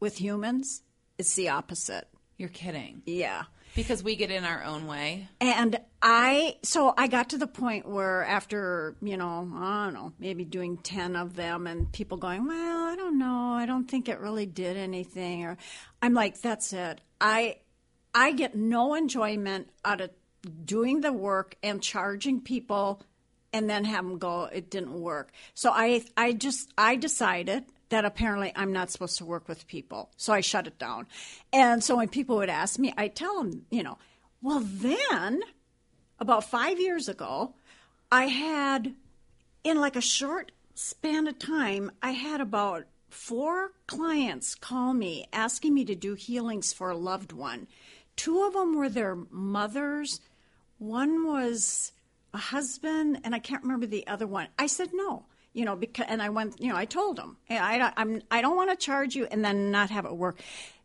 With 0.00 0.20
humans, 0.20 0.82
it's 1.18 1.34
the 1.34 1.50
opposite. 1.50 2.08
You're 2.36 2.48
kidding. 2.48 3.02
Yeah. 3.06 3.44
Because 3.74 4.02
we 4.02 4.16
get 4.16 4.30
in 4.30 4.44
our 4.44 4.62
own 4.62 4.86
way. 4.86 5.28
And 5.40 5.78
I, 6.00 6.56
so 6.62 6.94
I 6.96 7.08
got 7.08 7.30
to 7.30 7.38
the 7.38 7.46
point 7.46 7.88
where 7.88 8.24
after, 8.24 8.94
you 9.02 9.16
know, 9.16 9.50
I 9.54 9.84
don't 9.84 9.94
know, 9.94 10.12
maybe 10.18 10.44
doing 10.44 10.76
10 10.76 11.16
of 11.16 11.34
them 11.34 11.66
and 11.66 11.90
people 11.92 12.16
going, 12.16 12.46
well, 12.46 12.84
I 12.86 12.94
don't 12.96 13.18
know, 13.18 13.52
I 13.54 13.66
don't 13.66 13.90
think 13.90 14.08
it 14.08 14.20
really 14.20 14.46
did 14.46 14.76
anything. 14.76 15.44
Or 15.44 15.56
I'm 16.00 16.14
like, 16.14 16.40
that's 16.40 16.72
it. 16.72 17.00
I, 17.20 17.56
I 18.14 18.32
get 18.32 18.54
no 18.54 18.94
enjoyment 18.94 19.70
out 19.84 20.00
of 20.00 20.10
doing 20.64 21.00
the 21.00 21.12
work 21.12 21.56
and 21.62 21.82
charging 21.82 22.40
people 22.40 23.02
and 23.52 23.70
then 23.70 23.84
have 23.84 24.04
them 24.04 24.18
go, 24.18 24.44
it 24.44 24.70
didn't 24.70 25.00
work. 25.00 25.32
So 25.54 25.70
I, 25.70 26.04
I 26.16 26.32
just, 26.32 26.72
I 26.76 26.96
decided 26.96 27.64
that 27.94 28.04
apparently 28.04 28.52
I'm 28.56 28.72
not 28.72 28.90
supposed 28.90 29.18
to 29.18 29.24
work 29.24 29.46
with 29.46 29.68
people. 29.68 30.10
So 30.16 30.32
I 30.32 30.40
shut 30.40 30.66
it 30.66 30.78
down. 30.78 31.06
And 31.52 31.82
so 31.82 31.96
when 31.96 32.08
people 32.08 32.36
would 32.36 32.50
ask 32.50 32.76
me, 32.78 32.92
I 32.96 33.06
tell 33.06 33.38
them, 33.38 33.66
you 33.70 33.84
know, 33.84 33.98
well, 34.42 34.60
then 34.60 35.42
about 36.18 36.42
five 36.42 36.80
years 36.80 37.08
ago, 37.08 37.54
I 38.10 38.26
had, 38.26 38.94
in 39.62 39.80
like 39.80 39.94
a 39.94 40.00
short 40.00 40.50
span 40.74 41.28
of 41.28 41.38
time, 41.38 41.92
I 42.02 42.10
had 42.10 42.40
about 42.40 42.86
four 43.10 43.72
clients 43.86 44.56
call 44.56 44.92
me 44.92 45.26
asking 45.32 45.72
me 45.72 45.84
to 45.84 45.94
do 45.94 46.14
healings 46.14 46.72
for 46.72 46.90
a 46.90 46.96
loved 46.96 47.32
one. 47.32 47.68
Two 48.16 48.42
of 48.42 48.54
them 48.54 48.76
were 48.76 48.88
their 48.88 49.16
mothers, 49.30 50.20
one 50.78 51.26
was 51.26 51.92
a 52.32 52.38
husband, 52.38 53.20
and 53.22 53.34
I 53.34 53.38
can't 53.38 53.62
remember 53.62 53.86
the 53.86 54.06
other 54.08 54.26
one. 54.26 54.48
I 54.58 54.66
said 54.66 54.90
no. 54.92 55.26
You 55.54 55.64
know, 55.64 55.76
because 55.76 56.06
and 56.08 56.20
I 56.20 56.28
went. 56.28 56.60
You 56.60 56.68
know, 56.68 56.76
I 56.76 56.84
told 56.84 57.16
them, 57.16 57.38
"Hey, 57.44 57.58
I 57.58 57.92
I'm, 57.96 58.20
I 58.30 58.42
don't 58.42 58.56
want 58.56 58.70
to 58.70 58.76
charge 58.76 59.14
you, 59.14 59.26
and 59.30 59.44
then 59.44 59.70
not 59.70 59.90
have 59.90 60.04
it 60.04 60.14
work. 60.14 60.40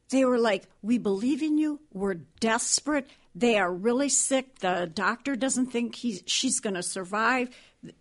They 0.10 0.24
were 0.26 0.40
like, 0.40 0.68
"We 0.82 0.98
believe 0.98 1.44
in 1.44 1.58
you. 1.58 1.82
We're 1.92 2.16
desperate. 2.40 3.08
They 3.36 3.58
are 3.58 3.72
really 3.72 4.10
sick. 4.10 4.60
The 4.60 4.90
doctor 4.94 5.36
doesn't 5.36 5.68
think 5.68 5.96
he's, 5.96 6.24
she's 6.26 6.60
going 6.60 6.74
to 6.74 6.84
survive. 6.84 7.50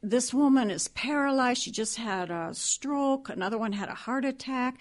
This 0.02 0.32
woman 0.34 0.70
is 0.70 0.88
paralyzed. 0.88 1.62
She 1.62 1.70
just 1.70 1.96
had 1.96 2.30
a 2.30 2.50
stroke. 2.54 3.28
Another 3.28 3.58
one 3.58 3.72
had 3.72 3.88
a 3.88 3.94
heart 3.94 4.24
attack. 4.24 4.78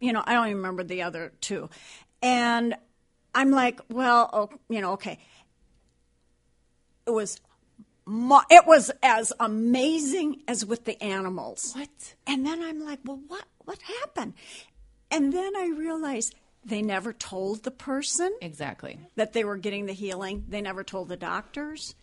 You 0.00 0.12
know, 0.12 0.22
I 0.24 0.32
don't 0.32 0.46
even 0.46 0.56
remember 0.58 0.84
the 0.84 1.02
other 1.02 1.32
two. 1.40 1.68
And 2.22 2.76
I'm 3.34 3.50
like, 3.50 3.80
well, 3.90 4.30
oh, 4.32 4.50
you 4.70 4.80
know, 4.80 4.92
okay. 4.92 5.18
It 7.06 7.10
was 7.10 7.40
it 8.50 8.66
was 8.66 8.90
as 9.02 9.32
amazing 9.38 10.42
as 10.48 10.64
with 10.64 10.84
the 10.84 11.02
animals. 11.02 11.72
What? 11.74 12.14
And 12.26 12.46
then 12.46 12.62
I'm 12.62 12.84
like, 12.84 13.00
well, 13.04 13.20
what 13.28 13.44
what 13.64 13.80
happened? 13.82 14.34
And 15.10 15.32
then 15.32 15.56
I 15.56 15.66
realized 15.76 16.34
they 16.64 16.82
never 16.82 17.12
told 17.12 17.64
the 17.64 17.70
person 17.70 18.34
Exactly. 18.40 18.98
that 19.16 19.32
they 19.32 19.44
were 19.44 19.56
getting 19.56 19.86
the 19.86 19.92
healing. 19.92 20.44
They 20.48 20.60
never 20.60 20.84
told 20.84 21.08
the 21.08 21.16
doctors. 21.16 21.94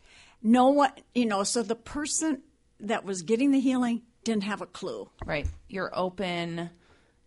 No 0.42 0.70
one, 0.70 0.92
you 1.14 1.26
know, 1.26 1.44
so 1.44 1.64
the 1.64 1.76
person 1.76 2.42
that 2.80 3.04
was 3.04 3.22
getting 3.22 3.52
the 3.52 3.60
healing 3.60 4.04
didn't 4.24 4.44
have 4.44 4.62
a 4.62 4.66
clue. 4.66 5.10
Right. 5.26 5.48
You're 5.70 5.92
open. 5.94 6.70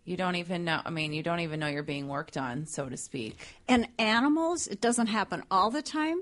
You 0.05 0.17
don't 0.17 0.35
even 0.35 0.63
know. 0.65 0.81
I 0.83 0.89
mean, 0.89 1.13
you 1.13 1.21
don't 1.23 1.41
even 1.41 1.59
know 1.59 1.67
you're 1.67 1.83
being 1.83 2.07
worked 2.07 2.37
on, 2.37 2.65
so 2.65 2.87
to 2.89 2.97
speak. 2.97 3.37
And 3.67 3.87
animals, 3.97 4.67
it 4.67 4.81
doesn't 4.81 5.07
happen 5.07 5.43
all 5.51 5.69
the 5.69 5.81
time, 5.81 6.21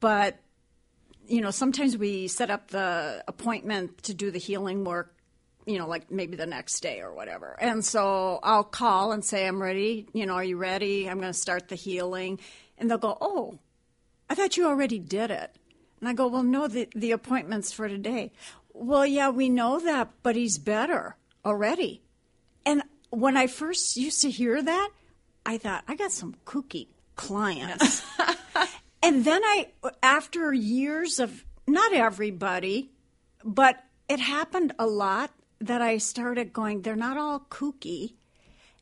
but 0.00 0.38
you 1.30 1.40
know, 1.40 1.50
sometimes 1.50 1.96
we 1.96 2.28
set 2.28 2.50
up 2.50 2.68
the 2.68 3.24
appointment 3.28 4.02
to 4.04 4.14
do 4.14 4.30
the 4.30 4.38
healing 4.38 4.84
work 4.84 5.14
you 5.66 5.78
know, 5.78 5.86
like 5.86 6.10
maybe 6.10 6.36
the 6.36 6.46
next 6.46 6.80
day 6.80 7.00
or 7.00 7.14
whatever. 7.14 7.56
And 7.60 7.84
so 7.84 8.40
I'll 8.42 8.64
call 8.64 9.12
and 9.12 9.24
say, 9.24 9.46
I'm 9.46 9.62
ready. 9.62 10.08
You 10.12 10.26
know, 10.26 10.34
are 10.34 10.44
you 10.44 10.56
ready? 10.56 11.08
I'm 11.08 11.20
going 11.20 11.32
to 11.32 11.38
start 11.38 11.68
the 11.68 11.76
healing. 11.76 12.40
And 12.78 12.90
they'll 12.90 12.98
go, 12.98 13.16
Oh, 13.20 13.58
I 14.28 14.34
thought 14.34 14.56
you 14.56 14.66
already 14.66 14.98
did 14.98 15.30
it. 15.30 15.54
And 16.00 16.08
I 16.08 16.14
go, 16.14 16.28
Well, 16.28 16.42
no, 16.42 16.66
the, 16.66 16.88
the 16.94 17.12
appointment's 17.12 17.72
for 17.72 17.88
today. 17.88 18.32
Well, 18.72 19.06
yeah, 19.06 19.28
we 19.30 19.48
know 19.48 19.78
that, 19.80 20.10
but 20.22 20.34
he's 20.34 20.58
better 20.58 21.16
already. 21.44 22.02
And 22.64 22.82
when 23.10 23.36
I 23.36 23.46
first 23.46 23.96
used 23.96 24.22
to 24.22 24.30
hear 24.30 24.62
that, 24.62 24.90
I 25.44 25.58
thought, 25.58 25.84
I 25.88 25.94
got 25.94 26.12
some 26.12 26.36
kooky 26.44 26.88
clients. 27.16 28.02
and 29.02 29.24
then 29.24 29.42
I, 29.44 29.68
after 30.02 30.52
years 30.52 31.18
of 31.18 31.44
not 31.66 31.92
everybody, 31.92 32.90
but 33.44 33.82
it 34.08 34.20
happened 34.20 34.74
a 34.78 34.86
lot 34.86 35.30
that 35.60 35.82
I 35.82 35.98
started 35.98 36.52
going, 36.52 36.82
they're 36.82 36.96
not 36.96 37.16
all 37.16 37.46
kooky. 37.50 38.14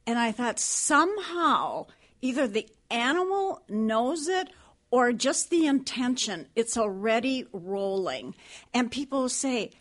And 0.07 0.19
I 0.19 0.33
thought 0.33 0.59
somehow 0.59 1.87
either 2.23 2.49
the 2.49 2.69
animal 2.91 3.63
knows 3.69 4.29
it 4.29 4.49
or 4.91 5.13
just 5.13 5.51
the 5.51 5.67
intention, 5.67 6.47
it's 6.57 6.79
already 6.79 7.47
rolling. 7.53 8.35
And 8.73 8.91
people 8.91 9.29
say, 9.29 9.73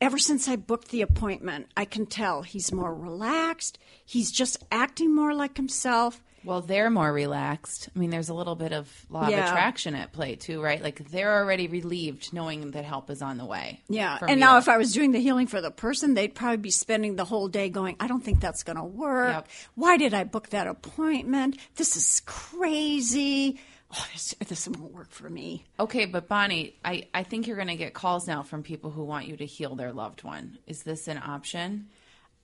ever 0.00 0.18
since 0.18 0.48
I 0.48 0.56
booked 0.56 0.88
the 0.88 1.02
appointment, 1.02 1.68
I 1.76 1.84
can 1.84 2.06
tell 2.06 2.42
he's 2.42 2.72
more 2.72 2.92
relaxed. 2.92 3.78
He's 4.04 4.32
just 4.32 4.64
acting 4.72 5.14
more 5.14 5.34
like 5.34 5.56
himself. 5.56 6.20
Well, 6.46 6.60
they're 6.60 6.90
more 6.90 7.12
relaxed. 7.12 7.88
I 7.94 7.98
mean, 7.98 8.10
there's 8.10 8.28
a 8.28 8.34
little 8.34 8.54
bit 8.54 8.72
of 8.72 8.88
law 9.10 9.28
Yeah. 9.28 9.44
of 9.44 9.50
attraction 9.50 9.94
at 9.94 10.12
play 10.12 10.36
too, 10.36 10.62
right? 10.62 10.80
Like 10.82 11.10
they're 11.10 11.34
already 11.40 11.66
relieved 11.66 12.32
knowing 12.32 12.70
that 12.70 12.84
help 12.84 13.10
is 13.10 13.20
on 13.20 13.36
the 13.36 13.44
way. 13.44 13.82
Yeah. 13.88 14.16
And 14.20 14.30
you. 14.30 14.36
now, 14.36 14.58
if 14.58 14.68
I 14.68 14.78
was 14.78 14.92
doing 14.92 15.10
the 15.12 15.18
healing 15.20 15.48
for 15.48 15.60
the 15.60 15.70
person, 15.70 16.14
they'd 16.14 16.34
probably 16.34 16.58
be 16.58 16.70
spending 16.70 17.16
the 17.16 17.24
whole 17.24 17.48
day 17.48 17.68
going, 17.68 17.96
I 18.00 18.06
don't 18.06 18.22
think 18.24 18.40
that's 18.40 18.62
going 18.62 18.76
to 18.76 18.84
work. 18.84 19.34
Yep. 19.34 19.48
Why 19.74 19.96
did 19.96 20.14
I 20.14 20.24
book 20.24 20.50
that 20.50 20.66
appointment? 20.66 21.58
This 21.74 21.96
is 21.96 22.22
crazy. 22.24 23.60
Oh, 23.92 24.06
this, 24.12 24.34
this 24.48 24.68
won't 24.68 24.92
work 24.92 25.10
for 25.10 25.28
me. 25.30 25.64
Okay, 25.78 26.06
but 26.06 26.26
Bonnie, 26.26 26.74
I, 26.84 27.06
I 27.14 27.22
think 27.22 27.46
you're 27.46 27.56
going 27.56 27.68
to 27.68 27.76
get 27.76 27.94
calls 27.94 28.26
now 28.26 28.42
from 28.42 28.62
people 28.62 28.90
who 28.90 29.04
want 29.04 29.26
you 29.26 29.36
to 29.36 29.46
heal 29.46 29.76
their 29.76 29.92
loved 29.92 30.24
one. 30.24 30.58
Is 30.66 30.82
this 30.82 31.06
an 31.08 31.18
option? 31.18 31.86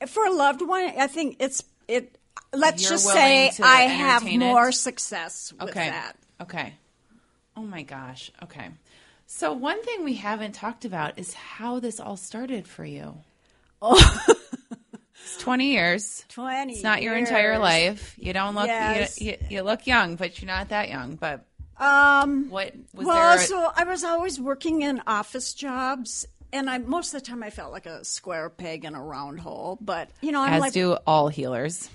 For 0.07 0.25
a 0.25 0.33
loved 0.33 0.63
one, 0.63 0.93
I 0.99 1.07
think 1.09 1.37
it's, 1.41 1.65
it, 1.89 2.17
let's 2.53 2.87
just 2.89 3.07
say 3.07 3.51
I 3.63 3.83
have 3.83 4.27
it? 4.27 4.39
more 4.39 4.73
success 4.73 5.53
with 5.59 5.71
Okay. 5.71 5.89
that. 5.91 6.13
Okay. 6.41 6.75
Oh 7.57 7.63
my 7.63 7.83
gosh. 7.83 8.31
Okay. 8.43 8.69
So 9.27 9.53
one 9.53 9.83
thing 9.83 10.05
we 10.05 10.15
haven't 10.15 10.53
talked 10.53 10.85
about 10.85 11.19
is 11.19 11.33
how 11.35 11.81
this 11.81 12.01
all 12.01 12.17
started 12.17 12.67
for 12.69 12.85
you. 12.85 13.17
Oh. 13.81 14.25
it's 15.15 15.37
20 15.39 15.73
years. 15.73 16.25
20 16.29 16.73
It's 16.75 16.83
not 16.83 17.03
your 17.03 17.17
entire 17.17 17.59
life. 17.59 18.15
You 18.19 18.33
don't 18.33 18.55
look 18.55 18.67
Yes. 18.67 19.21
you, 19.21 19.33
you, 19.33 19.37
you 19.51 19.63
look 19.63 19.87
young, 19.87 20.17
but 20.17 20.41
you're 20.41 20.47
not 20.49 20.69
that 20.71 20.89
young. 20.91 21.17
But 21.17 21.45
Um, 21.79 22.49
what 22.51 22.73
was 22.95 23.07
well, 23.07 23.37
there? 23.39 23.47
so 23.47 23.71
I 23.75 23.85
was 23.85 24.05
always 24.05 24.39
working 24.41 24.83
in 24.83 25.01
office 25.07 25.55
jobs, 25.55 26.27
and 26.53 26.69
I 26.69 26.79
most 26.79 27.15
of 27.15 27.23
the 27.23 27.27
time 27.27 27.43
I 27.43 27.51
felt 27.51 27.73
like 27.73 27.87
a 27.87 28.05
square 28.05 28.51
peg 28.51 28.85
in 28.85 28.95
a 28.95 29.03
round 29.03 29.41
hole. 29.41 29.79
But 29.81 30.11
you 30.21 30.33
know, 30.33 30.43
I'm 30.43 30.55
as 30.55 30.61
like, 30.61 30.73
do 30.75 30.93
all 31.07 31.29
healers. 31.29 31.89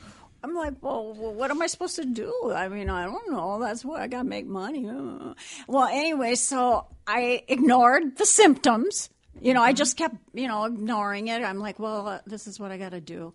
I'm 0.43 0.53
like, 0.53 0.75
well, 0.81 1.13
what 1.13 1.51
am 1.51 1.61
I 1.61 1.67
supposed 1.67 1.95
to 1.95 2.05
do? 2.05 2.51
I 2.53 2.67
mean, 2.67 2.89
I 2.89 3.05
don't 3.05 3.31
know. 3.31 3.59
That's 3.59 3.83
what 3.83 4.01
I 4.01 4.07
got 4.07 4.23
to 4.23 4.23
make 4.27 4.45
money. 4.45 4.88
Uh. 4.88 5.33
Well, 5.67 5.88
anyway, 5.88 6.35
so 6.35 6.88
I 7.05 7.43
ignored 7.47 8.17
the 8.17 8.25
symptoms. 8.25 9.09
You 9.39 9.53
know, 9.53 9.61
I 9.61 9.73
just 9.73 9.97
kept, 9.97 10.15
you 10.33 10.47
know, 10.47 10.65
ignoring 10.65 11.27
it. 11.27 11.43
I'm 11.43 11.59
like, 11.59 11.79
well, 11.79 12.07
uh, 12.07 12.19
this 12.25 12.47
is 12.47 12.59
what 12.59 12.71
I 12.71 12.77
got 12.77 12.89
to 12.91 13.01
do, 13.01 13.33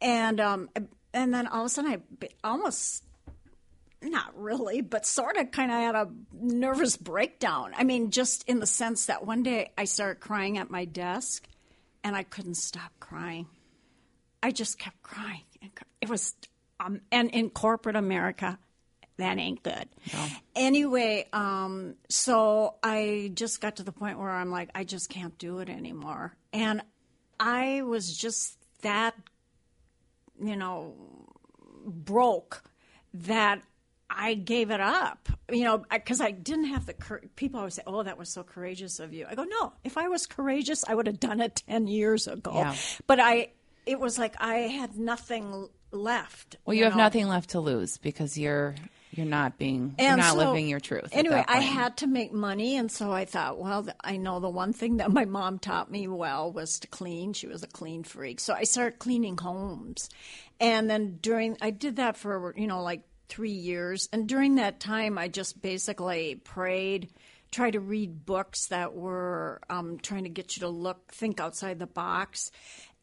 and 0.00 0.40
um, 0.40 0.68
and 1.14 1.32
then 1.32 1.46
all 1.46 1.60
of 1.60 1.66
a 1.66 1.68
sudden, 1.68 2.02
I 2.22 2.28
almost 2.42 3.04
not 4.02 4.38
really, 4.40 4.80
but 4.80 5.06
sort 5.06 5.36
of 5.36 5.50
kind 5.50 5.70
of 5.70 5.76
had 5.76 5.94
a 5.94 6.08
nervous 6.32 6.96
breakdown. 6.96 7.72
I 7.76 7.84
mean, 7.84 8.10
just 8.10 8.48
in 8.48 8.60
the 8.60 8.66
sense 8.66 9.06
that 9.06 9.26
one 9.26 9.42
day 9.42 9.72
I 9.76 9.84
started 9.84 10.20
crying 10.20 10.58
at 10.58 10.70
my 10.70 10.84
desk 10.84 11.46
and 12.04 12.14
I 12.14 12.22
couldn't 12.22 12.56
stop 12.56 12.92
crying. 13.00 13.46
I 14.42 14.50
just 14.50 14.78
kept 14.78 15.02
crying. 15.02 15.42
It 16.00 16.08
was, 16.08 16.34
um, 16.80 17.00
and 17.10 17.30
in 17.30 17.50
corporate 17.50 17.96
America, 17.96 18.58
that 19.18 19.38
ain't 19.38 19.62
good. 19.62 19.88
Anyway, 20.54 21.26
um, 21.32 21.94
so 22.08 22.74
I 22.82 23.30
just 23.34 23.60
got 23.60 23.76
to 23.76 23.82
the 23.82 23.92
point 23.92 24.18
where 24.18 24.30
I'm 24.30 24.50
like, 24.50 24.70
I 24.74 24.84
just 24.84 25.08
can't 25.08 25.36
do 25.38 25.58
it 25.60 25.68
anymore. 25.68 26.36
And 26.52 26.82
I 27.40 27.82
was 27.82 28.14
just 28.16 28.58
that, 28.82 29.14
you 30.38 30.56
know, 30.56 30.94
broke 31.86 32.62
that 33.14 33.62
I 34.10 34.34
gave 34.34 34.70
it 34.70 34.80
up. 34.80 35.28
You 35.50 35.64
know, 35.64 35.78
because 35.90 36.20
I, 36.20 36.30
didn't 36.32 36.66
have 36.66 36.86
the 36.86 36.94
cour- 36.94 37.22
people 37.36 37.58
always 37.60 37.74
say, 37.74 37.82
"Oh, 37.86 38.02
that 38.02 38.18
was 38.18 38.32
so 38.32 38.42
courageous 38.42 38.98
of 38.98 39.12
you." 39.12 39.26
I 39.28 39.34
go, 39.34 39.44
"No, 39.44 39.72
if 39.84 39.96
I 39.96 40.08
was 40.08 40.26
courageous, 40.26 40.84
I 40.88 40.94
would 40.94 41.06
have 41.06 41.20
done 41.20 41.40
it 41.40 41.62
ten 41.66 41.86
years 41.86 42.26
ago." 42.26 42.52
Yeah. 42.54 42.74
But 43.06 43.20
I, 43.20 43.50
it 43.86 44.00
was 44.00 44.18
like 44.18 44.34
I 44.38 44.58
had 44.58 44.98
nothing 44.98 45.68
left. 45.92 46.56
Well, 46.66 46.74
you, 46.74 46.84
have 46.84 46.96
know? 46.96 47.04
nothing 47.04 47.28
left 47.28 47.50
to 47.50 47.60
lose 47.60 47.96
because 47.98 48.36
you're 48.36 48.74
you're 49.12 49.26
not 49.26 49.56
being 49.56 49.94
you're 49.98 50.16
not 50.16 50.34
so- 50.34 50.50
living 50.50 50.68
your 50.68 50.80
truth. 50.80 51.08
Anyway, 51.12 51.42
I 51.46 51.60
had 51.60 51.96
to 51.98 52.06
make 52.06 52.32
money, 52.32 52.76
and 52.76 52.90
so 52.90 53.12
I 53.12 53.24
thought, 53.24 53.58
well, 53.58 53.86
I 54.02 54.16
know 54.18 54.40
the 54.40 54.50
one 54.50 54.72
thing 54.72 54.98
that 54.98 55.10
my 55.10 55.24
mom 55.24 55.58
taught 55.58 55.90
me 55.90 56.08
well 56.08 56.52
was 56.52 56.80
to 56.80 56.88
clean. 56.88 57.32
She 57.32 57.46
was 57.46 57.62
a 57.62 57.68
clean 57.68 58.02
freak, 58.02 58.40
so 58.40 58.52
I 58.52 58.64
started 58.64 58.98
cleaning 58.98 59.38
homes, 59.38 60.10
and 60.60 60.90
then 60.90 61.18
during 61.22 61.56
I 61.62 61.70
did 61.70 61.96
that 61.96 62.16
for 62.16 62.54
you 62.56 62.66
know 62.66 62.82
like 62.82 63.02
three 63.28 63.50
years, 63.52 64.08
and 64.12 64.28
during 64.28 64.56
that 64.56 64.80
time, 64.80 65.16
I 65.18 65.28
just 65.28 65.62
basically 65.62 66.34
prayed. 66.34 67.10
Try 67.52 67.70
to 67.70 67.80
read 67.80 68.26
books 68.26 68.66
that 68.66 68.92
were 68.92 69.60
um, 69.70 69.98
trying 69.98 70.24
to 70.24 70.28
get 70.28 70.56
you 70.56 70.60
to 70.60 70.68
look, 70.68 71.12
think 71.12 71.40
outside 71.40 71.78
the 71.78 71.86
box, 71.86 72.50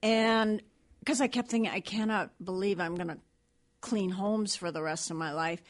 and 0.04 0.62
because 1.04 1.20
I 1.20 1.28
kept 1.28 1.49
thinking, 1.49 1.70
I 1.70 1.82
cannot 1.82 2.30
believe 2.41 2.80
I'm 2.80 2.95
going 2.95 3.10
to 3.10 3.18
clean 3.82 4.10
homes 4.10 4.56
for 4.56 4.72
the 4.72 4.82
rest 4.82 5.12
of 5.12 5.18
my 5.18 5.34
life. 5.34 5.62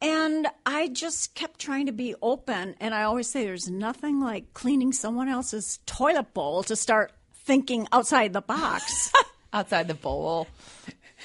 And 0.00 0.46
I 0.64 0.86
just 0.86 1.34
kept 1.34 1.58
trying 1.58 1.86
to 1.86 1.92
be 1.92 2.14
open. 2.22 2.76
And 2.78 2.94
I 2.94 3.02
always 3.02 3.28
say 3.28 3.44
there's 3.44 3.68
nothing 3.68 4.20
like 4.20 4.54
cleaning 4.54 4.92
someone 4.92 5.28
else's 5.28 5.80
toilet 5.84 6.32
bowl 6.32 6.62
to 6.62 6.76
start 6.76 7.10
thinking 7.34 7.88
outside 7.90 8.32
the 8.32 8.40
box. 8.40 9.12
outside 9.52 9.88
the 9.88 9.94
bowl. 9.94 10.46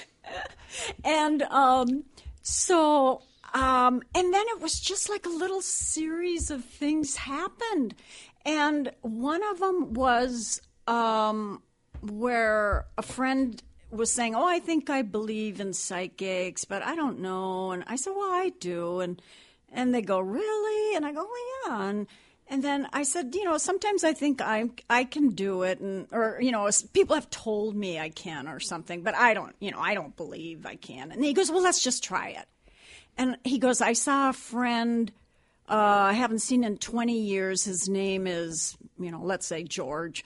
and 1.04 1.42
um, 1.42 2.02
so, 2.42 3.22
um, 3.52 4.02
and 4.16 4.34
then 4.34 4.44
it 4.48 4.60
was 4.60 4.80
just 4.80 5.08
like 5.08 5.26
a 5.26 5.30
little 5.30 5.62
series 5.62 6.50
of 6.50 6.64
things 6.64 7.14
happened. 7.14 7.94
And 8.44 8.90
one 9.02 9.44
of 9.44 9.60
them 9.60 9.92
was 9.94 10.60
um, 10.88 11.62
where 12.10 12.86
a 12.98 13.02
friend 13.02 13.62
was 13.90 14.12
saying, 14.12 14.34
"Oh, 14.34 14.46
I 14.46 14.58
think 14.58 14.90
I 14.90 15.02
believe 15.02 15.60
in 15.60 15.72
psychics, 15.72 16.64
but 16.64 16.82
I 16.82 16.94
don't 16.94 17.20
know." 17.20 17.70
And 17.72 17.84
I 17.86 17.96
said, 17.96 18.12
"Well, 18.16 18.30
I 18.30 18.52
do." 18.60 19.00
And 19.00 19.20
and 19.72 19.94
they 19.94 20.02
go, 20.02 20.20
"Really?" 20.20 20.96
And 20.96 21.06
I 21.06 21.12
go, 21.12 21.24
"Well, 21.24 21.78
yeah." 21.78 21.88
And 21.88 22.06
and 22.48 22.62
then 22.62 22.88
I 22.92 23.04
said, 23.04 23.34
"You 23.34 23.44
know, 23.44 23.58
sometimes 23.58 24.04
I 24.04 24.12
think 24.12 24.40
I 24.40 24.70
I 24.90 25.04
can 25.04 25.30
do 25.30 25.62
it, 25.62 25.80
and 25.80 26.06
or 26.12 26.38
you 26.40 26.52
know, 26.52 26.68
people 26.92 27.14
have 27.14 27.30
told 27.30 27.74
me 27.74 27.98
I 27.98 28.10
can 28.10 28.48
or 28.48 28.60
something, 28.60 29.02
but 29.02 29.14
I 29.14 29.34
don't. 29.34 29.54
You 29.60 29.70
know, 29.70 29.80
I 29.80 29.94
don't 29.94 30.16
believe 30.16 30.66
I 30.66 30.76
can." 30.76 31.10
And 31.12 31.24
he 31.24 31.32
goes, 31.32 31.50
"Well, 31.50 31.62
let's 31.62 31.82
just 31.82 32.04
try 32.04 32.28
it." 32.30 32.46
And 33.16 33.38
he 33.44 33.58
goes, 33.58 33.80
"I 33.80 33.92
saw 33.94 34.30
a 34.30 34.34
friend." 34.34 35.12
Uh, 35.66 36.10
I 36.10 36.12
haven't 36.12 36.40
seen 36.40 36.62
in 36.62 36.76
20 36.76 37.18
years. 37.18 37.64
His 37.64 37.88
name 37.88 38.26
is, 38.26 38.76
you 38.98 39.10
know, 39.10 39.22
let's 39.22 39.46
say 39.46 39.62
George. 39.62 40.22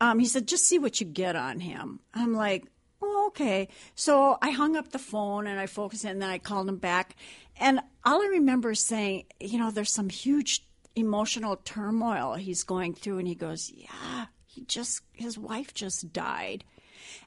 Um, 0.00 0.18
he 0.18 0.26
said, 0.26 0.48
just 0.48 0.66
see 0.66 0.78
what 0.78 1.00
you 1.00 1.06
get 1.06 1.36
on 1.36 1.60
him. 1.60 2.00
I'm 2.14 2.34
like, 2.34 2.64
oh, 3.02 3.26
okay. 3.28 3.68
So 3.94 4.38
I 4.40 4.50
hung 4.50 4.76
up 4.76 4.90
the 4.90 4.98
phone 4.98 5.46
and 5.46 5.60
I 5.60 5.66
focused 5.66 6.04
and 6.04 6.20
then 6.20 6.30
I 6.30 6.38
called 6.38 6.68
him 6.68 6.78
back. 6.78 7.16
And 7.58 7.80
all 8.04 8.22
I 8.22 8.26
remember 8.26 8.70
is 8.70 8.80
saying, 8.80 9.24
you 9.38 9.58
know, 9.58 9.70
there's 9.70 9.92
some 9.92 10.08
huge 10.08 10.64
emotional 10.96 11.56
turmoil 11.56 12.34
he's 12.34 12.64
going 12.64 12.94
through. 12.94 13.18
And 13.18 13.28
he 13.28 13.34
goes, 13.34 13.70
yeah, 13.70 14.26
he 14.46 14.62
just, 14.62 15.02
his 15.12 15.38
wife 15.38 15.74
just 15.74 16.12
died. 16.12 16.64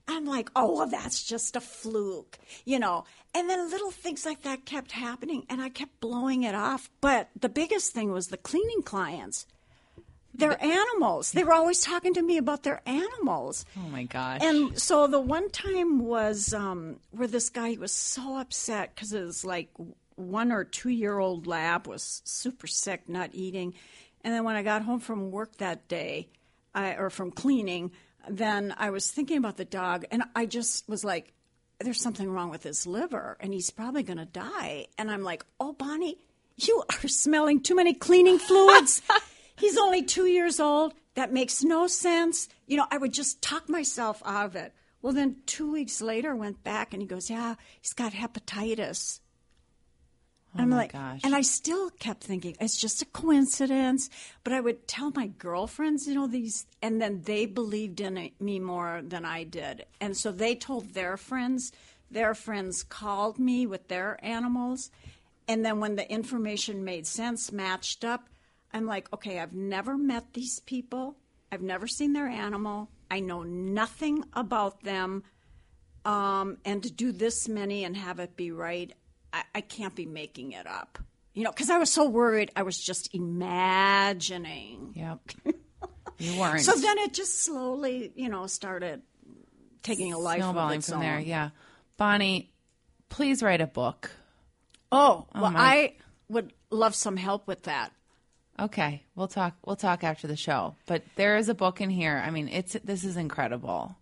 I'm 0.08 0.26
like, 0.26 0.50
oh, 0.56 0.78
well, 0.78 0.88
that's 0.88 1.24
just 1.24 1.56
a 1.56 1.62
fluke, 1.62 2.38
you 2.66 2.80
know. 2.80 3.06
And 3.34 3.50
then 3.50 3.70
little 3.70 3.92
things 3.92 4.26
like 4.26 4.42
that 4.44 4.66
kept 4.66 4.92
happening, 4.92 5.46
and 5.50 5.62
I 5.62 5.70
kept 5.70 6.00
blowing 6.00 6.44
it 6.44 6.56
off. 6.56 6.90
But 7.02 7.30
the 7.40 7.50
biggest 7.50 7.94
thing 7.94 8.12
was 8.12 8.28
the 8.28 8.38
cleaning 8.38 8.82
clients. 8.84 9.46
Their 10.34 10.62
animals. 10.64 11.32
They 11.32 11.44
were 11.44 11.54
always 11.54 11.82
talking 11.82 12.14
to 12.16 12.22
me 12.22 12.38
about 12.38 12.64
their 12.64 12.82
animals. 12.88 13.66
Oh 13.78 13.90
my 13.90 14.04
gosh. 14.04 14.42
And 14.42 14.80
so 14.80 15.08
the 15.08 15.20
one 15.20 15.50
time 15.50 16.00
was 16.00 16.54
um, 16.54 17.00
where 17.12 17.28
this 17.28 17.50
guy 17.50 17.78
was 17.80 17.92
so 17.92 18.38
upset 18.38 18.96
because 18.96 19.14
it 19.14 19.24
was 19.24 19.46
like 19.46 19.70
one 20.16 20.52
or 20.52 20.64
two 20.64 20.90
year 20.90 21.20
old 21.20 21.46
lab 21.46 21.88
was 21.88 22.22
super 22.26 22.68
sick, 22.68 23.08
not 23.08 23.30
eating. 23.34 23.76
And 24.24 24.34
then 24.34 24.44
when 24.44 24.56
I 24.56 24.64
got 24.64 24.84
home 24.84 25.00
from 25.00 25.32
work 25.32 25.58
that 25.58 25.88
day, 25.88 26.30
I, 26.74 26.96
or 26.96 27.10
from 27.10 27.32
cleaning, 27.32 27.92
then 28.28 28.74
I 28.78 28.90
was 28.90 29.12
thinking 29.12 29.38
about 29.38 29.58
the 29.58 29.66
dog, 29.66 30.06
and 30.10 30.24
I 30.36 30.46
just 30.46 30.88
was 30.88 31.04
like, 31.04 31.34
"There's 31.80 32.02
something 32.02 32.30
wrong 32.30 32.50
with 32.50 32.64
his 32.64 32.88
liver, 32.88 33.38
and 33.40 33.54
he's 33.54 33.70
probably 33.70 34.02
going 34.02 34.18
to 34.18 34.26
die." 34.26 34.88
And 34.98 35.12
I'm 35.12 35.24
like, 35.24 35.46
"Oh, 35.60 35.74
Bonnie, 35.74 36.18
you 36.58 36.84
are 36.90 37.08
smelling 37.08 37.62
too 37.62 37.76
many 37.76 37.94
cleaning 37.94 38.40
fluids. 38.40 39.02
he's 39.58 39.78
only 39.78 40.04
two 40.04 40.26
years 40.26 40.60
old. 40.60 40.94
That 41.16 41.34
makes 41.34 41.64
no 41.64 41.88
sense." 41.88 42.50
You 42.68 42.78
know, 42.78 42.88
I 42.92 42.98
would 42.98 43.14
just 43.14 43.42
talk 43.42 43.70
myself 43.70 44.22
out 44.26 44.46
of 44.48 44.56
it. 44.56 44.74
Well, 45.02 45.14
then 45.14 45.38
two 45.46 45.72
weeks 45.72 46.02
later, 46.02 46.32
I 46.32 46.36
went 46.36 46.64
back, 46.64 46.94
and 46.94 47.02
he 47.02 47.08
goes, 47.08 47.30
"Yeah, 47.30 47.56
he's 47.82 47.94
got 47.94 48.14
hepatitis." 48.14 49.20
Oh 50.56 50.62
I'm 50.62 50.70
my 50.70 50.78
like, 50.78 50.94
gosh. 50.94 51.22
and 51.24 51.34
I 51.34 51.42
still 51.42 51.90
kept 51.90 52.24
thinking 52.24 52.56
it's 52.60 52.80
just 52.80 53.02
a 53.02 53.06
coincidence. 53.06 54.10
But 54.44 54.54
I 54.54 54.60
would 54.60 54.88
tell 54.88 55.12
my 55.16 55.28
girlfriends, 55.28 56.08
you 56.08 56.14
know, 56.14 56.28
these, 56.28 56.68
and 56.82 57.02
then 57.02 57.24
they 57.24 57.48
believed 57.48 58.00
in 58.00 58.18
it, 58.18 58.40
me 58.40 58.60
more 58.60 59.02
than 59.04 59.26
I 59.26 59.46
did. 59.46 59.86
And 60.00 60.16
so 60.16 60.32
they 60.32 60.56
told 60.56 60.94
their 60.94 61.18
friends. 61.18 61.72
Their 62.12 62.36
friends 62.36 62.84
called 62.84 63.40
me 63.40 63.66
with 63.66 63.88
their 63.88 64.24
animals. 64.24 64.92
And 65.48 65.66
then 65.66 65.80
when 65.80 65.96
the 65.96 66.10
information 66.10 66.86
made 66.86 67.08
sense, 67.08 67.52
matched 67.52 68.06
up, 68.06 68.30
I'm 68.74 68.86
like, 68.86 69.12
okay, 69.14 69.40
I've 69.40 69.54
never 69.54 69.98
met 69.98 70.34
these 70.34 70.60
people. 70.60 71.16
I've 71.52 71.62
never 71.62 71.88
seen 71.88 72.14
their 72.14 72.28
animal. 72.28 72.90
I 73.12 73.20
know 73.20 73.44
nothing 73.44 74.24
about 74.34 74.82
them 74.84 75.24
um, 76.06 76.58
and 76.66 76.84
to 76.84 76.92
do 76.92 77.12
this 77.12 77.48
many 77.48 77.84
and 77.84 77.96
have 77.96 78.20
it 78.20 78.36
be 78.36 78.52
right, 78.52 78.92
I, 79.32 79.44
I 79.56 79.62
can't 79.62 79.96
be 79.96 80.06
making 80.06 80.52
it 80.54 80.68
up. 80.68 81.00
You 81.34 81.44
know, 81.44 81.52
because 81.52 81.70
I 81.70 81.78
was 81.78 81.92
so 81.92 82.08
worried, 82.10 82.52
I 82.56 82.64
was 82.64 82.78
just 82.78 83.14
imagining. 83.14 84.94
Yep. 84.96 85.20
You 86.20 86.40
weren't. 86.40 86.62
So 86.62 86.74
then 86.76 87.00
it 87.00 87.12
just 87.14 87.42
slowly, 87.42 88.12
you 88.16 88.30
know, 88.30 88.46
started 88.46 89.02
taking 89.82 90.14
a 90.14 90.18
life 90.20 90.38
snowballing 90.38 90.82
from 90.82 90.96
own. 90.96 91.00
there. 91.02 91.20
Yeah. 91.20 91.50
Bonnie, 91.98 92.54
please 93.10 93.42
write 93.42 93.62
a 93.62 93.68
book. 93.68 94.12
Oh, 94.92 95.26
well, 95.34 95.52
my- 95.52 95.60
I 95.60 95.96
would 96.30 96.54
love 96.70 96.94
some 96.94 97.18
help 97.18 97.48
with 97.48 97.64
that. 97.64 97.92
Okay, 98.60 99.04
we'll 99.16 99.28
talk. 99.28 99.56
We'll 99.66 99.76
talk 99.76 100.04
after 100.04 100.28
the 100.28 100.36
show. 100.36 100.76
But 100.86 101.04
there 101.16 101.38
is 101.38 101.50
a 101.50 101.56
book 101.56 101.82
in 101.82 101.90
here. 101.90 102.22
I 102.24 102.30
mean, 102.30 102.48
it's 102.50 102.78
this 102.84 103.04
is 103.04 103.18
incredible 103.18 103.96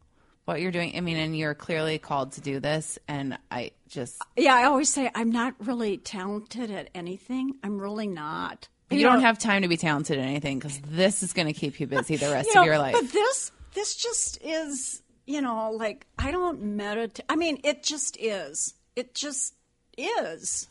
what 0.45 0.61
you're 0.61 0.71
doing. 0.71 0.97
I 0.97 1.01
mean, 1.01 1.17
and 1.17 1.37
you're 1.37 1.53
clearly 1.53 1.97
called 1.97 2.33
to 2.33 2.41
do 2.41 2.59
this. 2.59 2.99
And 3.07 3.37
I 3.49 3.71
just 3.87 4.21
Yeah, 4.35 4.55
I 4.55 4.65
always 4.65 4.89
say 4.89 5.09
I'm 5.15 5.31
not 5.31 5.55
really 5.65 5.97
talented 5.97 6.71
at 6.71 6.89
anything. 6.93 7.55
I'm 7.63 7.79
really 7.79 8.07
not. 8.07 8.67
you, 8.89 9.03
don't 9.03 9.21
have 9.21 9.39
time 9.39 9.61
to 9.61 9.67
be 9.67 9.77
talented 9.77 10.19
at 10.19 10.25
anything 10.25 10.59
because 10.59 10.79
this 10.79 11.23
is 11.23 11.33
going 11.33 11.47
to 11.47 11.53
keep 11.53 11.79
you 11.79 11.87
busy 11.87 12.17
the 12.17 12.29
rest 12.29 12.49
you 12.49 12.55
know, 12.55 12.61
of 12.61 12.67
your 12.67 12.77
life. 12.77 12.93
But 12.93 13.11
this 13.11 13.51
this 13.73 13.95
just 13.95 14.39
is, 14.43 15.01
you 15.25 15.41
know, 15.41 15.71
like 15.71 16.05
I 16.17 16.31
don't 16.31 16.61
meditate. 16.61 17.25
I 17.29 17.35
mean, 17.35 17.59
it 17.63 17.83
just 17.83 18.17
is. 18.19 18.73
It 18.95 19.15
just 19.15 19.55
is. 19.97 20.67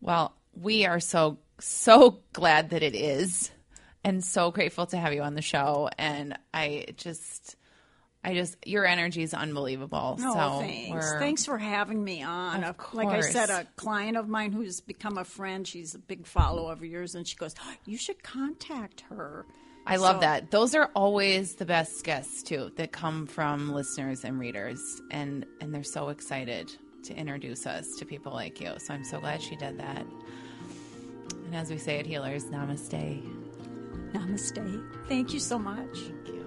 Well, 0.00 0.34
we 0.54 0.86
are 0.86 1.00
so 1.00 1.38
so 1.60 2.20
glad 2.32 2.70
that 2.70 2.82
it 2.82 2.94
is, 2.94 3.50
and 4.04 4.24
so 4.24 4.50
grateful 4.50 4.86
to 4.86 4.96
have 4.96 5.12
you 5.12 5.22
on 5.22 5.34
the 5.34 5.42
show. 5.42 5.88
And 5.98 6.38
I 6.54 6.86
just, 6.96 7.56
I 8.24 8.34
just, 8.34 8.56
your 8.66 8.86
energy 8.86 9.22
is 9.22 9.34
unbelievable. 9.34 10.16
No, 10.20 10.32
so 10.32 10.38
Oh, 10.40 10.60
thanks. 10.60 11.12
Thanks 11.18 11.44
for 11.44 11.58
having 11.58 12.02
me 12.02 12.22
on. 12.22 12.64
Of 12.64 12.76
A- 12.92 12.96
Like 12.96 13.08
I 13.08 13.20
said, 13.20 13.50
a 13.50 13.64
client 13.76 14.16
of 14.16 14.28
mine 14.28 14.52
who's 14.52 14.80
become 14.80 15.18
a 15.18 15.24
friend. 15.24 15.66
She's 15.66 15.94
a 15.94 15.98
big 15.98 16.26
follower 16.26 16.72
of 16.72 16.84
yours, 16.84 17.14
and 17.14 17.26
she 17.26 17.36
goes, 17.36 17.54
"You 17.84 17.96
should 17.98 18.22
contact 18.22 19.02
her." 19.10 19.44
I 19.86 19.96
love 19.96 20.20
that. 20.20 20.50
Those 20.50 20.74
are 20.74 20.90
always 20.94 21.54
the 21.54 21.64
best 21.64 22.04
guests 22.04 22.42
too 22.42 22.70
that 22.76 22.92
come 22.92 23.26
from 23.26 23.72
listeners 23.72 24.22
and 24.22 24.38
readers, 24.38 24.78
and 25.10 25.46
and 25.62 25.74
they're 25.74 25.82
so 25.82 26.10
excited 26.10 26.70
to 27.04 27.14
introduce 27.16 27.66
us 27.66 27.86
to 27.98 28.04
people 28.04 28.32
like 28.32 28.60
you. 28.60 28.74
So 28.78 28.92
I'm 28.92 29.04
so 29.04 29.18
glad 29.18 29.40
she 29.40 29.56
did 29.56 29.78
that. 29.78 30.04
And 31.48 31.56
as 31.56 31.70
we 31.70 31.78
say 31.78 31.98
at 31.98 32.04
Healers, 32.04 32.50
Namaste. 32.50 33.22
Namaste. 34.12 34.84
Thank 35.08 35.32
you 35.32 35.40
so 35.40 35.58
much. 35.58 35.98
Thank 35.98 36.28
you. 36.28 36.44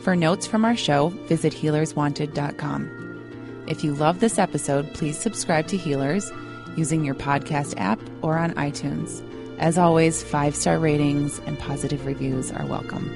For 0.00 0.16
notes 0.16 0.46
from 0.46 0.64
our 0.64 0.74
show, 0.74 1.08
visit 1.28 1.52
healerswanted.com. 1.52 3.66
If 3.68 3.84
you 3.84 3.92
love 3.92 4.20
this 4.20 4.38
episode, 4.38 4.94
please 4.94 5.18
subscribe 5.18 5.66
to 5.66 5.76
Healers 5.76 6.32
using 6.78 7.04
your 7.04 7.14
podcast 7.14 7.74
app 7.76 8.00
or 8.22 8.38
on 8.38 8.54
iTunes. 8.54 9.22
As 9.58 9.76
always, 9.76 10.22
five 10.22 10.56
star 10.56 10.78
ratings 10.78 11.40
and 11.40 11.58
positive 11.58 12.06
reviews 12.06 12.50
are 12.50 12.64
welcome. 12.64 13.14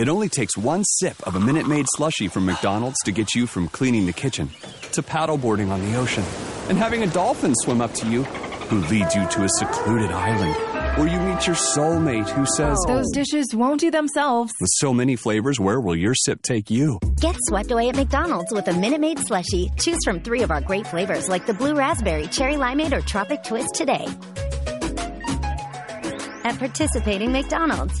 It 0.00 0.08
only 0.08 0.30
takes 0.30 0.56
one 0.56 0.82
sip 0.82 1.26
of 1.26 1.36
a 1.36 1.40
Minute 1.40 1.68
Maid 1.68 1.84
slushy 1.94 2.26
from 2.26 2.46
McDonald's 2.46 2.96
to 3.04 3.12
get 3.12 3.34
you 3.34 3.46
from 3.46 3.68
cleaning 3.68 4.06
the 4.06 4.14
kitchen 4.14 4.48
to 4.92 5.02
paddleboarding 5.02 5.68
on 5.68 5.84
the 5.84 5.94
ocean 5.98 6.24
and 6.70 6.78
having 6.78 7.02
a 7.02 7.06
dolphin 7.08 7.52
swim 7.54 7.82
up 7.82 7.92
to 7.96 8.08
you 8.08 8.22
who 8.70 8.78
leads 8.86 9.14
you 9.14 9.28
to 9.28 9.44
a 9.44 9.48
secluded 9.58 10.10
island 10.10 10.54
where 10.96 11.06
you 11.06 11.20
meet 11.20 11.46
your 11.46 11.54
soulmate 11.54 12.26
who 12.30 12.46
says, 12.56 12.82
Those 12.86 13.10
dishes 13.12 13.54
won't 13.54 13.78
do 13.78 13.90
themselves. 13.90 14.54
With 14.58 14.70
so 14.76 14.94
many 14.94 15.16
flavors, 15.16 15.60
where 15.60 15.82
will 15.82 15.96
your 15.96 16.14
sip 16.14 16.40
take 16.40 16.70
you? 16.70 16.98
Get 17.20 17.36
swept 17.48 17.70
away 17.70 17.90
at 17.90 17.96
McDonald's 17.96 18.54
with 18.54 18.68
a 18.68 18.72
Minute 18.72 19.02
Maid 19.02 19.18
slushie. 19.18 19.68
Choose 19.78 19.98
from 20.02 20.20
three 20.20 20.40
of 20.40 20.50
our 20.50 20.62
great 20.62 20.86
flavors 20.86 21.28
like 21.28 21.44
the 21.44 21.52
blue 21.52 21.74
raspberry, 21.74 22.26
cherry 22.28 22.54
limeade, 22.54 22.94
or 22.94 23.02
tropic 23.02 23.44
twist 23.44 23.74
today. 23.74 24.06
At 26.42 26.58
participating 26.58 27.32
McDonald's. 27.32 28.00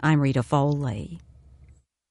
I'm 0.00 0.20
Rita 0.20 0.44
Foley. 0.44 1.18